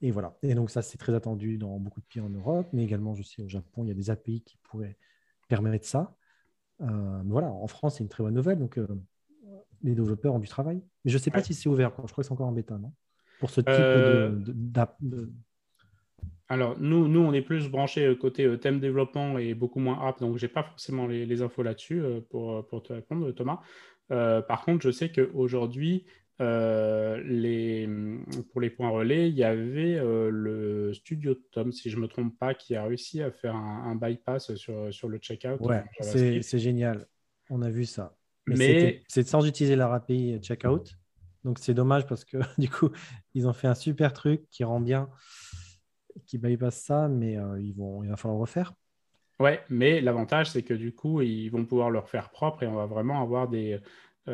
Et 0.00 0.10
voilà. 0.10 0.36
Et 0.42 0.54
donc 0.54 0.70
ça, 0.70 0.82
c'est 0.82 0.98
très 0.98 1.14
attendu 1.14 1.58
dans 1.58 1.78
beaucoup 1.78 2.00
de 2.00 2.06
pays 2.06 2.22
en 2.22 2.30
Europe, 2.30 2.68
mais 2.72 2.84
également, 2.84 3.14
je 3.14 3.24
sais, 3.24 3.42
au 3.42 3.48
Japon, 3.48 3.84
il 3.84 3.88
y 3.88 3.90
a 3.90 3.94
des 3.94 4.10
API 4.10 4.42
qui 4.42 4.56
pourraient 4.62 4.96
permettre 5.48 5.86
ça. 5.86 6.16
Euh, 6.80 7.22
voilà, 7.26 7.50
en 7.50 7.66
France, 7.66 7.96
c'est 7.96 8.04
une 8.04 8.08
très 8.08 8.22
bonne 8.22 8.34
nouvelle. 8.34 8.58
Donc, 8.58 8.78
euh, 8.78 8.86
les 9.82 9.94
développeurs 9.94 10.34
ont 10.34 10.38
du 10.38 10.48
travail. 10.48 10.82
Mais 11.04 11.10
je 11.10 11.16
ne 11.16 11.22
sais 11.22 11.30
pas 11.30 11.42
si 11.42 11.54
c'est 11.54 11.68
ouvert. 11.68 11.90
Je 11.90 12.12
crois 12.12 12.22
que 12.22 12.22
c'est 12.22 12.32
encore 12.32 12.48
en 12.48 12.52
bêta, 12.52 12.78
non? 12.78 12.92
Pour 13.38 13.50
ce 13.50 13.60
type 13.60 13.68
euh, 13.68 14.30
d'app 14.46 14.98
Alors, 16.48 16.76
nous, 16.78 17.08
nous, 17.08 17.20
on 17.20 17.32
est 17.32 17.42
plus 17.42 17.68
branché 17.68 18.04
euh, 18.04 18.16
côté 18.16 18.44
euh, 18.44 18.56
thème 18.56 18.80
développement 18.80 19.38
et 19.38 19.54
beaucoup 19.54 19.78
moins 19.78 20.06
app, 20.06 20.20
donc 20.20 20.38
je 20.38 20.46
n'ai 20.46 20.52
pas 20.52 20.64
forcément 20.64 21.06
les, 21.06 21.42
infos 21.42 21.62
là-dessus 21.62 22.02
pour, 22.30 22.66
pour, 22.66 22.82
te 22.82 22.92
répondre, 22.92 23.30
Thomas. 23.32 23.60
par 24.08 24.64
contre, 24.64 24.82
je 24.82 24.90
sais 24.90 25.12
qu'aujourd'hui, 25.12 26.06
les, 26.40 27.88
pour 28.50 28.60
les 28.60 28.70
points 28.70 28.90
relais, 28.90 29.28
il 29.28 29.36
y 29.36 29.44
avait 29.44 30.00
le 30.02 30.92
studio 30.94 31.34
de 31.34 31.42
Tom, 31.52 31.70
si 31.70 31.90
je 31.90 31.96
ne 31.96 32.02
me 32.02 32.08
trompe 32.08 32.36
pas, 32.38 32.54
qui 32.54 32.74
a 32.74 32.84
réussi 32.84 33.22
à 33.22 33.30
faire 33.30 33.54
un, 33.54 33.94
bypass 33.94 34.54
sur, 34.56 34.92
sur 34.92 35.08
le 35.08 35.18
checkout. 35.18 35.60
Ouais, 35.60 35.84
c'est 36.00 36.58
génial. 36.58 37.06
On 37.50 37.62
a 37.62 37.70
vu 37.70 37.84
ça. 37.84 38.17
Mais, 38.56 39.02
c'est 39.08 39.26
sans 39.26 39.46
utiliser 39.46 39.76
la 39.76 39.92
API 39.92 40.38
checkout. 40.40 40.96
Donc 41.44 41.58
c'est 41.58 41.74
dommage 41.74 42.06
parce 42.06 42.24
que 42.24 42.38
du 42.58 42.68
coup, 42.68 42.90
ils 43.34 43.46
ont 43.46 43.52
fait 43.52 43.68
un 43.68 43.74
super 43.74 44.12
truc 44.12 44.48
qui 44.50 44.64
rend 44.64 44.80
bien, 44.80 45.08
qui 46.26 46.38
bypass 46.38 46.76
ça, 46.76 47.08
mais 47.08 47.38
euh, 47.38 47.60
ils 47.60 47.74
vont, 47.74 48.02
il 48.02 48.10
va 48.10 48.16
falloir 48.16 48.36
le 48.36 48.42
refaire. 48.42 48.72
Ouais, 49.40 49.62
mais 49.68 50.00
l'avantage, 50.00 50.50
c'est 50.50 50.62
que 50.62 50.74
du 50.74 50.92
coup, 50.92 51.22
ils 51.22 51.48
vont 51.48 51.64
pouvoir 51.64 51.90
le 51.90 52.00
refaire 52.00 52.30
propre 52.30 52.64
et 52.64 52.66
on 52.66 52.74
va 52.74 52.86
vraiment 52.86 53.22
avoir 53.22 53.48
des, 53.48 53.78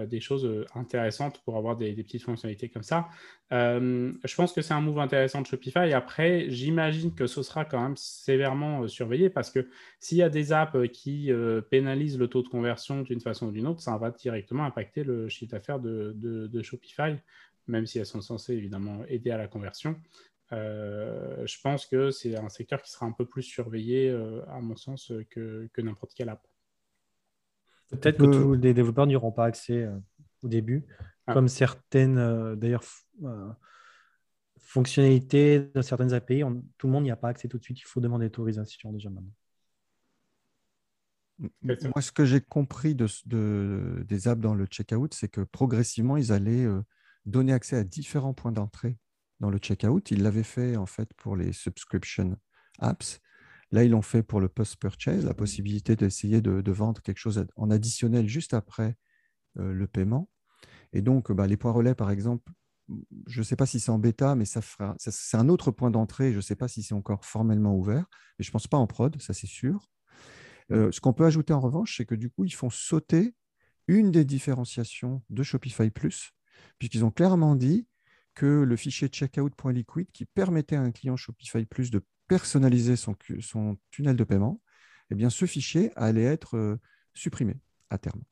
des 0.07 0.21
choses 0.21 0.45
euh, 0.45 0.65
intéressantes 0.75 1.43
pour 1.45 1.57
avoir 1.57 1.77
des, 1.77 1.93
petites 1.95 2.23
fonctionnalités 2.23 2.69
comme 2.69 2.83
ça. 2.83 3.09
Euh, 3.53 4.13
je 4.25 4.35
pense 4.35 4.53
que 4.53 4.63
c'est 4.63 4.75
un 4.75 4.81
move 4.81 4.99
intéressant 4.99 5.41
de 5.41 5.47
Shopify. 5.47 5.93
Après, 5.93 6.51
j'imagine 6.51 7.15
que 7.15 7.27
ce 7.27 7.43
sera 7.43 7.65
quand 7.65 7.81
même 7.81 7.97
sévèrement 7.97 8.87
surveillé 8.89 9.31
parce 9.31 9.51
que 9.51 9.69
s'il 10.01 10.19
y 10.19 10.23
a 10.23 10.29
des 10.29 10.53
apps 10.53 10.77
qui 10.93 11.31
pénalisent 11.71 12.19
le 12.19 12.29
taux 12.29 12.43
de 12.43 12.49
conversion 12.49 13.03
d'une 13.03 13.21
façon 13.21 13.49
ou 13.49 13.53
d'une 13.53 13.67
autre, 13.67 13.81
ça 13.81 13.97
va 13.97 14.11
directement 14.11 14.65
impacter 14.65 15.05
le 15.05 15.29
chiffre 15.29 15.53
d'affaires 15.53 15.81
de, 15.81 16.63
Shopify, 16.63 17.17
même 17.67 17.87
si 17.87 17.99
elles 17.99 18.07
sont 18.07 18.21
censées 18.21 18.55
évidemment 18.55 19.05
aider 19.09 19.31
à 19.31 19.37
la 19.37 19.47
conversion. 19.47 19.97
je 20.51 21.61
pense 21.63 21.87
que 21.87 22.11
c'est 22.11 22.37
un 22.37 22.49
secteur 22.49 22.83
qui 22.83 22.91
sera 22.91 23.07
un 23.07 23.13
peu 23.13 23.27
plus 23.27 23.43
surveillé, 23.43 24.11
à 24.49 24.61
mon 24.61 24.77
sens, 24.77 25.13
que 25.31 25.81
n'importe 25.81 26.15
quelle 26.15 26.31
app. 26.31 26.45
Peut-être 27.91 28.19
que 28.19 28.25
tous 28.25 28.55
les 28.55 28.75
développeurs 28.75 29.07
n'y 29.07 29.17
auront 29.17 29.33
pas 29.33 29.45
accès 29.45 29.85
euh, 29.85 29.97
au 30.43 30.49
début, 30.49 30.87
ah. 31.27 31.35
comme 31.35 31.49
certaines, 31.49 32.19
euh, 32.19 32.57
d'ailleurs, 32.57 32.83
euh, 33.23 33.51
fonctionnalités 34.59 35.71
de 35.75 35.83
certaines 35.83 36.13
API, 36.13 36.43
tout 36.79 36.87
le 36.87 36.93
monde 36.93 37.05
n'y 37.05 37.11
a 37.11 37.17
pas 37.17 37.29
accès 37.29 37.49
tout 37.49 37.59
de 37.59 37.63
suite. 37.63 37.81
Il 37.81 37.85
faut 37.85 38.01
demander 38.01 38.27
l'autorisation 38.27 38.93
déjà 38.93 39.11
maintenant. 39.11 39.33
Moi, 41.63 42.01
ce 42.01 42.13
que 42.13 42.25
j'ai 42.25 42.41
compris 42.41 42.95
de, 42.95 44.05
des 44.07 44.29
apps 44.29 44.41
dans 44.41 44.55
le 44.55 44.67
checkout, 44.67 45.13
c'est 45.13 45.29
que 45.29 45.41
progressivement, 45.41 46.17
ils 46.17 46.31
allaient 46.31 46.67
donner 47.27 47.53
accès 47.53 47.77
à 47.77 47.83
différents 47.83 48.35
points 48.35 48.53
d'entrée 48.53 48.99
dans 49.41 49.51
le 49.51 49.59
checkout. 49.59 50.13
Ils 50.13 50.23
l'avaient 50.23 50.45
fait 50.45 50.77
en 50.77 50.87
fait 50.87 51.13
pour 51.15 51.37
les 51.37 51.53
subscription 51.53 52.37
apps. 52.79 53.21
Là, 53.75 53.83
ils 53.83 53.91
l'ont 53.91 54.03
fait 54.03 54.23
pour 54.23 54.41
le 54.41 54.49
post-purchase, 54.49 55.25
la 55.25 55.35
possibilité 55.35 55.97
d'essayer 55.97 56.41
de, 56.41 56.71
vendre 56.71 57.03
quelque 57.03 57.19
chose 57.19 57.45
en 57.57 57.73
additionnel 57.73 58.29
juste 58.29 58.55
après 58.55 58.97
euh, 59.59 59.73
le 59.73 59.89
paiement. 59.89 60.31
Et 60.93 61.03
donc, 61.03 61.33
bah, 61.33 61.49
les 61.49 61.57
points 61.57 61.73
relais, 61.73 61.97
par 61.97 62.13
exemple, 62.13 62.53
je 63.27 63.41
ne 63.41 63.43
sais 63.43 63.57
pas 63.57 63.67
si 63.67 63.81
c'est 63.81 63.91
en 63.91 63.99
bêta, 63.99 64.37
mais 64.37 64.45
ça 64.45 64.63
fera, 64.63 64.95
c'est 64.99 65.37
un 65.37 65.49
autre 65.49 65.73
point 65.73 65.91
d'entrée. 65.91 66.31
Je 66.31 66.37
ne 66.37 66.41
sais 66.41 66.55
pas 66.55 66.69
si 66.69 66.85
c'est 66.85 66.95
encore 66.95 67.25
formellement 67.25 67.77
ouvert, 67.77 68.07
mais 68.39 68.45
je 68.45 68.51
ne 68.51 68.53
pense 68.53 68.69
pas 68.69 68.77
en 68.77 68.87
prod, 68.87 69.21
ça 69.21 69.35
c'est 69.35 69.49
sûr. 69.49 69.91
Euh, 70.71 70.93
ce 70.93 71.01
qu'on 71.01 71.13
peut 71.13 71.27
ajouter 71.27 71.53
en 71.53 71.61
revanche, 71.61 71.97
c'est 71.97 72.07
que 72.07 72.15
du 72.15 72.31
coup, 72.31 72.45
ils 72.45 72.55
font 72.55 72.71
sauter 72.71 73.35
une 73.89 74.13
des 74.13 74.25
différenciations 74.25 75.25
de 75.31 75.43
Shopify 75.43 75.91
Plus, 75.91 76.31
puisqu'ils 76.79 77.05
ont 77.05 77.11
clairement 77.11 77.57
dit 77.57 77.89
que 78.37 78.47
le 78.47 78.77
fichier 78.77 79.09
checkout.liquid 79.09 80.13
qui 80.13 80.27
permettait 80.27 80.77
à 80.77 80.81
un 80.83 80.93
client 80.93 81.17
Shopify 81.17 81.67
Plus 81.67 81.91
de 81.91 82.05
personnaliser 82.29 82.97
son, 82.97 83.17
son 83.41 83.77
tunnel 83.91 84.17
de 84.17 84.25
paiement, 84.25 84.61
eh 85.11 85.15
bien, 85.15 85.31
ce 85.31 85.47
fichier 85.47 85.91
allait 85.97 86.25
être 86.25 86.57
euh, 86.57 86.77
supprimé 87.15 87.57
à 87.91 87.99
terme. 87.99 88.23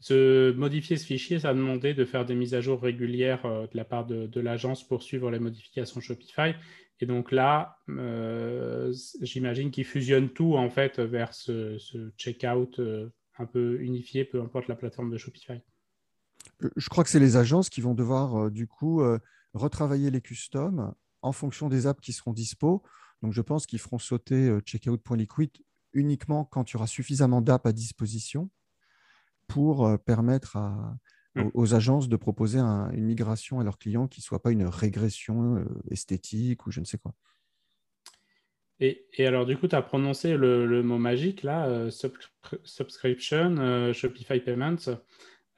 Se 0.00 0.52
modifier 0.52 0.96
ce 0.96 1.06
fichier, 1.06 1.38
ça 1.38 1.50
a 1.50 1.54
demandé 1.54 1.94
de 1.94 2.04
faire 2.04 2.26
des 2.26 2.34
mises 2.34 2.54
à 2.54 2.60
jour 2.60 2.80
régulières 2.80 3.46
euh, 3.46 3.66
de 3.66 3.76
la 3.76 3.84
part 3.84 4.06
de, 4.06 4.40
l'agence 4.40 4.86
pour 4.86 5.02
suivre 5.02 5.30
les 5.30 5.38
modifications 5.38 6.00
Shopify. 6.00 6.54
Et 7.00 7.06
donc 7.06 7.32
là, 7.32 7.78
euh, 7.88 8.92
j'imagine 9.20 9.70
qu'ils 9.70 9.84
fusionnent 9.84 10.30
tout 10.30 10.54
en 10.54 10.70
fait 10.70 11.00
vers 11.00 11.34
ce, 11.34 11.76
ce 11.78 12.10
checkout 12.16 12.80
un 13.36 13.46
peu 13.46 13.80
unifié, 13.80 14.24
peu 14.24 14.40
importe 14.40 14.68
la 14.68 14.76
plateforme 14.76 15.10
de 15.10 15.18
Shopify. 15.18 15.60
Je 16.76 16.88
crois 16.88 17.02
que 17.02 17.10
c'est 17.10 17.18
les 17.18 17.36
agences 17.36 17.68
qui 17.68 17.80
vont 17.80 17.94
devoir 17.94 18.48
du 18.50 18.68
coup 18.68 19.02
retravailler 19.54 20.12
les 20.12 20.20
customs 20.20 20.94
en 21.24 21.32
fonction 21.32 21.68
des 21.68 21.86
apps 21.86 22.00
qui 22.00 22.12
seront 22.12 22.32
dispo. 22.32 22.82
Donc, 23.22 23.32
je 23.32 23.40
pense 23.40 23.66
qu'ils 23.66 23.80
feront 23.80 23.98
sauter 23.98 24.48
euh, 24.48 24.60
checkout.liquid 24.60 25.50
uniquement 25.94 26.44
quand 26.44 26.70
il 26.70 26.74
y 26.74 26.76
aura 26.76 26.86
suffisamment 26.86 27.40
d'apps 27.40 27.66
à 27.66 27.72
disposition 27.72 28.50
pour 29.46 29.86
euh, 29.86 29.96
permettre 29.96 30.58
hmm. 31.34 31.48
aux, 31.54 31.74
agences 31.74 32.10
de 32.10 32.16
proposer 32.16 32.58
une 32.58 33.04
migration 33.04 33.58
à 33.58 33.64
leurs 33.64 33.78
clients 33.78 34.06
qui 34.06 34.20
ne 34.20 34.24
soit 34.24 34.42
pas 34.42 34.50
une 34.50 34.66
régression 34.66 35.56
euh, 35.56 35.64
esthétique 35.90 36.66
ou 36.66 36.70
je 36.70 36.80
ne 36.80 36.84
sais 36.84 36.98
quoi. 36.98 37.14
Et, 38.80 39.06
alors, 39.20 39.46
du 39.46 39.56
coup, 39.56 39.68
tu 39.68 39.76
as 39.76 39.82
prononcé 39.82 40.36
le, 40.36 40.82
mot 40.82 40.98
magique 40.98 41.42
là, 41.42 41.90
subscription, 41.90 43.92
Shopify 43.94 44.40
Payments. 44.40 44.76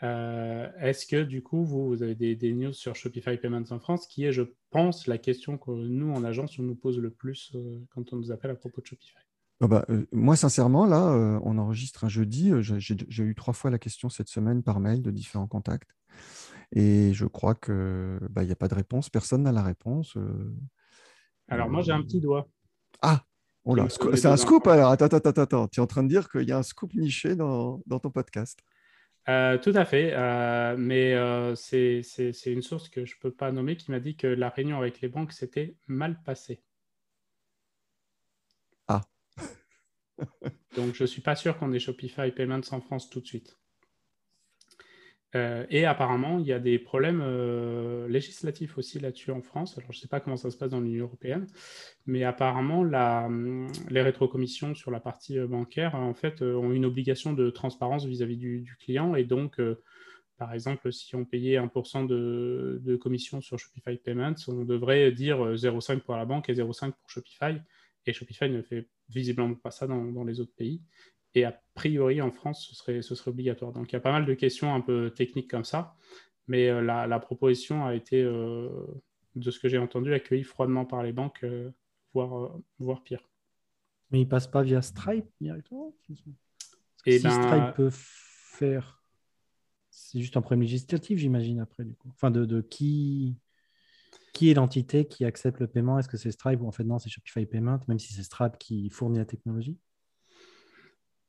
Euh, 0.03 0.69
est-ce 0.81 1.07
que 1.07 1.23
du 1.23 1.43
coup, 1.43 1.65
vous, 1.65 1.89
vous 1.89 2.03
avez 2.03 2.15
des, 2.15 2.53
news 2.53 2.73
sur 2.73 2.95
Shopify 2.95 3.37
Payments 3.39 3.71
en 3.71 3.79
France, 3.79 4.07
qui 4.07 4.25
est, 4.25 4.33
je 4.33 4.43
pense, 4.71 5.07
la 5.07 5.19
question 5.19 5.57
que 5.57 5.71
nous, 5.71 6.13
en 6.13 6.25
agence, 6.25 6.59
on 6.59 6.63
nous 6.63 6.75
pose 6.75 6.99
le 6.99 7.11
plus 7.11 7.53
euh, 7.55 7.79
quand 7.91 8.13
on 8.13 8.17
nous 8.17 8.31
appelle 8.31 8.51
à 8.51 8.57
propos 8.57 8.81
de 8.81 8.87
Shopify? 8.87 9.19
Ah 9.61 9.69
bah, 9.69 9.87
euh, 9.89 10.07
Moi, 10.13 10.37
sincèrement, 10.37 10.85
là, 10.85 11.41
on 11.43 11.57
enregistre 11.57 12.05
un 12.05 12.09
jeudi. 12.09 12.53
J'ai 12.61 13.25
eu 13.25 13.35
trois 13.35 13.55
fois 13.55 13.71
la 13.71 13.79
question 13.79 14.11
cette 14.11 14.29
semaine 14.29 14.63
par 14.63 14.81
mail 14.81 15.03
de 15.03 15.11
différents 15.11 15.47
contacts. 15.47 15.91
Et 16.73 17.13
je 17.15 17.25
crois 17.25 17.55
qu'il 17.55 18.19
bah, 18.31 18.45
n'y 18.45 18.53
a 18.53 18.57
pas 18.57 18.69
de 18.69 18.75
réponse. 18.75 19.09
Personne 19.09 19.45
n'a 19.45 19.53
la 19.53 19.63
réponse. 19.63 20.19
Alors, 21.49 21.71
moi, 21.71 21.81
j'ai 21.81 21.93
un 21.93 22.03
petit 22.03 22.21
doigt. 22.21 22.49
Ah 23.01 23.25
Oh 23.69 23.77
c'est 24.15 24.27
un 24.27 24.37
scoop 24.37 24.65
alors. 24.69 24.93
Attends, 24.93 25.07
attends, 25.07 25.43
attends, 25.43 25.67
Tu 25.67 25.81
es 25.81 25.83
en 25.83 25.89
train 25.89 26.05
de 26.05 26.09
dire 26.09 26.29
qu'il 26.29 26.49
y 26.49 26.53
a 26.53 26.59
un 26.59 26.63
scoop 26.63 26.95
niché 26.95 27.35
dans, 27.35 27.83
dans 27.87 27.99
ton 27.99 28.11
podcast. 28.11 28.61
Euh, 29.29 29.59
tout 29.59 29.73
à 29.75 29.85
fait, 29.85 30.13
euh, 30.15 30.77
mais 30.79 31.13
euh, 31.15 31.57
c'est 31.57 32.01
une 32.47 32.63
source 32.63 32.89
que 32.89 33.05
je 33.05 33.17
ne 33.17 33.21
peux 33.21 33.33
pas 33.33 33.51
nommer 33.51 33.77
qui 33.77 33.91
m'a 33.91 33.99
dit 33.99 34.17
que 34.17 34.29
la 34.29 34.51
réunion 34.51 34.79
avec 34.79 35.01
les 35.01 35.09
banques 35.09 35.33
s'était 35.33 35.75
mal 35.89 36.23
passée. 36.23 36.63
Ah. 38.87 39.01
Donc 40.77 40.95
je 40.95 41.03
ne 41.03 41.07
suis 41.07 41.23
pas 41.23 41.35
sûr 41.35 41.59
qu'on 41.59 41.73
ait 41.73 41.81
Shopify 41.81 42.31
Payments 42.31 42.61
en 42.71 42.81
France 42.81 43.11
tout 43.11 43.21
de 43.21 43.27
suite. 43.27 43.59
Euh, 45.37 45.67
et 45.71 45.85
apparemment, 45.85 46.39
il 46.39 46.47
y 46.47 46.53
a 46.53 46.59
des 46.59 46.79
problèmes 46.79 47.21
euh, 47.23 48.09
législatifs 48.09 48.79
aussi 48.79 48.99
là-dessus 48.99 49.31
en 49.31 49.43
France. 49.43 49.77
Alors, 49.77 49.93
je 49.93 49.99
ne 49.99 50.01
sais 50.01 50.09
pas 50.09 50.21
comment 50.21 50.37
ça 50.37 50.51
se 50.51 50.57
passe 50.57 50.71
dans 50.71 50.81
l'Union 50.81 51.05
européenne, 51.05 51.47
mais 52.07 52.25
apparemment, 52.25 52.81
hum, 52.81 53.69
les 53.91 54.03
rétrocommissions 54.03 54.75
sur 54.75 54.91
la 54.91 55.01
partie 55.01 55.39
euh, 55.39 55.47
bancaire, 55.47 55.95
ont 55.95 56.73
une 56.73 56.87
obligation 56.87 57.33
de 57.33 57.51
transparence 57.51 58.07
vis-à-vis 58.07 58.37
du, 58.37 58.77
client. 58.81 59.15
Et 59.15 59.25
donc, 59.25 59.61
par 60.39 60.53
exemple, 60.53 60.93
si 60.93 61.15
on 61.15 61.25
payait 61.25 61.59
1% 61.59 62.07
de, 62.07 62.97
commission 62.97 63.41
sur 63.41 63.59
Shopify 63.59 63.97
Payments, 63.97 64.35
on 64.49 64.65
devrait 64.65 65.13
dire 65.13 65.39
0,5 65.55 66.01
pour 66.01 66.17
la 66.17 66.25
banque 66.25 66.49
et 66.49 66.55
0,5 66.55 66.93
pour 66.93 67.11
Shopify. 67.11 67.61
Et 68.07 68.13
Shopify 68.13 68.49
ne 68.49 68.63
fait 68.63 68.89
visiblement 69.09 69.55
pas 69.55 69.71
ça 69.71 69.87
dans 69.87 70.25
les 70.25 70.41
autres 70.41 70.55
pays. 70.57 70.81
Et 71.37 71.45
a 71.45 71.55
priori, 71.75 72.23
en 72.23 72.33
France, 72.33 72.67
ce 72.67 72.75
serait, 72.75 73.03
ce 73.03 73.15
serait 73.15 73.31
obligatoire. 73.31 73.71
Donc, 73.71 73.93
il 73.93 73.93
y 73.93 73.97
a 73.97 74.01
pas 74.01 74.11
mal 74.11 74.25
de 74.25 74.33
questions 74.33 74.75
un 74.75 74.81
peu 74.81 75.11
techniques 75.11 75.51
comme 75.51 75.65
ça. 75.65 75.95
Mais 76.49 76.71
euh, 76.71 76.81
la, 76.81 77.19
proposition 77.19 77.85
a 77.85 77.95
été, 77.95 78.23
euh, 78.23 78.71
de 79.35 79.51
ce 79.51 79.61
que 79.61 79.69
j'ai 79.69 79.77
entendu, 79.77 80.15
accueillie 80.15 80.45
froidement 80.45 80.87
par 80.87 81.03
les 81.03 81.13
banques, 81.13 81.45
euh, 81.45 81.71
voire, 82.15 82.57
voire 82.79 83.03
pire. 83.03 83.29
Mais 84.11 84.23
il 84.23 84.29
passe 84.29 84.47
pas 84.47 84.63
via 84.63 84.81
Stripe 84.81 85.27
directement? 85.39 85.95
Et 86.09 86.15
eh 87.05 87.19
si 87.19 87.25
ben, 87.25 87.31
Stripe 87.31 87.75
peut 87.77 87.91
faire. 87.93 89.03
C'est 89.91 90.21
juste 90.21 90.39
un 90.39 90.41
problème 90.41 90.63
législatif, 90.63 91.19
j'imagine, 91.19 91.61
après, 91.61 91.85
du 91.85 91.95
coup. 91.97 92.09
Enfin, 92.15 92.31
de, 92.31 92.47
de 92.47 92.63
qui 92.63 93.37
qui 94.33 94.51
est 94.51 94.55
l'entité 94.55 95.07
qui 95.07 95.25
accepte 95.27 95.61
le 95.61 95.67
paiement? 95.67 95.99
Est-ce 95.99 96.09
que 96.09 96.17
c'est 96.17 96.31
Stripe 96.31 96.61
ou 96.63 96.67
en 96.67 96.73
fait 96.73 96.85
non, 96.85 96.99
c'est 96.99 97.11
Shopify 97.11 97.45
Payment, 97.45 97.81
même 97.89 97.99
si 97.99 98.15
c'est 98.15 98.23
Stripe 98.23 98.59
qui 98.59 98.89
fournit 98.89 99.19
la 99.19 99.25
technologie? 99.25 99.79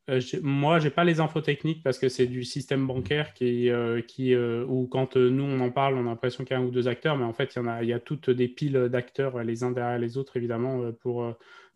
Euh, 0.09 0.21
moi, 0.41 0.79
j'ai 0.79 0.89
pas 0.89 1.03
les 1.03 1.19
infos 1.19 1.41
techniques 1.41 1.83
parce 1.83 1.99
que 1.99 2.07
c'est 2.07 2.27
du 2.27 2.43
système 2.43 2.87
bancaire 2.87 3.33
qui, 3.33 3.69
euh, 3.69 4.01
qui 4.01 4.33
euh, 4.33 4.65
où 4.65 4.87
quand 4.87 5.17
nous 5.17 5.43
on 5.43 5.59
en 5.59 5.69
parle, 5.69 5.95
on 5.95 6.01
a 6.01 6.09
l'impression 6.09 6.45
qu'il 6.45 6.55
y 6.55 6.59
a 6.59 6.61
un 6.61 6.65
ou 6.65 6.71
deux 6.71 6.87
acteurs, 6.87 7.17
mais 7.17 7.25
en 7.25 7.33
fait, 7.33 7.55
il 7.55 7.59
y 7.59 7.61
en 7.61 7.67
a, 7.67 7.83
il 7.83 7.89
y 7.89 7.93
a 7.93 7.99
toutes 7.99 8.29
des 8.29 8.47
piles 8.47 8.87
d'acteurs 8.89 9.43
les 9.43 9.63
uns 9.63 9.71
derrière 9.71 9.99
les 9.99 10.17
autres, 10.17 10.37
évidemment, 10.37 10.91
pour 10.93 11.33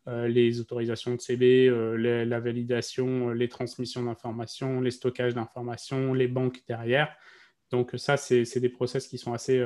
les 0.08 0.60
autorisations 0.60 1.16
de 1.16 1.22
CB, 1.22 1.70
la 1.98 2.40
validation, 2.40 3.30
les 3.30 3.48
transmissions 3.50 4.04
d'informations, 4.04 4.82
les 4.82 4.92
stockages 4.92 5.36
d'informations, 5.36 6.14
les 6.14 6.28
banques 6.28 6.62
derrière. 6.68 7.14
Donc 7.70 7.92
ça, 7.98 8.18
c'est 8.18 8.60
des 8.60 8.70
process 8.70 9.08
qui 9.08 9.18
sont 9.18 9.34
assez 9.34 9.64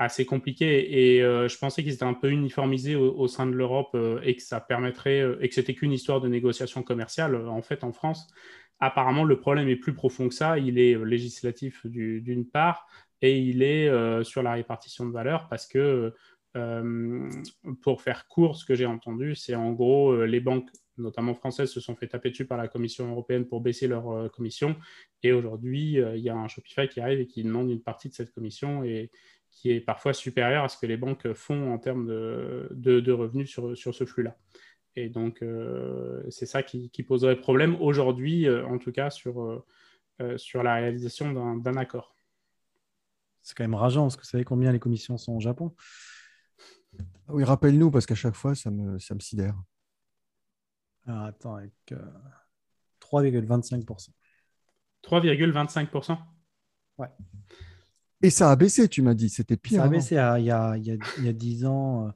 assez 0.00 0.24
compliqué 0.24 1.16
et 1.16 1.22
euh, 1.22 1.46
je 1.46 1.58
pensais 1.58 1.82
qu'ils 1.82 1.92
étaient 1.92 2.04
un 2.04 2.14
peu 2.14 2.30
uniformisés 2.30 2.96
au, 2.96 3.28
sein 3.28 3.46
de 3.46 3.52
l'Europe 3.52 3.90
euh, 3.94 4.18
et 4.22 4.34
que 4.34 4.40
ça 4.40 4.58
permettrait 4.58 5.20
euh, 5.20 5.36
et 5.42 5.48
que 5.50 5.54
c'était 5.54 5.74
qu'une 5.74 5.92
histoire 5.92 6.22
de 6.22 6.28
négociation 6.28 6.82
commerciale. 6.82 7.36
En 7.36 7.60
fait, 7.60 7.84
en 7.84 7.92
France, 7.92 8.26
apparemment, 8.80 9.24
le 9.24 9.38
problème 9.38 9.68
est 9.68 9.76
plus 9.76 9.92
profond 9.92 10.26
que 10.26 10.34
ça. 10.34 10.58
Il 10.58 10.78
est 10.78 10.96
législatif 11.04 11.84
d'une 11.86 12.46
part 12.46 12.86
et 13.20 13.38
il 13.38 13.62
est 13.62 13.90
sur 14.24 14.42
la 14.42 14.52
répartition 14.52 15.04
de 15.04 15.12
valeur 15.12 15.48
parce 15.48 15.66
que 15.66 16.14
pour 17.82 18.00
faire 18.00 18.26
court, 18.26 18.56
ce 18.56 18.64
que 18.64 18.74
j'ai 18.74 18.86
entendu, 18.86 19.34
c'est 19.34 19.54
en 19.54 19.72
gros 19.72 20.24
les 20.24 20.40
banques 20.40 20.70
notamment 20.96 21.34
françaises, 21.34 21.70
se 21.70 21.80
sont 21.80 21.94
fait 21.94 22.08
taper 22.08 22.30
dessus 22.30 22.46
par 22.46 22.58
la 22.58 22.68
Commission 22.68 23.10
européenne 23.10 23.46
pour 23.46 23.60
baisser 23.60 23.86
leur 23.86 24.30
commission. 24.32 24.76
Et 25.22 25.32
aujourd'hui, 25.32 25.98
il 26.14 26.20
y 26.20 26.30
a 26.30 26.34
un 26.34 26.48
Shopify 26.48 26.88
qui 26.88 27.00
arrive 27.00 27.20
et 27.20 27.26
qui 27.26 27.42
demande 27.42 27.70
une 27.70 27.82
partie 27.82 28.08
de 28.08 28.14
cette 28.14 28.32
commission. 28.32 28.82
Qui 29.50 29.70
est 29.70 29.80
parfois 29.80 30.12
supérieur 30.12 30.64
à 30.64 30.68
ce 30.68 30.78
que 30.78 30.86
les 30.86 30.96
banques 30.96 31.32
font 31.32 31.72
en 31.72 31.78
termes 31.78 32.06
de, 32.06 32.68
de, 33.00 33.12
revenus 33.12 33.50
sur, 33.50 33.76
sur 33.76 33.94
ce 33.94 34.04
flux-là. 34.04 34.36
Et 34.96 35.08
donc, 35.08 35.42
euh, 35.42 36.22
c'est 36.30 36.46
ça 36.46 36.62
qui, 36.62 36.90
qui, 36.90 37.02
poserait 37.02 37.36
problème 37.36 37.76
aujourd'hui, 37.80 38.46
euh, 38.48 38.66
en 38.66 38.78
tout 38.78 38.92
cas, 38.92 39.10
sur, 39.10 39.40
euh, 40.20 40.36
sur 40.36 40.62
la 40.62 40.74
réalisation 40.74 41.32
d'un 41.56 41.76
accord. 41.76 42.16
C'est 43.42 43.56
quand 43.56 43.64
même 43.64 43.74
rageant, 43.74 44.02
parce 44.02 44.16
que 44.16 44.22
vous 44.22 44.28
savez 44.28 44.44
combien 44.44 44.72
les 44.72 44.80
commissions 44.80 45.16
sont 45.16 45.34
au 45.34 45.40
Japon? 45.40 45.74
Ah 46.98 47.02
Oui, 47.28 47.44
rappelle-nous, 47.44 47.90
parce 47.90 48.06
qu'à 48.06 48.14
chaque 48.14 48.34
fois, 48.34 48.54
ça 48.54 48.70
me, 48.70 48.98
ça 48.98 49.14
me 49.14 49.20
sidère. 49.20 49.54
Alors, 51.06 51.24
attends, 51.24 51.54
avec 51.54 51.72
3,25%. 53.00 54.10
3,25% 55.02 56.18
Ouais. 56.98 57.08
Et 58.22 58.30
ça 58.30 58.50
a 58.50 58.56
baissé, 58.56 58.88
tu 58.88 59.02
m'as 59.02 59.14
dit, 59.14 59.28
c'était 59.28 59.56
pire. 59.56 59.80
Ça 59.80 59.84
a 59.84 59.88
baissé 59.88 60.14
il, 60.14 60.18
y 60.18 60.20
a, 60.20 60.38
il, 60.38 60.44
y 60.44 60.50
a, 60.90 60.96
il 61.18 61.24
y 61.24 61.28
a 61.28 61.32
10 61.32 61.64
ans. 61.66 62.08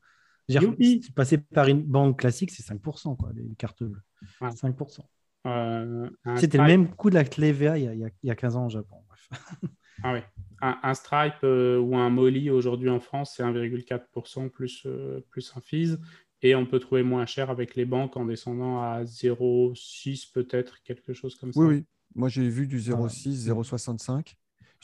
Euh, 0.51 0.75
si 0.79 1.01
tu 1.01 1.12
passais 1.12 1.38
par 1.38 1.69
une 1.69 1.83
banque 1.83 2.19
classique, 2.19 2.51
c'est 2.51 2.62
5%, 2.62 3.17
quoi, 3.17 3.31
les 3.35 3.55
cartes 3.57 3.83
bleues. 3.83 4.03
5%. 4.40 5.01
Euh, 5.47 6.09
c'était 6.37 6.59
le 6.59 6.64
même 6.64 6.95
coût 6.95 7.11
de 7.11 7.17
la 7.17 7.25
TVA 7.25 7.77
il 7.77 7.85
y, 7.85 7.88
a, 7.88 7.93
il 8.23 8.27
y 8.27 8.31
a 8.31 8.35
15 8.35 8.57
ans 8.57 8.67
au 8.67 8.71
Japon. 8.71 8.97
ah 10.03 10.14
oui. 10.14 10.21
Un, 10.62 10.95
Stripe 10.95 11.35
euh, 11.45 11.79
ou 11.79 11.97
un 11.97 12.09
Molly 12.09 12.49
aujourd'hui 12.49 12.88
en 12.88 13.01
France, 13.01 13.35
c'est 13.37 13.43
1,4% 13.43 14.49
plus, 14.49 14.87
plus 15.29 15.53
un 15.57 15.61
fees. 15.61 15.99
Et 16.40 16.55
on 16.55 16.67
peut 16.67 16.79
trouver 16.79 17.03
moins 17.03 17.27
cher 17.27 17.51
avec 17.51 17.75
les 17.75 17.85
banques 17.85 18.17
en 18.17 18.27
descendant 18.27 18.83
à 18.83 19.05
0,6 19.05 20.33
peut-être, 20.33 20.83
quelque 20.83 21.14
chose 21.14 21.37
comme 21.37 21.53
ça. 21.53 21.61
Oui, 21.61 21.67
oui. 21.67 21.85
Moi, 22.14 22.29
j'ai 22.29 22.49
vu 22.49 22.67
du 22.67 22.79
0,6, 22.79 23.49
0,65 23.49 24.35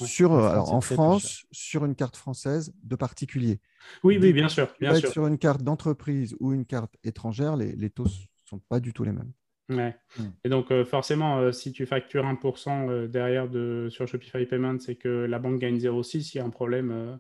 sur, 0.07 0.33
en 0.33 0.81
France, 0.81 1.47
sur 1.51 1.85
une 1.85 1.95
carte 1.95 2.17
française 2.17 2.73
de 2.83 2.97
particulier. 2.97 3.61
Oui, 4.03 4.19
oui, 4.21 4.33
bien 4.33 4.49
sûr. 4.49 4.69
Bien 4.81 4.95
sûr. 4.95 5.11
Sur 5.11 5.27
une 5.27 5.39
carte 5.39 5.63
d'entreprise 5.63 6.37
ou 6.41 6.53
une 6.53 6.67
carte 6.67 6.95
étrangère, 7.05 7.57
les, 7.57 7.73
les 7.73 7.91
taux 7.91 8.05
ne 8.05 8.11
sont 8.45 8.61
pas 8.69 8.81
du 8.81 8.93
tout 8.93 9.05
les 9.05 9.13
mêmes. 9.13 9.33
Ouais. 9.71 9.97
Hmm. 10.19 10.31
Et 10.45 10.49
donc, 10.49 10.73
euh, 10.73 10.85
forcément, 10.85 11.39
euh, 11.39 11.53
si 11.53 11.73
tu 11.73 11.87
factures 11.87 12.25
1% 12.25 12.89
euh, 12.89 13.07
derrière 13.07 13.49
de, 13.49 13.87
sur 13.91 14.07
Shopify 14.09 14.45
Payments 14.45 14.81
c'est 14.81 14.97
que 14.97 15.09
la 15.09 15.39
banque 15.39 15.61
gagne 15.61 15.79
0,6, 15.79 16.33
il 16.35 16.39
y 16.39 16.41
a 16.41 16.45
un 16.45 16.51
problème 16.51 17.19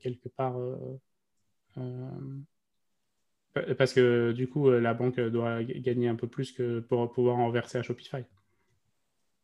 quelque 0.00 0.28
part. 0.28 0.56
parce 3.78 3.92
que 3.92 4.32
du 4.32 4.48
coup, 4.48 4.70
la 4.70 4.94
banque 4.94 5.18
doit 5.18 5.62
gagner 5.64 6.08
un 6.08 6.16
peu 6.16 6.28
plus 6.28 6.52
que 6.52 6.80
pour 6.80 7.12
pouvoir 7.12 7.36
en 7.36 7.50
verser 7.50 7.78
à 7.78 7.82
Shopify. 7.82 8.24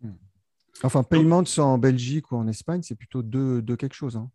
Hmm. 0.00 0.14
Enfin, 0.82 1.02
Payments 1.02 1.44
en 1.58 1.78
Belgique 1.78 2.32
ou 2.32 2.36
en 2.36 2.46
Espagne, 2.48 2.82
c'est 2.82 2.94
plutôt 2.94 3.22
deux, 3.22 3.62
quelque 3.76 3.94
chose. 3.94 4.16
Hein. 4.16 4.30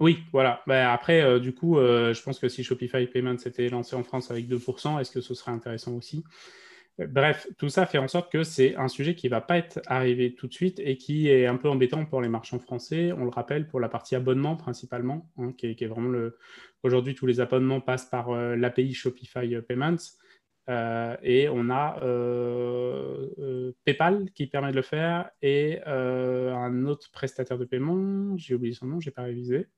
Oui, 0.00 0.20
voilà. 0.32 0.62
Ben, 0.66 0.88
après, 0.88 1.22
euh, 1.22 1.40
du 1.40 1.54
coup, 1.54 1.78
euh, 1.78 2.14
je 2.14 2.22
pense 2.22 2.38
que 2.38 2.48
si 2.48 2.62
Shopify 2.62 3.06
Payments 3.06 3.38
s'était 3.38 3.68
lancé 3.68 3.96
en 3.96 4.04
France 4.04 4.30
avec 4.30 4.48
2%, 4.48 5.00
est-ce 5.00 5.10
que 5.10 5.20
ce 5.20 5.34
serait 5.34 5.50
intéressant 5.50 5.92
aussi? 5.92 6.24
Bref, 6.98 7.46
tout 7.58 7.68
ça 7.68 7.86
fait 7.86 7.98
en 7.98 8.08
sorte 8.08 8.30
que 8.30 8.42
c'est 8.42 8.74
un 8.74 8.88
sujet 8.88 9.14
qui 9.14 9.28
ne 9.28 9.30
va 9.30 9.40
pas 9.40 9.56
être 9.56 9.80
arrivé 9.86 10.34
tout 10.34 10.48
de 10.48 10.52
suite 10.52 10.80
et 10.80 10.96
qui 10.96 11.28
est 11.28 11.46
un 11.46 11.56
peu 11.56 11.68
embêtant 11.68 12.04
pour 12.04 12.20
les 12.20 12.28
marchands 12.28 12.58
français. 12.58 13.12
On 13.12 13.22
le 13.22 13.30
rappelle 13.30 13.68
pour 13.68 13.78
la 13.78 13.88
partie 13.88 14.16
abonnement 14.16 14.56
principalement, 14.56 15.30
hein, 15.38 15.52
qui, 15.56 15.66
est, 15.66 15.86
vraiment 15.86 16.08
le. 16.08 16.36
Aujourd'hui, 16.82 17.14
tous 17.14 17.26
les 17.26 17.40
abonnements 17.40 17.80
passent 17.80 18.06
par 18.06 18.30
euh, 18.30 18.56
l'API 18.56 18.94
Shopify 18.94 19.60
Payments. 19.68 19.96
Euh, 20.68 21.16
et 21.22 21.48
on 21.48 21.70
a 21.70 21.98
euh, 22.02 23.28
euh, 23.38 23.72
PayPal 23.84 24.30
qui 24.32 24.46
permet 24.46 24.70
de 24.70 24.76
le 24.76 24.82
faire 24.82 25.30
et 25.40 25.80
un 25.84 26.84
autre 26.84 27.10
prestataire 27.10 27.58
de 27.58 27.64
paiement, 27.64 28.36
j'ai 28.36 28.54
oublié 28.54 28.74
son 28.74 28.86
nom, 28.86 29.00
je 29.00 29.08
n'ai 29.08 29.12
pas 29.12 29.22
révisé. 29.22 29.68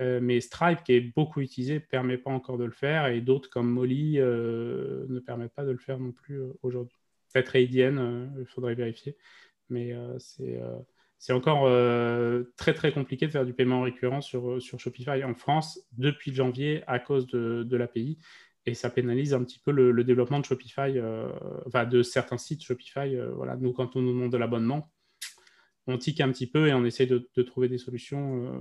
mais 0.00 0.40
Stripe, 0.40 0.82
qui 0.84 0.94
est 0.94 1.00
beaucoup 1.00 1.40
utilisé, 1.40 1.74
ne 1.74 1.78
permet 1.80 2.18
pas 2.18 2.30
encore 2.30 2.58
de 2.58 2.64
le 2.64 2.72
faire 2.72 3.06
et 3.06 3.20
d'autres 3.20 3.50
comme 3.50 3.70
Molly 3.70 4.18
ne 4.18 5.18
permettent 5.20 5.54
pas 5.54 5.64
de 5.64 5.70
le 5.70 5.78
faire 5.78 5.98
non 5.98 6.12
plus 6.12 6.40
aujourd'hui. 6.62 6.96
Peut-être 7.32 7.56
ADN, 7.56 8.34
il 8.38 8.46
faudrait 8.46 8.74
vérifier. 8.74 9.16
Mais 9.68 9.94
c'est 11.18 11.32
encore 11.32 11.68
très 12.56 12.74
très 12.74 12.92
compliqué 12.92 13.26
de 13.26 13.32
faire 13.32 13.44
du 13.44 13.52
paiement 13.52 13.82
récurrent 13.82 14.22
sur, 14.22 14.60
sur 14.62 14.80
Shopify 14.80 15.24
en 15.24 15.34
France 15.34 15.80
depuis 15.92 16.34
janvier 16.34 16.82
à 16.86 16.98
cause 16.98 17.26
de 17.26 17.76
l'API 17.76 18.18
et 18.66 18.74
ça 18.74 18.90
pénalise 18.90 19.34
un 19.34 19.42
petit 19.42 19.58
peu 19.58 19.72
le, 19.72 20.04
développement 20.04 20.38
de 20.38 20.44
Shopify, 20.44 20.96
euh, 20.96 21.28
enfin 21.66 21.84
de 21.84 22.02
certains 22.02 22.38
sites 22.38 22.62
Shopify. 22.62 23.16
Euh, 23.16 23.32
voilà, 23.32 23.56
nous, 23.56 23.72
quand 23.72 23.96
on 23.96 24.02
nous 24.02 24.12
demande 24.12 24.32
de 24.32 24.36
l'abonnement, 24.36 24.90
on 25.88 25.98
tique 25.98 26.20
un 26.20 26.30
petit 26.30 26.46
peu 26.46 26.68
et 26.68 26.74
on 26.74 26.84
essaie 26.84 27.06
de, 27.06 27.28
trouver 27.42 27.68
des 27.68 27.78
solutions, 27.78 28.46
euh, 28.46 28.52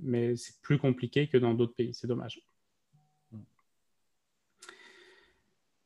mais 0.00 0.36
c'est 0.36 0.60
plus 0.62 0.78
compliqué 0.78 1.28
que 1.28 1.38
dans 1.38 1.54
d'autres 1.54 1.74
pays. 1.74 1.94
C'est 1.94 2.08
dommage. 2.08 2.40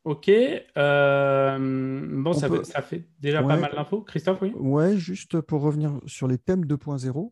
Ok. 0.05 0.31
bon, 0.77 2.33
ça, 2.35 2.83
fait 2.83 3.09
déjà 3.21 3.43
pas 3.43 3.57
mal 3.57 3.73
d'infos. 3.75 4.03
Christophe, 4.03 4.43
oui? 4.43 4.53
Ouais, 4.55 4.99
juste 4.99 5.41
pour 5.41 5.63
revenir 5.63 5.99
sur 6.07 6.29
les 6.29 6.37
thèmes 6.37 6.67
2.0. 6.67 7.31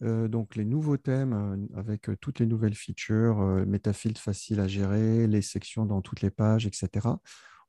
donc 0.00 0.56
les 0.56 0.64
nouveaux 0.64 0.96
thèmes 0.96 1.68
avec 1.74 2.08
toutes 2.20 2.38
les 2.38 2.46
nouvelles 2.46 2.74
features, 2.74 3.38
Metafield 3.66 4.18
facile 4.18 4.60
à 4.60 4.68
gérer, 4.68 5.26
les 5.26 5.42
sections 5.42 5.86
dans 5.86 6.02
toutes 6.02 6.22
les 6.22 6.30
pages, 6.30 6.66
etc. 6.66 7.08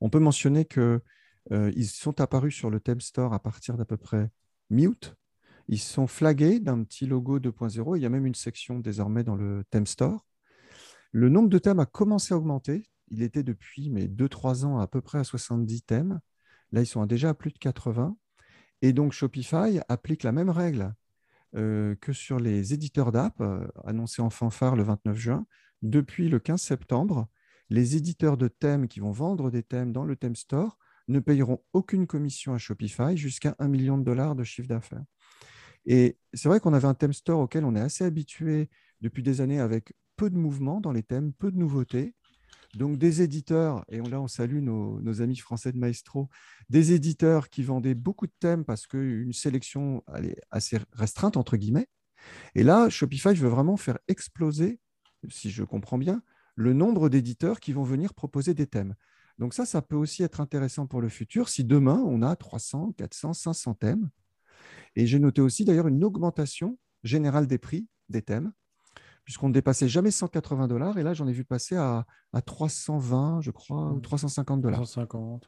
On 0.02 0.10
peut 0.10 0.20
mentionner 0.20 0.66
qu'ils 0.66 1.88
sont 1.88 2.22
apparus 2.22 2.56
sur 2.56 2.70
le 2.70 2.80
Theme 2.80 3.02
Store 3.02 3.34
à 3.34 3.40
partir 3.40 3.78
d'à 3.78 3.86
peu 3.86 3.98
près 3.98 4.30
mi-août. 4.70 5.16
Ils 5.68 5.80
sont 5.80 6.08
flagués 6.08 6.60
d'un 6.60 6.84
petit 6.84 7.06
logo 7.06 7.40
2.0. 7.40 7.96
Il 7.98 8.02
y 8.02 8.06
a 8.06 8.10
même 8.10 8.26
une 8.26 8.36
section 8.36 8.80
désormais 8.80 9.24
dans 9.24 9.36
le 9.36 9.64
Theme 9.70 9.86
Store. 9.86 10.26
Le 11.12 11.30
nombre 11.30 11.50
de 11.50 11.60
thèmes 11.60 11.80
a 11.80 11.86
commencé 11.86 12.34
à 12.34 12.38
augmenter. 12.38 12.90
Il 13.10 13.22
était 13.22 13.44
depuis 13.44 13.90
2-3 13.90 14.66
ans 14.66 14.80
à 14.80 14.88
peu 14.88 15.02
près 15.02 15.20
à 15.20 15.24
70 15.24 15.84
thèmes. 15.84 16.20
Là, 16.72 16.82
ils 16.82 16.88
sont 16.88 17.06
déjà 17.06 17.30
à 17.30 17.34
plus 17.34 17.52
de 17.52 17.58
80. 17.60 18.16
Et 18.82 18.94
donc, 18.94 19.12
Shopify 19.14 19.80
applique 19.90 20.24
la 20.24 20.32
même 20.32 20.50
règle 20.50 20.94
euh, 21.56 21.96
que 22.02 22.14
sur 22.14 22.40
les 22.40 22.74
éditeurs 22.74 23.12
d'app, 23.12 23.40
euh, 23.42 23.68
annoncés 23.86 24.22
en 24.22 24.30
fanfare 24.30 24.76
le 24.76 24.84
29 24.84 25.18
juin. 25.18 25.46
Depuis 25.82 26.30
le 26.30 26.40
15 26.40 26.62
septembre, 26.62 27.28
les 27.70 27.96
éditeurs 27.96 28.38
de 28.38 28.48
thèmes 28.48 28.88
qui 28.88 29.00
vont 29.00 29.12
vendre 29.12 29.50
des 29.50 29.64
thèmes 29.64 29.92
dans 29.92 30.04
le 30.04 30.16
Theme 30.16 30.36
Store 30.36 30.78
ne 31.08 31.20
payeront 31.20 31.64
aucune 31.74 32.08
commission 32.08 32.54
à 32.54 32.58
Shopify 32.58 33.18
jusqu'à 33.18 33.56
1 33.60 33.68
million 33.68 33.98
de 33.98 34.04
dollars 34.04 34.36
de 34.36 34.44
chiffre 34.44 34.68
d'affaires. 34.68 35.04
Et 35.86 36.18
c'est 36.34 36.50
vrai 36.50 36.60
qu'on 36.60 36.74
avait 36.74 36.88
un 36.88 36.94
theme 36.94 37.14
store 37.14 37.40
auquel 37.40 37.66
on 37.66 37.76
est 37.76 37.82
assez 37.82 38.04
habitué 38.04 38.70
depuis 39.02 39.24
des 39.24 39.42
années 39.42 39.60
avec 39.60 39.94
peu 40.18 40.30
de 40.30 40.38
mouvements 40.38 40.82
dans 40.82 40.92
les 40.92 41.04
thèmes, 41.04 41.34
peu 41.34 41.52
de 41.52 41.58
nouveautés. 41.58 42.14
Donc 42.76 42.98
des 42.98 43.22
éditeurs, 43.22 43.84
et 43.90 44.00
là 44.00 44.22
on 44.22 44.28
salue 44.28 44.62
nos, 44.62 45.22
amis 45.22 45.38
français 45.38 45.72
de 45.72 45.78
Maestro, 45.78 46.30
des 46.70 46.94
éditeurs 46.94 47.50
qui 47.50 47.64
vendaient 47.64 47.96
beaucoup 47.96 48.28
de 48.28 48.34
thèmes 48.40 48.64
parce 48.64 48.86
qu'une 48.86 49.34
sélection 49.34 50.04
est 50.22 50.40
assez 50.52 50.78
restreinte, 50.94 51.36
entre 51.36 51.58
guillemets. 51.58 51.88
Et 52.54 52.64
là, 52.64 52.90
Shopify 52.90 53.34
veut 53.34 53.50
vraiment 53.50 53.78
faire 53.78 53.98
exploser, 54.08 54.80
si 55.30 55.50
je 55.50 55.64
comprends 55.64 55.98
bien, 55.98 56.22
le 56.56 56.74
nombre 56.74 57.10
d'éditeurs 57.10 57.60
qui 57.60 57.74
vont 57.74 57.84
venir 57.84 58.14
proposer 58.14 58.54
des 58.54 58.68
thèmes. 58.68 58.94
Donc 59.40 59.54
ça, 59.54 59.66
ça 59.66 59.82
peut 59.82 59.96
aussi 59.96 60.22
être 60.22 60.42
intéressant 60.42 60.86
pour 60.86 61.02
le 61.02 61.10
futur 61.10 61.48
si 61.50 61.64
demain 61.64 62.04
on 62.06 62.22
a 62.22 62.36
300, 62.36 62.94
400, 62.98 63.34
500 63.34 63.74
thèmes. 63.76 64.10
Et 64.96 65.08
j'ai 65.08 65.20
noté 65.20 65.42
aussi 65.42 65.64
d'ailleurs 65.64 65.88
une 65.88 66.04
augmentation 66.04 66.78
générale 67.04 67.48
des 67.48 67.58
prix 67.58 67.88
des 68.10 68.22
thèmes 68.22 68.52
puisqu'on 69.30 69.50
ne 69.50 69.54
dépassait 69.54 69.88
jamais 69.88 70.10
180 70.10 70.68
dollars. 70.68 70.98
Et 70.98 71.04
là, 71.04 71.14
j'en 71.14 71.28
ai 71.28 71.32
vu 71.32 71.46
passer 71.46 71.76
à, 71.76 72.04
320, 72.48 73.42
je 73.42 73.52
crois, 73.52 73.92
ou 73.92 74.00
350 74.00 74.60
dollars. 74.60 74.80
350, 74.80 75.48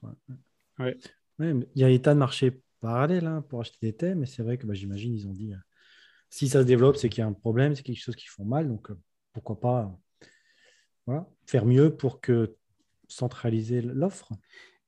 ouais. 0.78 0.98
il 1.40 1.66
y 1.74 1.84
a 1.84 1.88
un 1.88 1.90
état 1.90 2.14
de 2.14 2.20
marché 2.20 2.62
parallèle 2.80 3.26
hein, 3.26 3.44
pour 3.50 3.60
acheter 3.60 3.80
des 3.82 3.94
thèmes, 3.94 4.20
mais 4.20 4.28
c'est 4.28 4.44
vrai 4.44 4.60
que 4.60 4.68
bah, 4.68 4.76
j'imagine, 4.76 5.16
ils 5.16 5.28
ont 5.28 5.34
dit, 5.34 5.54
euh, 5.54 5.58
si 6.30 6.48
ça 6.48 6.62
se 6.62 6.68
développe, 6.68 6.96
c'est 6.96 7.10
qu'il 7.10 7.22
y 7.22 7.24
a 7.24 7.28
un 7.28 7.34
problème, 7.34 7.74
c'est 7.74 7.82
quelque 7.82 8.00
chose 8.00 8.16
qui 8.16 8.28
font 8.28 8.46
mal. 8.46 8.68
Donc, 8.68 8.92
euh, 8.92 9.00
pourquoi 9.34 9.60
pas 9.60 9.92
faire 11.48 11.66
mieux 11.66 11.90
pour 11.90 12.22
que 12.22 12.56
centraliser 13.08 13.82
l'offre. 13.82 14.32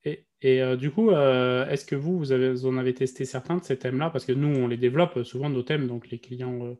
Et, 0.04 0.62
euh, 0.62 0.76
du 0.76 0.92
coup, 0.92 1.10
est-ce 1.10 1.84
que 1.84 1.96
vous, 1.96 2.16
vous, 2.16 2.30
avez, 2.30 2.52
vous 2.52 2.66
en 2.66 2.76
avez 2.76 2.94
testé 2.94 3.24
certains 3.24 3.56
de 3.56 3.64
ces 3.64 3.76
thèmes-là? 3.76 4.10
Parce 4.10 4.24
que 4.24 4.30
nous, 4.30 4.46
on 4.46 4.68
les 4.68 4.76
développe 4.76 5.24
souvent 5.24 5.50
nos 5.50 5.64
thèmes, 5.64 5.88
donc 5.88 6.10
les 6.10 6.20
clients 6.20 6.76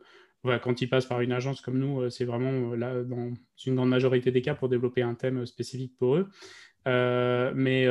quand 0.62 0.80
ils 0.83 0.88
passent 0.88 1.07
par 1.07 1.20
une 1.20 1.33
agence 1.33 1.61
comme 1.61 1.78
nous, 1.78 2.02
euh, 2.02 2.11
c'est 2.11 2.24
vraiment 2.24 2.72
euh, 2.72 2.76
là, 2.76 3.02
dans 3.02 3.33
une 3.66 3.74
grande 3.74 3.88
majorité 3.88 4.30
des 4.30 4.42
cas 4.42 4.54
pour 4.54 4.68
développer 4.68 5.02
un 5.02 5.14
thème 5.14 5.46
spécifique 5.46 5.96
pour 5.98 6.16
eux. 6.16 6.28
Euh, 6.87 7.52
mais 7.54 7.87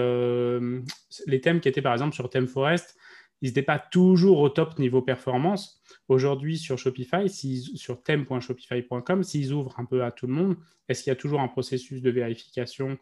les 1.25 1.41
thèmes 1.41 1.59
qui 1.59 1.67
étaient 1.67 1.81
par 1.81 1.93
exemple 1.93 2.13
sur 2.13 2.29
ThemeForest, 2.29 2.95
ils 3.41 3.47
n'étaient 3.47 3.63
pas 3.63 3.79
toujours 3.79 4.39
au 4.39 4.49
top 4.49 4.77
niveau 4.79 5.01
performance. 5.01 5.81
Aujourd'hui, 6.07 6.57
sur 6.57 6.77
Shopify, 6.77 7.27
sur 7.27 8.03
theme.shopify.com, 8.03 9.23
s'ils 9.23 9.51
ouvrent 9.51 9.79
un 9.79 9.85
peu 9.85 10.03
à 10.03 10.11
tout 10.11 10.27
le 10.27 10.33
monde, 10.33 10.55
est-ce 10.87 11.03
qu'il 11.03 11.11
y 11.11 11.13
a 11.13 11.17
toujours 11.17 11.41
un 11.41 11.47
processus 11.47 12.01
de 12.01 12.09
vérification 12.09 12.97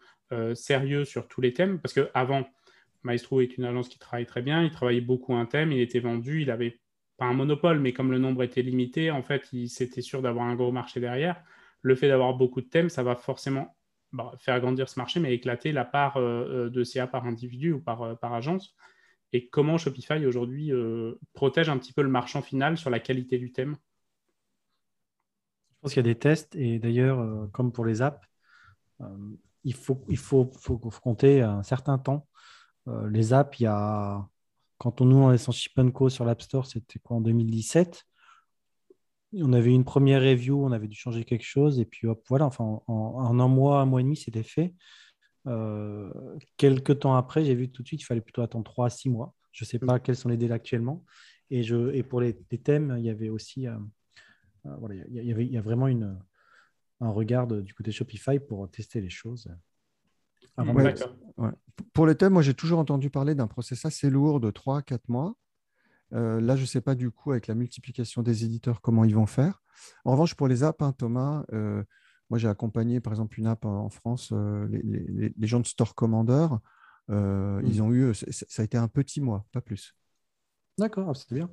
sérieux 0.54 1.06
sur 1.06 1.28
tous 1.28 1.42
les 1.42 1.54
thèmes? 1.54 1.80
Parce 1.80 1.94
qu'avant, 1.94 2.48
Maestro 3.04 3.42
est 3.42 3.58
une 3.58 3.66
agence 3.66 3.90
qui 3.90 4.00
travaille 4.00 4.26
très 4.26 4.42
bien, 4.42 4.64
il 4.64 4.72
travaillait 4.72 5.02
beaucoup 5.02 5.36
un 5.36 5.46
thème, 5.46 5.72
il 5.72 5.82
était 5.82 6.00
vendu, 6.00 6.42
il 6.42 6.50
avait 6.50 6.80
un 7.26 7.34
monopole, 7.34 7.80
mais 7.80 7.94
comme 7.94 8.12
le 8.12 8.18
nombre 8.20 8.44
était 8.44 8.62
limité, 8.62 9.12
en 9.12 9.22
fait, 9.24 9.50
il 9.54 9.70
s'était 9.70 10.02
sûr 10.02 10.22
d'avoir 10.22 10.46
un 10.46 10.56
gros 10.56 10.72
marché 10.72 11.00
derrière. 11.00 11.44
Le 11.82 11.96
fait 11.96 12.08
d'avoir 12.08 12.36
beaucoup 12.36 12.62
de 12.62 12.68
thèmes, 12.68 12.90
ça 12.90 13.04
va 13.04 13.16
forcément 13.16 13.76
bah, 14.14 14.34
faire 14.40 14.60
grandir 14.60 14.90
ce 14.90 15.00
marché, 15.00 15.20
mais 15.20 15.34
éclater 15.34 15.72
la 15.72 15.86
part 15.86 16.18
euh, 16.18 16.66
euh, 16.66 16.70
de 16.70 16.84
CA 16.84 17.08
par 17.08 17.26
individu 17.26 17.74
ou 17.74 17.80
par, 17.80 18.02
euh, 18.02 18.16
par 18.16 18.34
agence. 18.34 18.76
Et 19.34 19.48
comment 19.48 19.78
Shopify 19.78 20.26
aujourd'hui 20.26 20.74
protège 21.32 21.70
un 21.70 21.78
petit 21.78 21.94
peu 21.94 22.02
le 22.02 22.10
marchand 22.10 22.42
final 22.42 22.78
sur 22.78 22.90
la 22.90 23.00
qualité 23.00 23.38
du 23.38 23.54
thème? 23.54 23.78
Je 25.70 25.80
pense 25.80 25.94
qu'il 25.94 26.06
y 26.06 26.10
a 26.10 26.14
des 26.14 26.20
tests, 26.20 26.54
et 26.58 26.80
d'ailleurs, 26.80 27.50
comme 27.54 27.72
pour 27.72 27.86
les 27.86 28.02
apps, 28.02 28.28
il 29.64 29.74
faut, 29.74 30.04
il 30.10 30.18
faut, 30.18 30.52
faut, 30.60 30.78
compter 30.78 31.42
un 31.42 31.64
certain 31.64 31.98
temps. 31.98 32.28
les 33.08 33.32
apps, 33.32 33.58
il 33.62 33.64
y 33.64 33.68
a 33.68 34.28
quand 34.82 35.00
on, 35.00 35.06
nous, 35.06 35.18
on 35.18 35.32
est 35.32 36.10
sur 36.10 36.26
l'App 36.26 36.42
Store, 36.42 36.66
c'était 36.66 36.98
quoi 36.98 37.18
en 37.18 37.22
2017 37.22 38.04
On 39.34 39.54
avait 39.54 39.76
une 39.76 39.86
première 39.86 40.24
review, 40.24 40.66
on 40.66 40.72
avait 40.72 40.88
dû 40.88 40.98
changer 40.98 41.24
quelque 41.24 41.46
chose, 41.46 41.80
et 41.80 41.86
puis 41.86 42.08
hop, 42.08 42.26
voilà, 42.28 42.48
enfin, 42.48 42.82
en, 42.88 43.40
un 43.40 43.48
mois, 43.48 43.82
un 43.82 43.86
mois 43.86 44.00
et 44.00 44.04
demi, 44.04 44.18
c'était 44.18 44.42
fait. 44.42 44.74
Euh, 45.46 46.12
quelques 46.58 46.98
temps 46.98 47.14
après, 47.14 47.46
j'ai 47.46 47.54
vu 47.54 47.70
tout 47.70 47.84
de 47.84 47.88
suite 47.88 48.00
qu'il 48.00 48.08
fallait 48.08 48.22
plutôt 48.22 48.42
attendre 48.42 48.64
3 48.64 48.88
à 48.88 48.90
6 48.90 49.12
mois. 49.12 49.36
Je 49.52 49.66
ne 49.66 49.68
sais 49.68 49.78
pas 49.78 50.00
quels 50.00 50.16
sont 50.16 50.30
les 50.30 50.38
délais 50.38 50.56
actuellement. 50.56 51.06
Et, 51.52 51.62
pour 52.02 52.20
les, 52.20 52.34
thèmes, 52.64 52.96
il 52.98 53.06
y 53.06 53.12
avait 53.12 53.30
aussi, 53.30 53.68
euh, 53.68 53.78
euh, 54.66 54.76
voilà, 54.78 54.96
il 54.96 55.52
y, 55.52 55.58
a 55.58 55.62
vraiment 55.62 55.90
un 57.02 57.10
regard 57.12 57.46
du 57.46 57.76
côté 57.76 57.92
Shopify 57.92 58.40
pour 58.40 58.68
tester 58.72 59.00
les 59.00 59.12
choses. 59.12 59.48
Pour 61.94 62.06
les 62.06 62.16
thèmes, 62.16 62.34
moi 62.34 62.42
j'ai 62.42 62.54
toujours 62.54 62.80
entendu 62.80 63.10
parler 63.10 63.36
d'un 63.36 63.48
process 63.48 63.86
assez 63.86 64.10
lourd 64.10 64.40
de 64.40 64.52
3-4 64.52 65.00
mois. 65.08 65.36
Euh, 66.14 66.42
là, 66.42 66.56
je 66.56 66.62
ne 66.62 66.68
sais 66.68 66.82
pas 66.82 66.96
du 66.96 67.12
coup 67.12 67.32
avec 67.32 67.48
la 67.48 67.56
multiplication 67.56 68.22
des 68.22 68.44
éditeurs 68.44 68.82
comment 68.82 69.06
ils 69.06 69.16
vont 69.16 69.26
faire. 69.26 69.62
En 70.06 70.12
revanche, 70.12 70.36
pour 70.36 70.48
les 70.48 70.64
apps, 70.64 70.82
hein, 70.82 70.94
Thomas, 70.98 71.46
euh, 71.54 71.84
moi 72.30 72.38
j'ai 72.38 72.48
accompagné 72.48 73.00
par 73.00 73.14
exemple 73.14 73.40
une 73.40 73.48
app 73.48 73.66
en 73.66 73.90
France, 73.90 74.30
euh, 74.34 74.68
les, 74.70 75.48
gens 75.48 75.60
de 75.60 75.66
Store 75.66 75.96
Commander, 75.96 76.48
hmm. 77.08 77.62
ils 77.66 77.82
ont 77.82 77.92
eu, 77.94 78.14
ça 78.14 78.62
a 78.62 78.66
été 78.66 78.78
un 78.78 78.88
petit 78.88 79.22
mois, 79.22 79.46
pas 79.52 79.62
plus. 79.62 79.96
D'accord, 80.78 81.10
ah, 81.10 81.14
c'est 81.14 81.34
bien. 81.34 81.50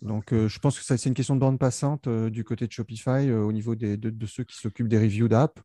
Donc, 0.00 0.32
je 0.32 0.58
pense 0.58 0.78
que 0.78 0.84
c'est 0.84 1.06
une 1.06 1.12
question 1.12 1.34
de 1.34 1.40
bande 1.40 1.58
passante 1.58 2.08
du 2.08 2.44
côté 2.44 2.66
de 2.66 2.72
Shopify 2.72 3.30
au 3.30 3.52
niveau 3.52 3.74
de, 3.74 3.94
de, 3.96 4.26
ceux 4.26 4.42
qui 4.42 4.56
s'occupent 4.56 4.88
des 4.88 4.98
reviews 4.98 5.28
d'app. 5.28 5.60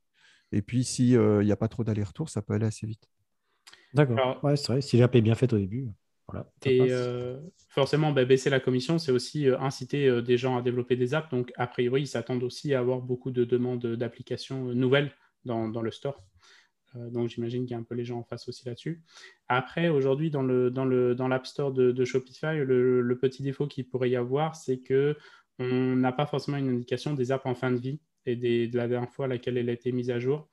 Et 0.52 0.62
puis, 0.62 0.84
s'il 0.84 1.16
euh, 1.16 1.44
n'y 1.44 1.52
a 1.52 1.56
pas 1.56 1.68
trop 1.68 1.84
d'aller-retour, 1.84 2.30
ça 2.30 2.42
peut 2.42 2.54
aller 2.54 2.66
assez 2.66 2.86
vite. 2.86 3.10
D'accord. 3.94 4.44
Ouais, 4.44 4.56
c'est 4.56 4.72
vrai. 4.72 4.82
Si 4.82 4.98
l'app 4.98 5.16
est 5.16 5.22
bien 5.22 5.36
faite 5.36 5.54
au 5.54 5.58
début. 5.58 5.88
Voilà, 6.28 6.50
et 6.66 6.80
euh, 6.92 7.42
forcément, 7.68 8.14
bah, 8.14 8.24
baisser 8.24 8.50
la 8.50 8.62
commission, 8.62 8.98
c'est 8.98 9.12
aussi 9.12 9.50
euh, 9.50 9.60
inciter 9.60 10.22
des 10.22 10.38
gens 10.38 10.56
à 10.56 10.62
développer 10.62 10.96
des 10.96 11.14
apps. 11.14 11.30
Donc, 11.30 11.52
a 11.58 11.68
priori, 11.68 12.04
ils 12.04 12.08
s'attendent 12.08 12.44
aussi 12.44 12.74
à 12.74 12.80
avoir 12.80 13.02
beaucoup 13.02 13.32
de 13.32 13.44
demandes 13.44 13.86
d'applications 13.86 14.74
nouvelles 14.74 15.12
dans, 15.44 15.68
dans, 15.68 15.82
le 15.82 15.92
store. 15.92 16.24
donc, 16.96 17.28
j'imagine 17.28 17.66
qu'il 17.66 17.72
y 17.72 17.74
a 17.74 17.80
un 17.80 17.84
peu 17.84 17.96
les 17.96 18.06
gens 18.06 18.20
en 18.20 18.24
face 18.24 18.48
aussi 18.48 18.66
là-dessus. 18.66 19.04
Après, 19.50 19.90
aujourd'hui, 19.90 20.30
dans 20.30 20.44
l'App 20.44 20.74
dans 20.74 20.86
le, 20.86 21.16
dans 21.16 21.44
Store 21.44 21.74
de, 21.74 21.92
de 21.92 22.06
Shopify, 22.06 22.58
le, 22.58 23.02
le, 23.02 23.18
petit 23.18 23.44
défaut 23.44 23.68
qu'il 23.68 23.90
pourrait 23.90 24.12
y 24.12 24.16
avoir, 24.16 24.56
c'est 24.56 24.80
que 24.80 25.18
on 25.60 25.96
n'a 25.96 26.14
pas 26.14 26.26
forcément 26.26 26.58
une 26.58 26.70
indication 26.70 27.14
des 27.14 27.32
apps 27.32 27.46
en 27.46 27.56
fin 27.56 27.72
de 27.72 27.78
vie 27.78 28.00
et 28.26 28.36
de 28.36 28.78
la 28.78 28.88
dernière 28.88 29.12
fois 29.12 29.26
à 29.26 29.28
laquelle 29.28 29.58
elle 29.58 29.70
a 29.70 29.74
été 29.74 29.92
mise 29.92 30.12
à 30.12 30.20
jour. 30.20 30.50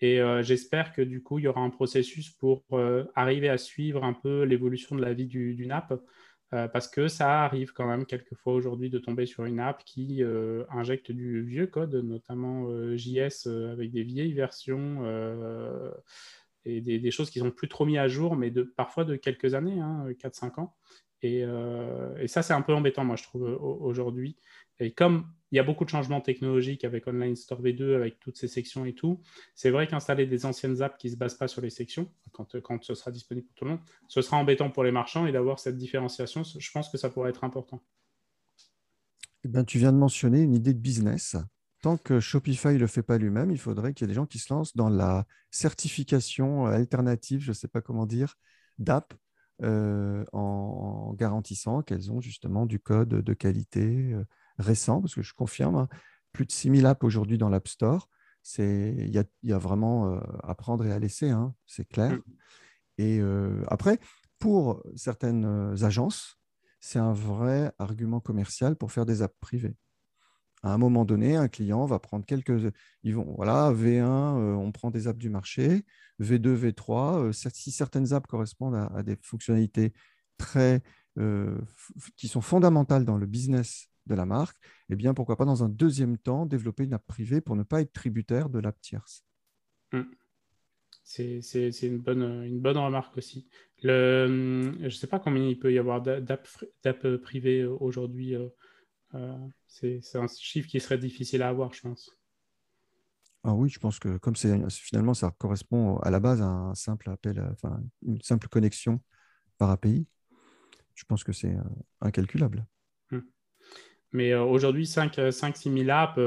Et 0.00 0.20
euh, 0.20 0.42
j'espère 0.42 0.92
que 0.92 1.02
du 1.02 1.22
coup, 1.22 1.38
il 1.38 1.42
y 1.42 1.48
aura 1.48 1.60
un 1.60 1.70
processus 1.70 2.30
pour 2.30 2.64
euh, 2.72 3.04
arriver 3.14 3.48
à 3.48 3.58
suivre 3.58 4.02
un 4.04 4.14
peu 4.14 4.44
l'évolution 4.44 4.96
de 4.96 5.02
la 5.02 5.12
vie 5.12 5.26
d'une 5.26 5.72
app, 5.72 6.00
euh, 6.54 6.68
parce 6.68 6.88
que 6.88 7.06
ça 7.06 7.44
arrive 7.44 7.72
quand 7.72 7.86
même 7.86 8.06
quelquefois 8.06 8.54
aujourd'hui 8.54 8.88
de 8.88 8.98
tomber 8.98 9.26
sur 9.26 9.44
une 9.44 9.60
app 9.60 9.84
qui 9.84 10.22
injecte 10.70 11.12
du 11.12 11.42
vieux 11.42 11.66
code, 11.66 11.94
notamment 11.96 12.66
JS 12.96 13.46
avec 13.46 13.92
des 13.92 14.02
vieilles 14.02 14.32
versions 14.32 15.04
et 16.64 16.80
des, 16.80 17.10
choses 17.10 17.30
qui 17.30 17.38
sont 17.38 17.50
plus 17.50 17.68
trop 17.68 17.84
mis 17.84 17.98
à 17.98 18.08
jour, 18.08 18.36
mais 18.36 18.50
de, 18.50 18.62
parfois 18.62 19.04
de 19.04 19.16
quelques 19.16 19.54
années, 19.54 19.80
4-5 19.80 20.44
hein, 20.44 20.52
ans. 20.56 20.76
Et, 21.22 21.40
et 22.20 22.28
ça, 22.28 22.42
c'est 22.42 22.54
un 22.54 22.62
peu 22.62 22.72
embêtant, 22.72 23.04
moi, 23.04 23.16
je 23.16 23.22
trouve, 23.24 23.42
aujourd'hui. 23.42 24.36
Et 24.78 24.92
comme 24.92 25.26
il 25.52 25.56
y 25.56 25.58
a 25.58 25.62
beaucoup 25.62 25.84
de 25.84 25.90
changements 25.90 26.20
technologiques 26.20 26.84
avec 26.84 27.06
Online 27.06 27.36
Store 27.36 27.60
V2, 27.60 27.96
avec 27.96 28.20
toutes 28.20 28.36
ces 28.36 28.48
sections 28.48 28.84
et 28.84 28.94
tout, 28.94 29.20
c'est 29.54 29.70
vrai 29.70 29.86
qu'installer 29.86 30.26
des 30.26 30.46
anciennes 30.46 30.82
apps 30.82 30.96
qui 30.98 31.08
ne 31.08 31.12
se 31.12 31.18
basent 31.18 31.36
pas 31.36 31.48
sur 31.48 31.60
les 31.60 31.70
sections, 31.70 32.10
quand, 32.32 32.60
quand 32.60 32.82
ce 32.84 32.94
sera 32.94 33.10
disponible 33.10 33.46
pour 33.46 33.56
tout 33.56 33.64
le 33.64 33.70
monde, 33.72 33.80
ce 34.08 34.22
sera 34.22 34.36
embêtant 34.36 34.70
pour 34.70 34.84
les 34.84 34.92
marchands 34.92 35.26
et 35.26 35.32
d'avoir 35.32 35.58
cette 35.58 35.76
différenciation, 35.76 36.42
je 36.44 36.70
pense 36.70 36.88
que 36.88 36.98
ça 36.98 37.10
pourrait 37.10 37.30
être 37.30 37.44
important. 37.44 37.82
Eh 39.44 39.48
ben, 39.48 39.64
tu 39.64 39.78
viens 39.78 39.92
de 39.92 39.98
mentionner 39.98 40.42
une 40.42 40.54
idée 40.54 40.74
de 40.74 40.78
business. 40.78 41.36
Tant 41.82 41.96
que 41.96 42.20
Shopify 42.20 42.68
ne 42.68 42.78
le 42.78 42.86
fait 42.86 43.02
pas 43.02 43.16
lui-même, 43.16 43.50
il 43.50 43.58
faudrait 43.58 43.94
qu'il 43.94 44.06
y 44.06 44.10
ait 44.10 44.12
des 44.12 44.14
gens 44.14 44.26
qui 44.26 44.38
se 44.38 44.52
lancent 44.52 44.76
dans 44.76 44.90
la 44.90 45.26
certification 45.50 46.66
alternative, 46.66 47.40
je 47.40 47.48
ne 47.48 47.54
sais 47.54 47.68
pas 47.68 47.80
comment 47.80 48.04
dire, 48.04 48.36
d'app 48.78 49.14
euh, 49.62 50.24
en, 50.32 51.14
garantissant 51.14 51.82
qu'elles 51.82 52.12
ont 52.12 52.20
justement 52.20 52.66
du 52.66 52.78
code 52.80 53.08
de 53.08 53.34
qualité, 53.34 54.12
euh, 54.12 54.24
récents, 54.60 55.00
parce 55.00 55.14
que 55.14 55.22
je 55.22 55.34
confirme, 55.34 55.76
hein, 55.76 55.88
plus 56.32 56.46
de 56.46 56.52
6000 56.52 56.86
apps 56.86 57.04
aujourd'hui 57.04 57.38
dans 57.38 57.48
l'App 57.48 57.68
Store. 57.68 58.08
Il 58.58 59.10
y 59.10 59.18
a, 59.18 59.24
y 59.42 59.52
a, 59.52 59.58
vraiment 59.58 60.18
à 60.42 60.54
prendre 60.54 60.86
et 60.86 60.92
à 60.92 60.98
laisser, 60.98 61.28
hein, 61.28 61.54
c'est 61.66 61.84
clair. 61.84 62.12
Mm. 62.12 62.22
Et 62.98 63.20
après, 63.68 63.98
pour 64.38 64.82
certaines 64.96 65.44
agences, 65.82 66.38
c'est 66.80 66.98
un 66.98 67.12
vrai 67.12 67.72
argument 67.78 68.20
commercial 68.20 68.76
pour 68.76 68.92
faire 68.92 69.04
des 69.04 69.22
apps 69.22 69.36
privées. 69.40 69.76
À 70.62 70.72
un 70.72 70.78
moment 70.78 71.04
donné, 71.04 71.36
un 71.36 71.48
client 71.48 71.86
va 71.86 71.98
prendre 71.98 72.24
quelques. 72.24 72.72
Ils 73.02 73.14
vont, 73.14 73.34
voilà, 73.36 73.72
V1, 73.72 74.56
on 74.56 74.72
prend 74.72 74.90
des 74.90 75.06
apps 75.06 75.18
du 75.18 75.30
marché. 75.30 75.84
V2, 76.20 76.72
V3, 76.72 77.32
si 77.52 77.70
certaines 77.70 78.12
apps 78.12 78.26
correspondent 78.26 78.88
à, 78.94 79.02
des 79.02 79.16
fonctionnalités 79.22 79.92
très, 80.38 80.82
qui 82.16 82.28
sont 82.28 82.40
fondamentales 82.40 83.04
dans 83.04 83.18
le 83.18 83.26
business 83.26 83.89
de 84.10 84.14
la 84.14 84.26
marque, 84.26 84.58
eh 84.90 84.96
bien, 84.96 85.14
pourquoi 85.14 85.36
pas 85.36 85.44
dans 85.44 85.64
un 85.64 85.68
deuxième 85.68 86.18
temps 86.18 86.44
développer 86.46 86.84
une 86.84 86.94
app 86.94 87.06
privée 87.06 87.40
pour 87.40 87.56
ne 87.56 87.62
pas 87.62 87.80
être 87.80 87.92
tributaire 87.92 88.50
de 88.50 88.58
l'app 88.58 88.80
tierce. 88.80 89.24
Mmh. 89.92 90.02
C'est 91.02 91.82
une 91.82 91.98
bonne, 91.98 92.44
une 92.44 92.60
bonne 92.60 92.76
remarque 92.76 93.16
aussi. 93.16 93.48
Le, 93.82 94.72
je 94.78 94.84
ne 94.84 94.90
sais 94.90 95.06
pas 95.06 95.18
combien 95.18 95.42
il 95.42 95.58
peut 95.58 95.72
y 95.72 95.78
avoir 95.78 96.02
d'app 96.02 97.16
privées 97.22 97.64
aujourd'hui. 97.64 98.34
Euh, 98.34 98.48
euh, 99.14 99.48
c'est 99.66 100.16
un 100.16 100.26
chiffre 100.28 100.68
qui 100.68 100.78
serait 100.80 100.98
difficile 100.98 101.42
à 101.42 101.48
avoir, 101.48 101.72
je 101.72 101.80
pense. 101.80 102.10
Ah 103.42 103.54
oui, 103.54 103.70
je 103.70 103.78
pense 103.78 103.98
que 103.98 104.18
comme 104.18 104.36
finalement 104.36 105.14
ça 105.14 105.34
correspond 105.38 105.96
à 106.00 106.10
la 106.10 106.20
base 106.20 106.42
à 106.42 106.46
un 106.46 106.74
simple 106.74 107.08
appel, 107.08 107.40
enfin 107.52 107.82
une 108.06 108.20
simple 108.20 108.48
connexion 108.48 109.00
par 109.56 109.70
API, 109.70 110.06
je 110.94 111.04
pense 111.06 111.24
que 111.24 111.32
c'est 111.32 111.56
euh, 111.56 111.62
incalculable. 112.02 112.66
Mais 114.12 114.34
aujourd'hui, 114.34 114.84
5-6 114.84 115.72
000 115.72 115.90
apps, 115.90 116.18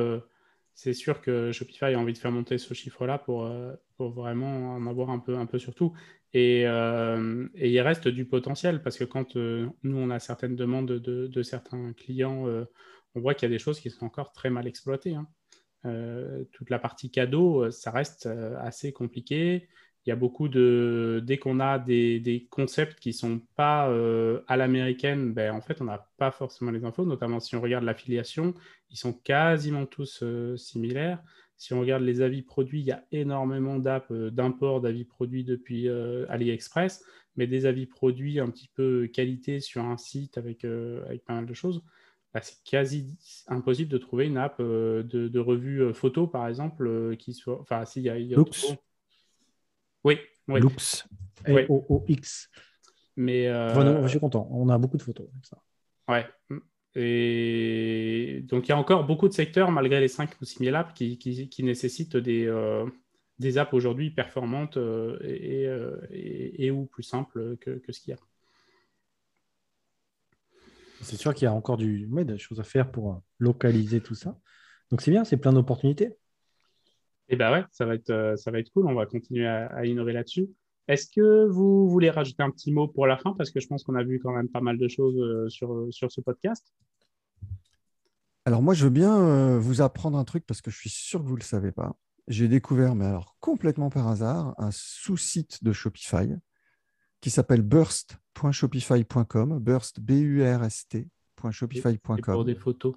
c'est 0.75 0.93
sûr 0.93 1.21
que 1.21 1.51
Shopify 1.51 1.93
a 1.93 1.99
envie 1.99 2.13
de 2.13 2.17
faire 2.17 2.31
monter 2.31 2.57
ce 2.57 2.73
chiffre-là 2.73 3.19
pour, 3.19 3.45
euh, 3.45 3.73
vraiment 3.99 4.73
en 4.73 4.87
avoir 4.87 5.11
un 5.11 5.19
peu, 5.19 5.37
un 5.37 5.45
peu 5.45 5.59
sur 5.59 5.73
tout. 5.75 5.93
Et, 6.33 6.63
euh, 6.67 7.47
il 7.55 7.79
reste 7.79 8.07
du 8.07 8.25
potentiel 8.25 8.81
parce 8.81 8.97
que 8.97 9.03
quand 9.03 9.35
euh, 9.37 9.69
nous, 9.83 9.97
on 9.97 10.09
a 10.09 10.19
certaines 10.19 10.55
demandes 10.55 10.87
de, 10.87 11.27
de 11.27 11.43
certains 11.43 11.93
clients, 11.93 12.47
on 13.15 13.19
voit 13.19 13.33
qu'il 13.35 13.47
y 13.47 13.51
a 13.51 13.55
des 13.55 13.59
choses 13.59 13.79
qui 13.79 13.89
sont 13.89 14.05
encore 14.05 14.31
très 14.31 14.49
mal 14.49 14.67
exploitées. 14.67 15.15
Hein. 15.15 15.27
toute 16.51 16.69
la 16.69 16.79
partie 16.79 17.11
cadeau, 17.11 17.69
ça 17.71 17.91
reste 17.91 18.27
assez 18.59 18.91
compliqué 18.91 19.67
il 20.05 20.09
y 20.09 20.11
a 20.11 20.15
beaucoup 20.15 20.49
de. 20.49 21.21
Dès 21.25 21.37
qu'on 21.37 21.59
a 21.59 21.79
des, 21.79 22.47
concepts 22.49 22.99
qui 22.99 23.09
ne 23.09 23.13
sont 23.13 23.41
pas 23.55 23.89
euh, 23.89 24.41
à 24.47 24.57
l'américaine, 24.57 25.33
ben, 25.33 25.53
en 25.53 25.61
fait, 25.61 25.81
on 25.81 25.85
n'a 25.85 26.09
pas 26.17 26.31
forcément 26.31 26.71
les 26.71 26.83
infos, 26.83 27.05
notamment 27.05 27.39
si 27.39 27.55
on 27.55 27.61
regarde 27.61 27.85
l'affiliation, 27.85 28.53
ils 28.89 28.97
sont 28.97 29.13
quasiment 29.13 29.85
tous 29.85 30.19
euh, 30.23 30.57
similaires. 30.57 31.23
Si 31.55 31.73
on 31.73 31.79
regarde 31.79 32.03
les 32.03 32.21
avis 32.21 32.41
produits, 32.41 32.81
il 32.81 32.85
y 32.85 32.91
a 32.91 33.05
énormément 33.13 33.79
d'apps 33.79 34.11
euh, 34.11 34.29
d'import 34.29 34.81
d'avis 34.81 35.05
produits 35.05 35.45
depuis 35.45 35.87
AliExpress, 36.27 37.05
mais 37.37 37.47
des 37.47 37.65
avis 37.65 37.85
produits 37.85 38.39
un 38.39 38.49
petit 38.49 38.69
peu 38.75 39.07
qualité 39.07 39.61
sur 39.61 39.85
un 39.85 39.97
site 39.97 40.37
avec, 40.37 40.65
avec 40.65 41.23
pas 41.23 41.33
mal 41.33 41.45
de 41.45 41.53
choses. 41.53 41.81
Ben, 42.33 42.41
c'est 42.43 42.61
quasi 42.65 43.17
impossible 43.47 43.91
de 43.91 43.97
trouver 43.97 44.25
une 44.25 44.37
app 44.37 44.59
de, 44.59 45.39
revue 45.39 45.93
photo, 45.93 46.27
par 46.27 46.47
exemple, 46.47 47.15
qui 47.17 47.33
soit. 47.33 47.61
Enfin, 47.61 47.85
s'il 47.85 48.03
y 48.03 48.09
a. 48.09 48.19
y 48.19 48.35
a 48.35 48.37
oui, 50.03 50.19
oui. 50.47 50.59
Mais. 53.15 53.47
Euh, 53.47 54.03
je 54.03 54.07
suis 54.07 54.19
content. 54.19 54.47
On 54.51 54.69
a 54.69 54.77
beaucoup 54.77 54.97
de 54.97 55.03
photos 55.03 55.27
avec 55.31 55.45
ça. 55.45 55.57
Ouais. 56.07 56.25
Et 56.95 58.43
donc, 58.47 58.67
il 58.67 58.69
y 58.69 58.71
a 58.71 58.77
encore 58.77 59.05
beaucoup 59.05 59.27
de 59.27 59.33
secteurs, 59.33 59.71
malgré 59.71 59.99
les 59.99 60.07
5 60.07 60.29
ou 60.41 60.45
6 60.45 60.59
000 60.59 60.75
apps, 60.75 60.93
qui, 60.93 61.17
qui, 61.17 61.63
nécessitent 61.63 62.17
des, 62.17 62.45
euh, 62.45 62.85
des 63.39 63.57
apps 63.57 63.73
aujourd'hui 63.73 64.11
performantes 64.11 64.77
euh, 64.77 65.17
et, 65.23 66.65
et, 66.65 66.71
ou 66.71 66.85
plus 66.85 67.03
simples 67.03 67.57
que, 67.57 67.71
que 67.71 67.91
ce 67.91 67.99
qu'il 67.99 68.11
y 68.11 68.13
a. 68.13 68.19
C'est 71.01 71.17
sûr 71.17 71.33
qu'il 71.33 71.45
y 71.45 71.47
a 71.47 71.53
encore 71.53 71.77
du, 71.77 72.07
des 72.07 72.37
choses 72.37 72.59
à 72.59 72.63
faire 72.63 72.91
pour 72.91 73.21
localiser 73.39 73.99
tout 73.99 74.15
ça. 74.15 74.37
Donc, 74.91 75.01
c'est 75.01 75.11
bien, 75.11 75.23
c'est 75.23 75.37
plein 75.37 75.51
d'opportunités. 75.51 76.15
Eh 77.29 77.35
bien 77.35 77.51
ouais, 77.51 77.63
ça 77.71 77.85
va, 77.85 77.95
être, 77.95 78.09
euh, 78.09 78.35
ça 78.35 78.51
va 78.51 78.59
être 78.59 78.71
cool. 78.71 78.87
On 78.87 78.93
va 78.93 79.05
continuer 79.05 79.47
à, 79.47 79.85
innover 79.85 80.13
là-dessus. 80.13 80.49
Est-ce 80.87 81.07
que 81.09 81.47
vous 81.47 81.89
voulez 81.89 82.09
rajouter 82.09 82.43
un 82.43 82.51
petit 82.51 82.71
mot 82.71 82.87
pour 82.87 83.07
la 83.07 83.17
fin? 83.17 83.33
Parce 83.37 83.51
que 83.51 83.59
je 83.59 83.67
pense 83.67 83.83
qu'on 83.83 83.95
a 83.95 84.03
vu 84.03 84.19
quand 84.19 84.33
même 84.33 84.49
pas 84.49 84.61
mal 84.61 84.77
de 84.77 84.87
choses 84.87 85.17
euh, 85.17 85.49
sur, 85.49 85.87
sur 85.91 86.11
ce 86.11 86.21
podcast. 86.21 86.73
Alors 88.45 88.61
moi, 88.61 88.73
je 88.73 88.83
veux 88.83 88.89
bien 88.89 89.17
euh, 89.17 89.57
vous 89.57 89.81
apprendre 89.81 90.17
un 90.17 90.25
truc 90.25 90.45
parce 90.45 90.61
que 90.61 90.69
je 90.69 90.77
suis 90.77 90.89
sûr 90.89 91.21
que 91.21 91.25
vous 91.25 91.35
ne 91.35 91.39
le 91.39 91.45
savez 91.45 91.71
pas. 91.71 91.95
J'ai 92.27 92.49
découvert, 92.49 92.95
mais 92.95 93.05
alors 93.05 93.37
complètement 93.39 93.89
par 93.89 94.07
hasard, 94.07 94.53
un 94.57 94.71
sous-site 94.71 95.63
de 95.63 95.71
Shopify 95.71 96.29
qui 97.21 97.29
s'appelle 97.29 97.61
burst.shopify.com, 97.61 99.59
burst, 99.59 100.01
B-U-R-S-T.shopify.com. 100.01 102.21
Pour 102.21 102.43
des 102.43 102.55
photos. 102.55 102.95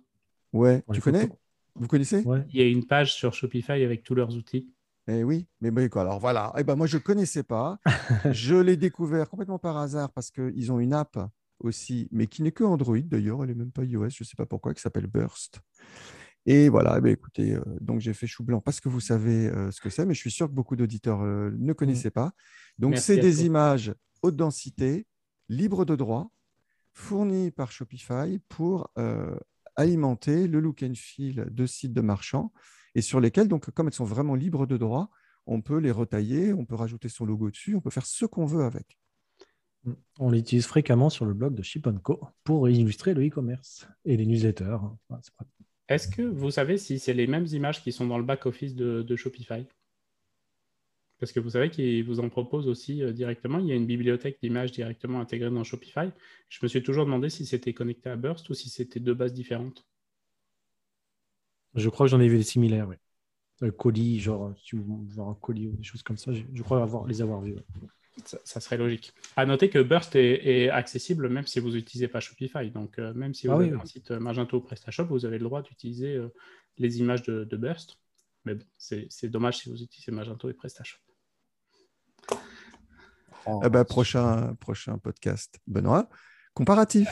Ouais, 0.52 0.82
tu 0.92 1.00
connais? 1.00 1.30
Vous 1.78 1.88
connaissez? 1.88 2.24
Il 2.52 2.60
y 2.60 2.62
a 2.62 2.66
une 2.66 2.86
page 2.86 3.14
sur 3.14 3.34
Shopify 3.34 3.82
avec 3.84 4.02
tous 4.02 4.14
leurs 4.14 4.34
outils. 4.36 4.68
Eh 5.08 5.22
oui, 5.22 5.46
mais 5.60 5.88
quoi 5.88 6.02
alors 6.02 6.18
voilà. 6.18 6.52
Eh 6.58 6.64
ben, 6.64 6.74
moi, 6.74 6.86
je 6.86 6.96
ne 6.96 7.02
connaissais 7.02 7.44
pas. 7.44 7.78
je 8.32 8.56
l'ai 8.56 8.76
découvert 8.76 9.28
complètement 9.28 9.58
par 9.58 9.76
hasard 9.76 10.10
parce 10.12 10.30
qu'ils 10.30 10.72
ont 10.72 10.80
une 10.80 10.92
app 10.92 11.16
aussi, 11.60 12.08
mais 12.10 12.26
qui 12.26 12.42
n'est 12.42 12.52
que 12.52 12.64
Android 12.64 12.98
d'ailleurs, 12.98 13.42
elle 13.42 13.50
n'est 13.50 13.54
même 13.54 13.70
pas 13.70 13.84
iOS, 13.84 14.10
je 14.10 14.22
ne 14.22 14.26
sais 14.26 14.36
pas 14.36 14.46
pourquoi, 14.46 14.74
qui 14.74 14.80
s'appelle 14.80 15.06
Burst. 15.06 15.60
Et 16.44 16.68
voilà, 16.68 16.96
eh 16.98 17.00
ben, 17.00 17.12
écoutez, 17.12 17.54
euh, 17.54 17.62
donc 17.80 18.00
j'ai 18.00 18.14
fait 18.14 18.26
chou 18.26 18.44
blanc 18.44 18.60
parce 18.60 18.80
que 18.80 18.88
vous 18.88 19.00
savez 19.00 19.48
euh, 19.48 19.70
ce 19.70 19.80
que 19.80 19.90
c'est, 19.90 20.06
mais 20.06 20.14
je 20.14 20.20
suis 20.20 20.30
sûr 20.30 20.48
que 20.48 20.52
beaucoup 20.52 20.76
d'auditeurs 20.76 21.22
euh, 21.22 21.50
ne 21.58 21.72
connaissaient 21.72 22.10
pas. 22.10 22.32
Donc, 22.78 22.98
c'est 22.98 23.16
des 23.16 23.44
images 23.46 23.94
haute 24.22 24.36
densité, 24.36 25.06
libres 25.48 25.84
de 25.84 25.96
droit, 25.96 26.30
fournies 26.92 27.50
par 27.50 27.72
Shopify 27.72 28.38
pour 28.48 28.90
alimenter 29.76 30.48
le 30.48 30.60
look 30.60 30.82
and 30.82 30.94
feel 30.94 31.46
de 31.50 31.66
sites 31.66 31.92
de 31.92 32.00
marchands 32.00 32.52
et 32.94 33.02
sur 33.02 33.20
lesquels, 33.20 33.48
donc, 33.48 33.70
comme 33.70 33.88
elles 33.88 33.92
sont 33.92 34.04
vraiment 34.04 34.34
libres 34.34 34.66
de 34.66 34.76
droit, 34.76 35.10
on 35.46 35.60
peut 35.60 35.78
les 35.78 35.90
retailler, 35.90 36.52
on 36.52 36.64
peut 36.64 36.74
rajouter 36.74 37.08
son 37.08 37.24
logo 37.24 37.50
dessus, 37.50 37.76
on 37.76 37.80
peut 37.80 37.90
faire 37.90 38.06
ce 38.06 38.24
qu'on 38.24 38.46
veut 38.46 38.64
avec. 38.64 38.98
On 40.18 40.30
l'utilise 40.30 40.66
fréquemment 40.66 41.10
sur 41.10 41.26
le 41.26 41.34
blog 41.34 41.54
de 41.54 41.62
Ship 41.62 41.86
Co 42.02 42.20
pour 42.42 42.68
illustrer 42.68 43.14
le 43.14 43.26
e-commerce 43.26 43.86
et 44.04 44.16
les 44.16 44.26
newsletters. 44.26 44.78
Est-ce 45.88 46.08
que 46.08 46.22
vous 46.22 46.50
savez 46.50 46.78
si 46.78 46.98
c'est 46.98 47.14
les 47.14 47.28
mêmes 47.28 47.46
images 47.46 47.82
qui 47.82 47.92
sont 47.92 48.06
dans 48.06 48.18
le 48.18 48.24
back-office 48.24 48.74
de 48.74 49.16
Shopify? 49.16 49.66
Parce 51.18 51.32
que 51.32 51.40
vous 51.40 51.50
savez 51.50 51.70
qu'il 51.70 52.04
vous 52.04 52.20
en 52.20 52.28
propose 52.28 52.68
aussi 52.68 53.02
euh, 53.02 53.12
directement. 53.12 53.58
Il 53.58 53.66
y 53.66 53.72
a 53.72 53.74
une 53.74 53.86
bibliothèque 53.86 54.38
d'images 54.42 54.72
directement 54.72 55.20
intégrée 55.20 55.50
dans 55.50 55.64
Shopify. 55.64 56.10
Je 56.48 56.58
me 56.62 56.68
suis 56.68 56.82
toujours 56.82 57.06
demandé 57.06 57.30
si 57.30 57.46
c'était 57.46 57.72
connecté 57.72 58.10
à 58.10 58.16
Burst 58.16 58.48
ou 58.50 58.54
si 58.54 58.68
c'était 58.68 59.00
deux 59.00 59.14
bases 59.14 59.32
différentes. 59.32 59.86
Je 61.74 61.88
crois 61.88 62.06
que 62.06 62.10
j'en 62.10 62.20
ai 62.20 62.28
vu 62.28 62.36
des 62.36 62.42
similaires, 62.42 62.88
oui. 62.88 62.96
Un 63.62 63.70
colis, 63.70 64.20
genre, 64.20 64.54
tu 64.62 64.76
vois 64.76 65.26
un 65.26 65.34
colis 65.34 65.68
ou 65.68 65.72
des 65.72 65.82
choses 65.82 66.02
comme 66.02 66.18
ça, 66.18 66.30
je, 66.32 66.62
crois 66.62 66.82
avoir, 66.82 67.06
les 67.06 67.22
avoir 67.22 67.40
vus. 67.40 67.56
Ça, 68.24 68.60
serait 68.60 68.76
logique. 68.76 69.12
À 69.36 69.46
noter 69.46 69.70
que 69.70 69.78
Burst 69.78 70.14
est, 70.16 70.68
accessible 70.68 71.28
même 71.30 71.46
si 71.46 71.60
vous 71.60 71.70
n'utilisez 71.70 72.08
pas 72.08 72.20
Shopify. 72.20 72.70
Donc, 72.70 72.98
euh, 72.98 73.14
même 73.14 73.32
si 73.32 73.46
vous 73.46 73.54
ah 73.54 73.56
avez 73.56 73.72
un 73.72 73.84
site 73.84 74.10
Magento 74.10 74.58
ou 74.58 74.60
PrestaShop, 74.60 75.04
vous 75.04 75.24
avez 75.24 75.38
le 75.38 75.44
droit 75.44 75.62
d'utiliser 75.62 76.16
euh, 76.16 76.28
les 76.76 76.98
images 76.98 77.22
de, 77.22 77.44
de 77.44 77.56
Burst. 77.56 77.98
Mais 78.44 78.54
bon, 78.54 78.64
c'est 78.76 79.28
dommage 79.28 79.58
si 79.58 79.70
vous 79.70 79.82
utilisez 79.82 80.12
Magento 80.12 80.48
et 80.50 80.54
PrestaShop. 80.54 81.05
Oh, 83.46 83.60
eh 83.64 83.68
ben, 83.68 83.84
prochain, 83.84 84.54
prochain 84.60 84.98
podcast, 84.98 85.60
Benoît. 85.66 86.08
Comparatif. 86.54 87.08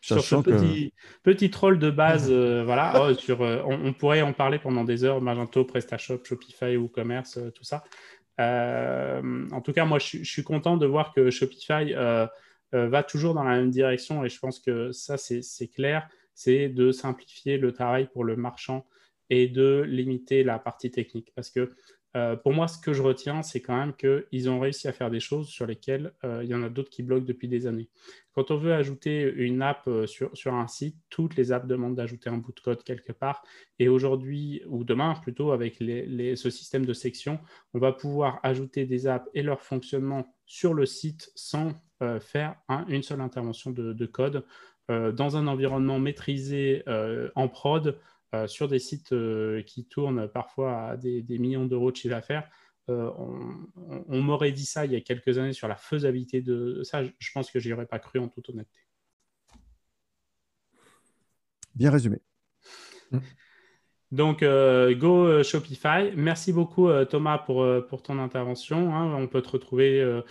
Sur 0.00 0.22
ce 0.22 0.36
petit, 0.36 0.92
petit 1.22 1.50
troll 1.50 1.78
de 1.78 1.90
base, 1.90 2.28
euh, 2.30 2.62
voilà, 2.66 3.02
oh, 3.02 3.14
sur, 3.14 3.42
euh, 3.42 3.62
on, 3.64 3.92
pourrait 3.92 4.22
en 4.22 4.32
parler 4.32 4.58
pendant 4.58 4.84
des 4.84 5.04
heures, 5.04 5.20
Magento, 5.20 5.64
PrestaShop, 5.64 6.24
Shopify, 6.24 6.76
ou 6.76 6.88
Commerce, 6.88 7.38
euh, 7.38 7.50
tout 7.50 7.64
ça. 7.64 7.82
en 8.38 9.60
tout 9.60 9.72
cas, 9.72 9.84
moi, 9.84 9.98
je, 9.98 10.18
je, 10.18 10.30
suis 10.30 10.44
content 10.44 10.76
de 10.76 10.86
voir 10.86 11.12
que 11.12 11.30
Shopify 11.30 11.94
va 12.72 13.02
toujours 13.02 13.34
dans 13.34 13.42
la 13.42 13.56
même 13.56 13.70
direction 13.70 14.24
et 14.24 14.28
je 14.28 14.38
pense 14.38 14.60
que 14.60 14.92
ça, 14.92 15.16
c'est 15.16 15.68
clair, 15.68 16.08
c'est 16.34 16.68
de 16.68 16.92
simplifier 16.92 17.58
le 17.58 17.72
travail 17.72 18.08
pour 18.12 18.24
le 18.24 18.36
marchand 18.36 18.86
et 19.30 19.48
de 19.48 19.82
limiter 19.86 20.44
la 20.44 20.58
partie 20.58 20.90
technique. 20.90 21.32
Parce 21.34 21.50
que 21.50 21.72
euh, 22.16 22.36
pour 22.36 22.52
moi, 22.52 22.68
ce 22.68 22.78
que 22.78 22.92
je 22.92 23.02
retiens, 23.02 23.42
c'est 23.42 23.60
quand 23.60 23.76
même 23.76 23.94
qu'ils 23.94 24.48
ont 24.48 24.58
réussi 24.58 24.88
à 24.88 24.92
faire 24.92 25.10
des 25.10 25.20
choses 25.20 25.48
sur 25.48 25.66
lesquelles 25.66 26.12
euh, 26.24 26.40
il 26.42 26.48
y 26.48 26.54
en 26.54 26.62
a 26.62 26.68
d'autres 26.68 26.90
qui 26.90 27.02
bloquent 27.02 27.26
depuis 27.26 27.48
des 27.48 27.66
années. 27.66 27.90
Quand 28.32 28.50
on 28.50 28.56
veut 28.56 28.72
ajouter 28.72 29.22
une 29.36 29.60
app 29.62 29.86
euh, 29.88 30.06
sur, 30.06 30.34
sur 30.34 30.54
un 30.54 30.68
site, 30.68 30.96
toutes 31.10 31.36
les 31.36 31.52
apps 31.52 31.66
demandent 31.66 31.96
d'ajouter 31.96 32.30
un 32.30 32.38
bout 32.38 32.52
de 32.52 32.60
code 32.60 32.82
quelque 32.82 33.12
part. 33.12 33.42
Et 33.78 33.88
aujourd'hui, 33.88 34.62
ou 34.66 34.84
demain 34.84 35.14
plutôt, 35.22 35.52
avec 35.52 35.80
les, 35.80 36.34
ce 36.36 36.48
système 36.50 36.86
de 36.86 36.94
section, 36.94 37.38
on 37.74 37.78
va 37.78 37.92
pouvoir 37.92 38.40
ajouter 38.42 38.86
des 38.86 39.06
apps 39.06 39.28
et 39.34 39.42
leur 39.42 39.60
fonctionnement 39.60 40.34
sur 40.46 40.72
le 40.72 40.86
site 40.86 41.30
sans 41.34 41.72
faire 42.20 42.54
une 42.86 43.02
seule 43.02 43.20
intervention 43.20 43.72
de 43.72 44.06
code. 44.06 44.44
dans 44.88 45.36
un 45.36 45.46
environnement 45.48 45.98
maîtrisé 45.98 46.84
en 47.34 47.48
prod 47.48 47.98
sur 48.46 48.68
des 48.68 48.78
sites 48.78 49.14
qui 49.66 49.86
tournent 49.86 50.28
parfois 50.28 50.90
à 50.90 50.96
des, 50.96 51.24
millions 51.38 51.66
d'euros 51.66 51.90
de 51.90 51.96
chiffre 51.96 52.14
d'affaires. 52.14 52.48
on, 52.88 54.20
m'aurait 54.20 54.52
dit 54.52 54.66
ça 54.66 54.84
il 54.84 54.92
y 54.92 54.96
a 54.96 55.00
quelques 55.00 55.38
années 55.38 55.52
sur 55.52 55.68
la 55.68 55.76
faisabilité 55.76 56.42
de 56.42 56.82
ça. 56.82 57.02
Je 57.04 57.32
pense 57.32 57.50
que 57.50 57.58
j'y 57.58 57.72
aurais 57.72 57.86
pas 57.86 57.98
cru 57.98 58.18
en 58.18 58.28
toute 58.28 58.50
honnêteté. 58.50 58.80
Bien 61.74 61.90
résumé. 61.90 62.20
Mm. 63.12 63.18
Donc, 64.10 64.42
euh, 64.42 64.94
go 64.94 65.26
euh, 65.26 65.42
Shopify. 65.42 66.12
Merci 66.16 66.52
beaucoup, 66.52 66.88
euh, 66.88 67.04
Thomas, 67.04 67.38
pour, 67.38 67.66
pour 67.88 68.02
ton 68.02 68.18
intervention. 68.18 68.94
Hein. 68.94 69.14
On 69.14 69.28
peut 69.28 69.42
te 69.42 69.50
retrouver 69.50 70.22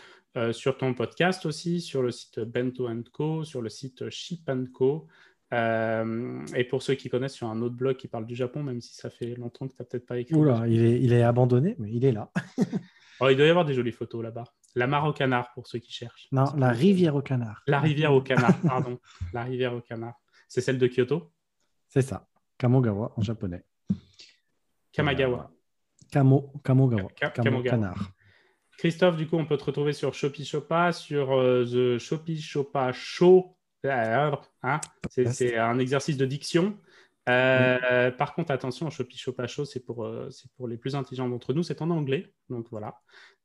sur 0.51 0.77
ton 0.77 0.93
podcast 0.93 1.47
aussi, 1.47 1.81
sur 1.81 2.03
le 2.03 2.11
site 2.11 2.39
Bento 2.39 2.87
Co, 3.11 3.43
sur 3.43 3.61
le 3.61 3.69
site 3.69 4.07
Ship 4.11 4.47
Co. 4.71 5.07
et 5.51 6.63
pour 6.69 6.83
ceux 6.83 6.95
qui 6.95 7.09
connaissent, 7.09 7.35
sur 7.35 7.47
un 7.47 7.61
autre 7.61 7.75
blog 7.75 7.95
qui 7.95 8.07
parle 8.07 8.25
du 8.25 8.35
Japon, 8.35 8.63
même 8.63 8.81
si 8.81 8.95
ça 8.95 9.09
fait 9.09 9.35
longtemps 9.35 9.67
que 9.67 9.73
tu 9.73 9.77
n'as 9.79 9.85
peut-être 9.85 10.05
pas 10.05 10.17
écrit. 10.19 10.35
Oula, 10.35 10.67
il 10.67 10.83
est, 10.83 11.01
il 11.01 11.13
est 11.13 11.23
abandonné, 11.23 11.75
mais 11.79 11.91
il 11.91 12.03
est 12.05 12.11
là. 12.11 12.31
oh, 13.21 13.29
il 13.29 13.37
doit 13.37 13.45
y 13.45 13.49
avoir 13.49 13.65
des 13.65 13.73
jolies 13.73 13.91
photos 13.91 14.23
là-bas. 14.23 14.45
La 14.75 14.87
mare 14.87 15.05
au 15.05 15.13
canard, 15.13 15.51
pour 15.53 15.67
ceux 15.67 15.79
qui 15.79 15.91
cherchent. 15.91 16.27
Non, 16.31 16.45
la 16.57 16.69
rivière 16.69 17.15
au 17.15 17.21
canard. 17.21 17.63
La 17.67 17.79
rivière 17.79 18.13
au 18.13 18.21
canard, 18.21 18.59
pardon. 18.61 18.99
la 19.33 19.43
rivière 19.43 19.73
au 19.73 19.81
canard. 19.81 20.15
C'est 20.47 20.61
celle 20.61 20.77
de 20.77 20.87
Kyoto? 20.87 21.31
C'est 21.87 22.01
ça. 22.01 22.27
Kamogawa 22.57 23.13
en 23.15 23.21
japonais. 23.21 23.63
Kamagawa. 24.91 25.51
Kamo, 26.11 26.53
Kamogawa. 26.63 27.09
Canard. 27.63 28.11
Christophe, 28.77 29.17
du 29.17 29.27
coup, 29.27 29.37
on 29.37 29.45
peut 29.45 29.57
te 29.57 29.63
retrouver 29.63 29.93
sur 29.93 30.13
Shopee 30.13 30.45
Shopa, 30.45 30.91
sur 30.91 31.33
euh, 31.33 31.65
The 31.65 31.99
Shopee 31.99 32.39
Shopa 32.39 32.91
Show. 32.93 33.56
Hein 33.89 34.81
c'est 35.09 35.57
un 35.57 35.79
exercice 35.79 36.17
de 36.17 36.25
diction. 36.25 36.77
Euh, 37.29 38.11
par 38.11 38.33
contre, 38.35 38.51
attention, 38.51 38.89
Shopee 38.89 39.17
Shopa 39.17 39.47
Show, 39.47 39.65
c'est 39.65 39.81
pour, 39.81 40.05
euh, 40.05 40.29
pour 40.55 40.67
les 40.67 40.77
plus 40.77 40.95
intelligents 40.95 41.27
d'entre 41.27 41.53
nous, 41.53 41.63
c'est 41.63 41.81
en 41.81 41.89
anglais. 41.89 42.33
Donc 42.49 42.67
voilà. 42.71 42.99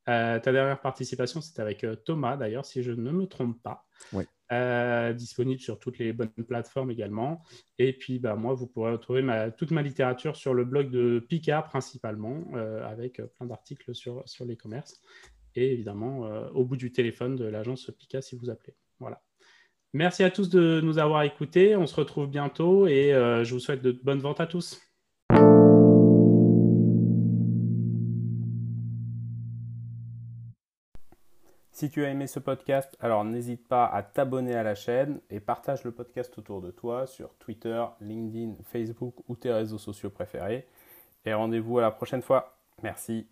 ta 0.06 0.40
dernière 0.40 0.80
participation, 0.80 1.40
c'était 1.40 1.62
avec 1.62 1.86
Thomas, 2.04 2.36
d'ailleurs, 2.36 2.64
si 2.64 2.82
je 2.82 2.92
ne 2.92 3.10
me 3.10 3.26
trompe 3.26 3.60
pas. 3.62 3.86
Oui. 4.12 4.24
Euh, 4.52 5.14
disponible 5.14 5.60
sur 5.62 5.78
toutes 5.78 5.98
les 5.98 6.12
bonnes 6.12 6.28
plateformes 6.28 6.90
également. 6.90 7.42
Et 7.78 7.94
puis, 7.94 8.18
bah, 8.18 8.36
moi, 8.36 8.52
vous 8.52 8.66
pourrez 8.66 8.92
retrouver 8.92 9.22
ma, 9.22 9.50
toute 9.50 9.70
ma 9.70 9.80
littérature 9.80 10.36
sur 10.36 10.52
le 10.52 10.66
blog 10.66 10.90
de 10.90 11.24
Pika 11.26 11.62
principalement, 11.62 12.44
euh, 12.54 12.86
avec 12.86 13.18
euh, 13.18 13.28
plein 13.28 13.46
d'articles 13.46 13.94
sur, 13.94 14.22
sur 14.28 14.44
l'e-commerce. 14.44 15.00
Et 15.54 15.72
évidemment, 15.72 16.20
au 16.54 16.64
bout 16.64 16.76
du 16.76 16.92
téléphone 16.92 17.36
de 17.36 17.44
l'agence 17.44 17.90
Pika 17.98 18.22
si 18.22 18.36
vous 18.36 18.48
appelez. 18.48 18.74
Voilà. 19.00 19.20
Merci 19.94 20.24
à 20.24 20.30
tous 20.30 20.48
de 20.48 20.80
nous 20.82 20.98
avoir 20.98 21.22
écoutés. 21.22 21.76
On 21.76 21.86
se 21.86 21.94
retrouve 21.94 22.26
bientôt 22.26 22.86
et 22.86 23.10
je 23.12 23.52
vous 23.52 23.60
souhaite 23.60 23.82
de 23.82 23.92
bonnes 23.92 24.20
ventes 24.20 24.40
à 24.40 24.46
tous. 24.46 24.80
Si 31.82 31.90
tu 31.90 32.04
as 32.04 32.10
aimé 32.10 32.26
ce 32.28 32.38
podcast, 32.38 32.96
alors 33.00 33.24
n'hésite 33.24 33.66
pas 33.66 33.86
à 33.86 34.02
t'abonner 34.02 34.54
à 34.54 34.62
la 34.62 34.76
chaîne 34.76 35.20
et 35.30 35.40
partage 35.40 35.82
le 35.82 35.90
podcast 35.90 36.38
autour 36.38 36.60
de 36.62 36.70
toi 36.70 37.08
sur 37.08 37.34
Twitter, 37.38 37.84
LinkedIn, 38.00 38.54
Facebook 38.62 39.16
ou 39.26 39.34
tes 39.34 39.50
réseaux 39.50 39.78
sociaux 39.78 40.10
préférés. 40.10 40.68
Et 41.24 41.34
rendez-vous 41.34 41.78
à 41.78 41.82
la 41.82 41.90
prochaine 41.90 42.22
fois. 42.22 42.56
Merci. 42.82 43.26